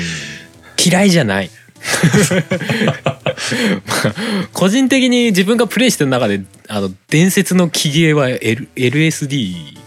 [0.82, 1.49] 嫌いじゃない。
[3.86, 4.16] まあ
[4.53, 9.78] 個人的に自分がプレイしてる中であの伝説の木芸は、L、LSD。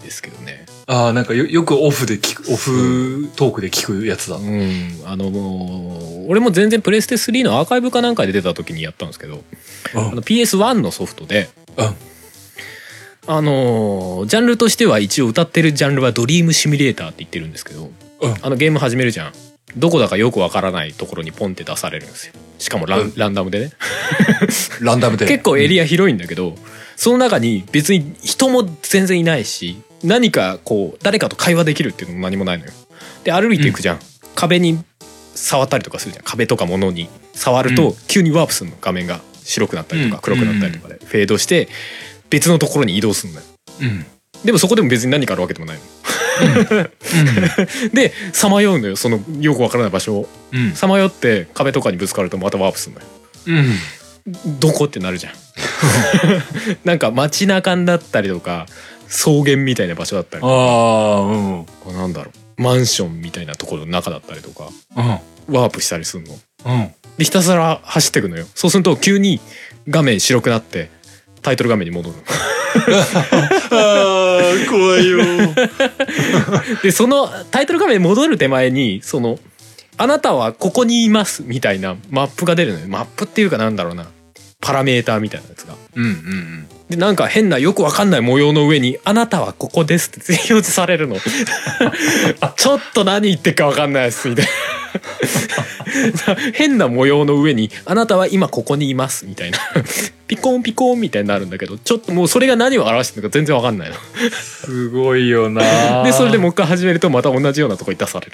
[0.87, 4.35] ああ、なんかよよくオフで聞く、オフトークで聞くやつだ。
[4.35, 9.43] うん、あのもう俺も全然プレステ3のアーカイブかなんかで出た時にやったんですけど
[9.95, 10.07] うん。
[10.09, 11.95] あの PS1 のソフトでうん。
[13.25, 17.91] あのージャンルとしては一応歌ってるジャンルはドリームシミュレーターって言ってるんですけど、
[18.21, 18.33] うん。
[18.41, 19.33] あのゲーム始めるじゃん。
[19.77, 22.33] どこだかよくわからないところにポンって出されるんですよ。
[22.59, 23.13] しかもラン,、うん。
[23.15, 23.71] ランダムでね。
[24.81, 25.25] ランダムで。
[25.27, 26.55] 結構エリア広いんだけど、
[26.95, 32.71] その中に別に人も全然いないし何かこう誰かと会話できるっていうのも何もないのよ。
[33.23, 33.99] で歩いていくじゃん、
[34.35, 34.83] 壁に
[35.35, 36.25] 触ったりとかするじゃん。
[36.25, 37.09] 壁とか物に。
[37.33, 38.77] 触るうと急にワープするの。
[38.79, 40.21] 画面が白くなったりとかうん。
[40.21, 40.99] 黒くなったりとかで。
[41.03, 41.67] フェードして
[42.29, 43.45] 別のところに移動するのよ。
[43.81, 44.05] うん。
[44.45, 45.83] でもそこでも別に何かあるわけでもないの
[47.93, 50.29] でさまようのよそのよくわからない場所を。
[50.51, 50.73] うん。
[50.73, 53.07] さまよって壁とかにぶつかるとまたワープするのよ。
[53.47, 54.59] うん。
[54.59, 55.33] どこってなるじゃん。
[56.85, 58.67] なんか街中だったりとか
[59.13, 61.59] 草原みたいな場所だったりああ、うん。
[61.59, 61.65] うん。
[61.93, 65.01] なんだろうマンションみたいなところの中だったりとかう
[65.51, 65.55] ん。
[65.55, 66.35] ワープしたりするのう
[66.71, 66.93] ん。
[67.17, 69.39] でひたすら走ってくのよそうすると急に
[69.87, 70.89] 画面白くなって
[71.43, 72.25] タイトル画面に戻るのあ
[73.71, 75.19] あ、怖いよ。
[76.81, 79.37] でそのタイトル画面に戻る手前にその
[79.97, 84.07] 「あなたはここにいます」みたいなマップが出るのよマップっていうかなんだろうな
[84.59, 91.17] パラメーターみたいなやつがうんうんでなんか変なよくわかんない模様の上に「あなたはここです」って表示されるの。
[92.57, 94.51] ちょっと何言ってるかわかんないですみたいな。
[96.53, 99.59] 変な模様の上に「あなたは今ここにいます」みたいな。
[100.27, 103.95] ピコンピコンみたいになるんだけどちょっともうそれが何を表してるのか全然わかんないの。
[104.31, 106.03] すごいよな。
[106.03, 108.33] でそれでもう一回始めるとまた同じようなとこに出される。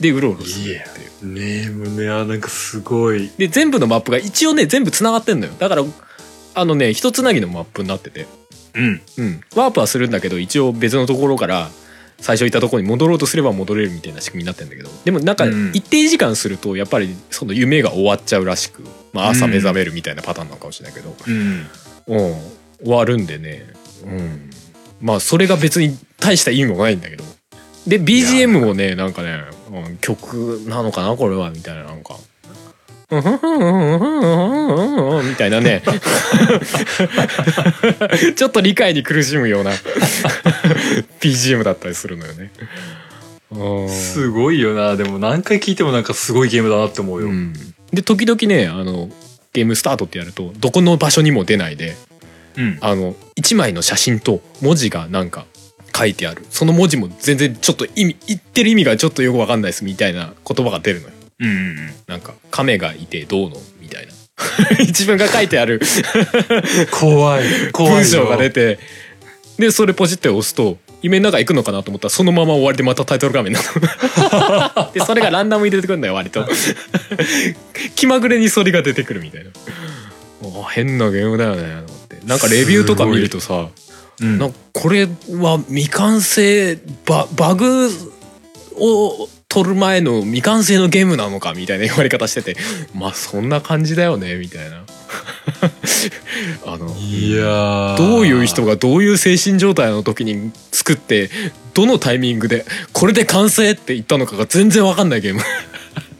[0.00, 0.82] でうろうろするいや、
[1.22, 3.30] ネームね、あ、なんかすごい。
[3.36, 5.52] で全部のマップが一応ね全部つながってんのよ。
[5.58, 5.84] だから
[6.58, 8.26] あのね一つなぎのマップになってて。
[8.74, 9.00] うん。
[9.18, 11.68] うん、ワープはするんだけど一応別のところから
[12.20, 14.90] 最初いたところに戻ろうとすれば戻れるみたいな仕組みになってるんだけど。
[15.04, 15.70] でもなんかうん。
[15.74, 21.66] 一定時間するとやっぱりその夢が終わっちゃうらしく、まあ、朝目覚めるみたいなパターンなのかもしれないけど、うん。
[22.06, 22.34] うん、
[22.82, 23.66] 終わるんでね、
[24.04, 24.50] うん、
[25.00, 27.24] まあそれが別に大した意味もないんだけど。
[27.86, 32.16] で BGM もねなんかね、うん、曲なのかなこれはみたいななんか。
[33.10, 33.22] み
[35.36, 35.82] たいなね
[38.36, 39.70] ちょっと理解に苦しむような
[41.20, 42.50] BGM だったりするのよね。
[43.88, 47.54] すごいよなでも何回聞いてもなんかすごいゲームだなって思うよ、うん
[47.90, 49.08] で時々ねあの
[49.54, 51.96] ゲームスタートってやるとどこの場所にも出ないで
[52.58, 55.46] うんあの1枚の写真と文字がなんか
[55.96, 64.12] 書いてあるその文字も全然ちょっと意味言ってる意味がちょっとよくわかんないですみたいな言葉が出るのようなんか亀がいてどうのみたいな。
[64.86, 65.80] 自分が書いてある。
[66.90, 67.96] 怖い怖いよ。
[67.96, 68.78] 文章が出て。
[69.58, 76.46] でそれポチって押すと夢の中行くのかなと思ったらそのまま終わりでまたタイトル画面になる でそれがランダムに出てくるんだよ割と。
[77.94, 79.50] 気まぐれにそれが出てくるみたいな。
[80.42, 82.16] お変なゲームだよねと思って。
[82.24, 83.68] なんかレビューとか見るとさ
[84.20, 84.54] うん。
[84.72, 87.90] これは未完成ババグ
[88.76, 92.56] を取る前の未完成のゲームなのかみたいな言われ方してて
[92.94, 94.84] まあそんな感じだよねみたいな。
[96.66, 97.96] あのいやー。
[97.96, 101.30] どういう人がどういう精神状態の時に作って
[101.72, 105.40] どのタイミングでこれで完成って言ったのかが全然わかんないゲーム。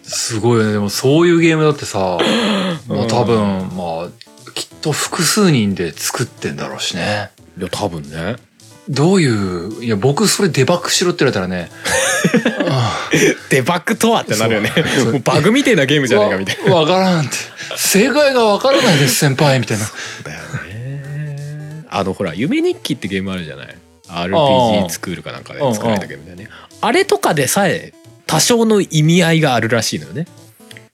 [0.03, 0.73] すごいよね。
[0.73, 2.19] でもそういうゲームだってさも
[3.05, 3.37] う多分
[3.77, 7.31] まあきっと複数人で作ってんだろうしね。
[7.59, 8.37] いや多分ね
[8.89, 9.29] どうい
[9.81, 11.71] ういや僕それデバッグしろって言われたらね。
[12.71, 13.09] あ
[13.51, 14.73] デバッグとはってなるよね。
[14.97, 15.13] そう。
[15.13, 15.21] もう。
[15.21, 16.75] バグみたいなゲームじゃねえかみたいな。
[16.75, 17.31] わわからんって。
[17.77, 19.85] 正解がわからないです先輩みたいな。
[20.25, 21.85] だよね。
[21.91, 23.75] あのほら「夢日記」ってゲームあるじゃない？
[24.09, 26.49] あ RPG あスクールかなんかで作られたゲームだよね。
[26.81, 27.93] あれとかでさえ
[28.27, 30.27] 多少の意味合いがあるらしいのよね。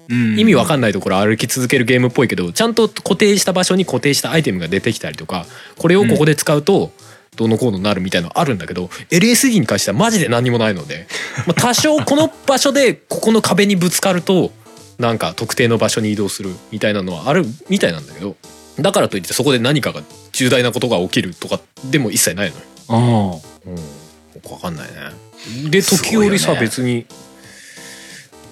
[0.09, 5.47] 意味わかんないところ歩き続けるゲームっぽいけどちゃんと固定した場所に固定したアイテムが出てきたりとか
[5.79, 6.93] これをここで使うと
[7.37, 11.07] どうのこうのなるみたいなのあるんだけど LSD に関してはマジで何にもないので、
[11.47, 14.53] まあ、多少この場所でここの壁にぶつかると
[14.99, 18.37] なんか特定の場所に移動するみたいなのはあるみたいなんだけど
[18.79, 20.03] だからといってそこで何かが
[20.33, 22.63] 重大なことが起きるとかでも一切ないのよ。
[23.67, 23.81] うんうん、よ
[24.45, 25.71] くわかんないね。
[25.71, 27.07] で時折さ、よね別に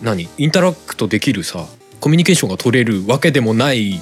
[0.01, 0.29] 何？
[0.39, 1.67] インタラクトできるさ
[2.01, 4.01] コミュニケーションが取れるわけでもない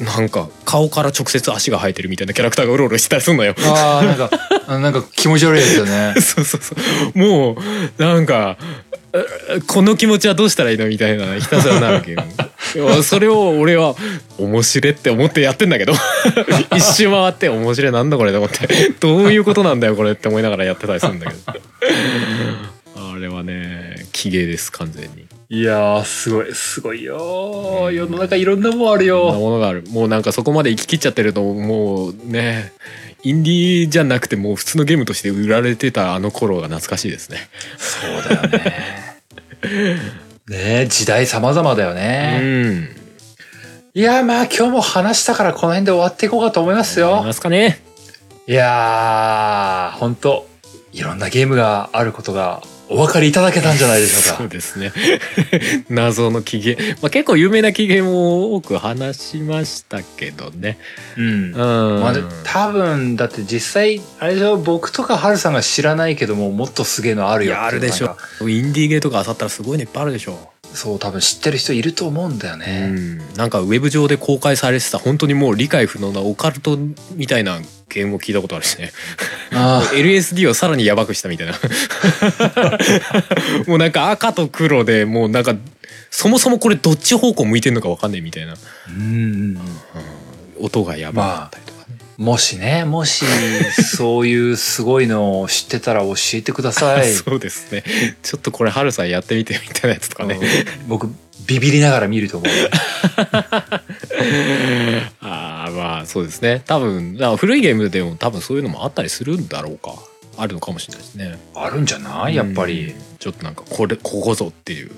[0.00, 3.54] なんか顔から直接足が生えてるみたいなキャラクターがうろうろしてたりするのよ。
[3.58, 4.30] ああなんか
[4.66, 6.14] あなんか気持ち悪いですよね。
[6.20, 6.74] そうそうそ
[7.14, 7.18] う。
[7.18, 7.56] も
[7.98, 8.56] うなんか
[9.12, 13.96] えこの気持ちはどうしたらいいのみたいなひたすらなるゲームいやそれを俺は
[14.38, 15.94] 面白いって思ってやってんだけど。
[16.76, 18.68] 一周回って面白いなんだこれと思って。
[19.00, 21.60] どういうことなんだよこれって思いながらやってたりするんだけど。
[22.96, 27.92] あれはね奇芸です完全にいやーすごいすごいよー。
[27.92, 29.82] 世の中いろんなもんあるそんなよものがある。
[29.88, 32.72] もうなんかそこまで行き切っちゃってるともうね
[33.22, 37.48] インディーじゃなくてもう普通のゲームとして売られてたあの頃が懐かしいですね。
[37.78, 39.96] そうだよね。
[40.48, 42.88] ねえ時代様々だようね、ん。
[43.94, 47.22] いやーまあ今日も話したからこの辺で終わっていこうかと思いますよ。
[47.22, 47.82] ますかね。
[48.46, 50.46] いやー本当
[50.92, 54.38] いろんなゲームがあることがお分かりいただけたんじゃないでしょうか。
[54.42, 54.92] そうですね。
[55.90, 60.78] 謎の起源、まあ、結構有名な起源も多く話しましたけどね。
[61.16, 61.24] うん。
[61.24, 64.56] うん、まあ、で多分だって実際あれでしょ？
[64.56, 68.16] 僕とかハルさんが知らないけどももっとすげえのあるよあるでしょ。
[68.48, 76.78] インディーゲーとか漁ったらすごいのいっぱいあるでしょそう多分知ってる人いると思うんだようね、ん、なんかウェブ上で公開されてた本当にもう理解不能なオカルト
[77.14, 77.58] みたいな
[77.88, 78.92] ゲームを聞いたことあるしね。
[79.52, 81.54] あ LSD をさらにやばくしたみたいな。
[83.66, 85.56] もうなんか赤と黒でもうなんか
[86.10, 88.56] そもそもこれどっち方向向いてんのか分かんないみたいな、あ
[88.88, 89.58] うん
[90.60, 91.77] 音がやばかったりとか。
[91.77, 91.77] ね、
[92.18, 93.24] もしねもし
[93.94, 97.06] そういうすごいのを知ってたら教えてください。
[97.14, 97.84] そうですね。
[98.22, 100.34] ちょっとこれハルさんやってみてみたいなやつとかね。
[100.34, 100.88] うん。
[100.88, 101.08] 僕
[101.46, 102.52] ビビりながら見ると思う。
[105.22, 106.60] ああまあそうですね。
[106.66, 109.94] 多分古いゲームでも多分そういうのもあったりするんだろうか。
[110.36, 111.38] あるのかもしれないですね。
[111.54, 112.34] あるんじゃない？
[112.34, 112.86] やっぱり。
[112.86, 112.94] うん。
[113.20, 114.90] ちょっとなんかこれここぞっていう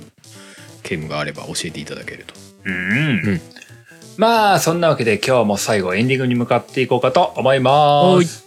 [0.82, 2.34] ゲームがあれば教えていただけると。
[2.64, 2.76] うん、う
[3.32, 3.40] ん
[4.20, 8.46] まあそんなわけで今日も最後エンディングに向かっていこうかと思います。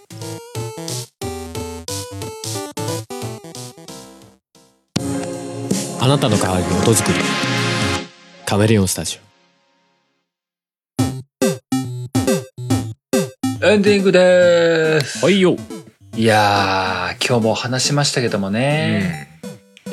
[6.00, 7.18] あなたの代わりに音作り
[8.45, 9.20] カメレオンスタジ
[13.64, 15.26] エンディングです。
[15.26, 15.56] オはいよ。
[16.16, 19.32] いやー、今日も話しましたけどもね。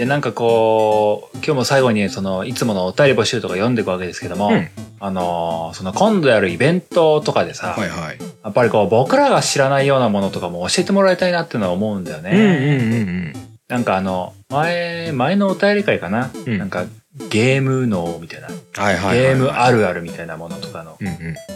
[0.01, 4.67] で、なんかこう、今日も最後にその、いつものお便り募集とか読んでいくわけですけども、うん
[4.99, 8.19] あのーその今度やるイベントとかでさ、はいはい。
[8.43, 12.31] やっぱりこう僕らが知らないようなものとかも教えてもらいたいなっていうのは思うんだよね。
[12.31, 13.33] うんうんうん
[13.69, 18.55] なんかあの、前、前のお便り会かな、うんなんかゲーム脳みたいな、うん。
[18.55, 19.19] はいはいはいはい。
[19.19, 21.09] ゲームあるあるみたいなものとかの、うん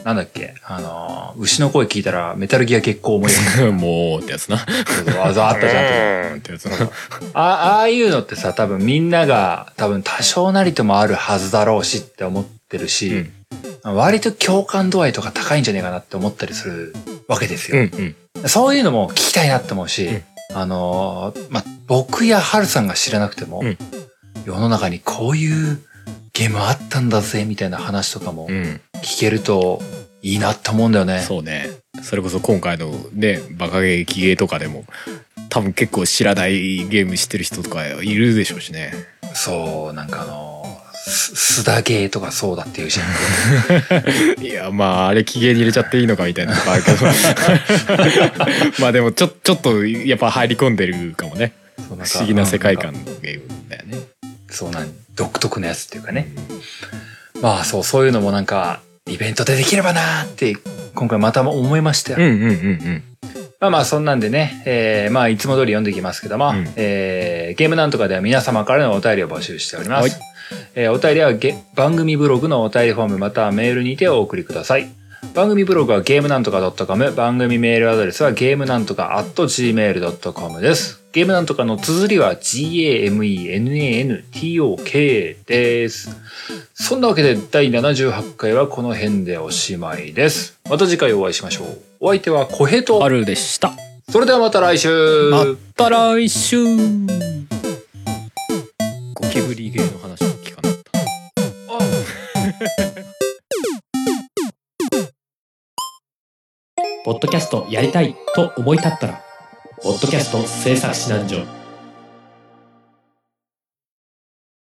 [0.04, 3.64] なんだっけ、あのー、牛の声聞いたらメタルギア結構思い出す。
[3.64, 3.76] うん。
[3.76, 4.58] もうってやつな。
[4.58, 6.30] そうそうあざあったじゃんって。
[6.32, 6.90] うんってやつな。
[7.34, 13.26] あああいうのってさ、多分みんなが多分多少なりともあるはずだろうしって思ってるし、
[13.84, 16.94] 割と共感度合いとか高いんじゃねえかなって思ったりする
[17.28, 17.78] わけですよ。
[17.78, 18.48] うんうん。
[18.48, 20.22] そういうのも聞きたいなって思うし、うん
[20.52, 23.78] あのーま、僕やハルさんが知らなくても、うん
[24.44, 25.80] 世の中にこういう
[26.32, 28.80] ゲームあったんだぜみたいな話とかもうん。
[29.02, 29.80] 聞けると
[30.22, 31.20] いいなって思うんだよね。
[31.20, 31.68] そうね。
[32.02, 34.84] それこそ今回のね、バカゲー、キゲーとかでも、
[35.50, 38.92] 多分結構知らないゲーム知ってる人とかいるでしょうしね。
[39.34, 40.54] そう、なんかあのー
[41.10, 42.98] す、すだゲーとかそうだっていうし、
[44.40, 46.96] いや、まあ、あれ、期限に入れちゃっていいのかみたいなとこあるけど。
[48.80, 51.52] まあでも、ちょ、ちょっと、やっぱ入り込んでるかもね。
[51.76, 53.98] 不思議な世界観のゲームだよね。
[54.54, 56.28] そうなん、独特なやつっていうかね。
[57.42, 60.56] まあそう、そういうのもなんか、イベントでできればなーって、
[60.94, 62.18] 今回また思いましたよ。
[62.18, 63.02] うんうんうんうん。
[63.60, 70.02] まあまあそんなんでね、えー、まあいつも通り読んでいきますけども、うんえー、ゲームなんとかでは皆様からのお便りを募集しております。
[70.02, 70.34] はい
[70.74, 74.90] えーお便りはゲ番組ブログのお便りフォームまたはメールにてお送りください。
[75.34, 81.03] 番組ブログはゲームなんとか .com、番組メールアドレスはゲームなんとか .gmail.com です。
[81.14, 83.06] ゲームなんとかの綴りは g-a-m-e-n-a-n-t-o-k
[85.46, 86.10] です。
[86.74, 90.58] そんなわけで第78回はこの辺でおしまいです。
[90.68, 91.80] また次回お会いしましょう。
[92.00, 93.74] お相手は小平と、春でした。
[94.10, 95.44] それではまた来週ま
[95.76, 96.72] た来週ゴ
[99.32, 100.90] キブリゲーの話聞かなかった。
[107.04, 109.22] ポッドキャストやりたいと思い立ったら、
[109.84, 111.63] ポッドキャスト制作指南所。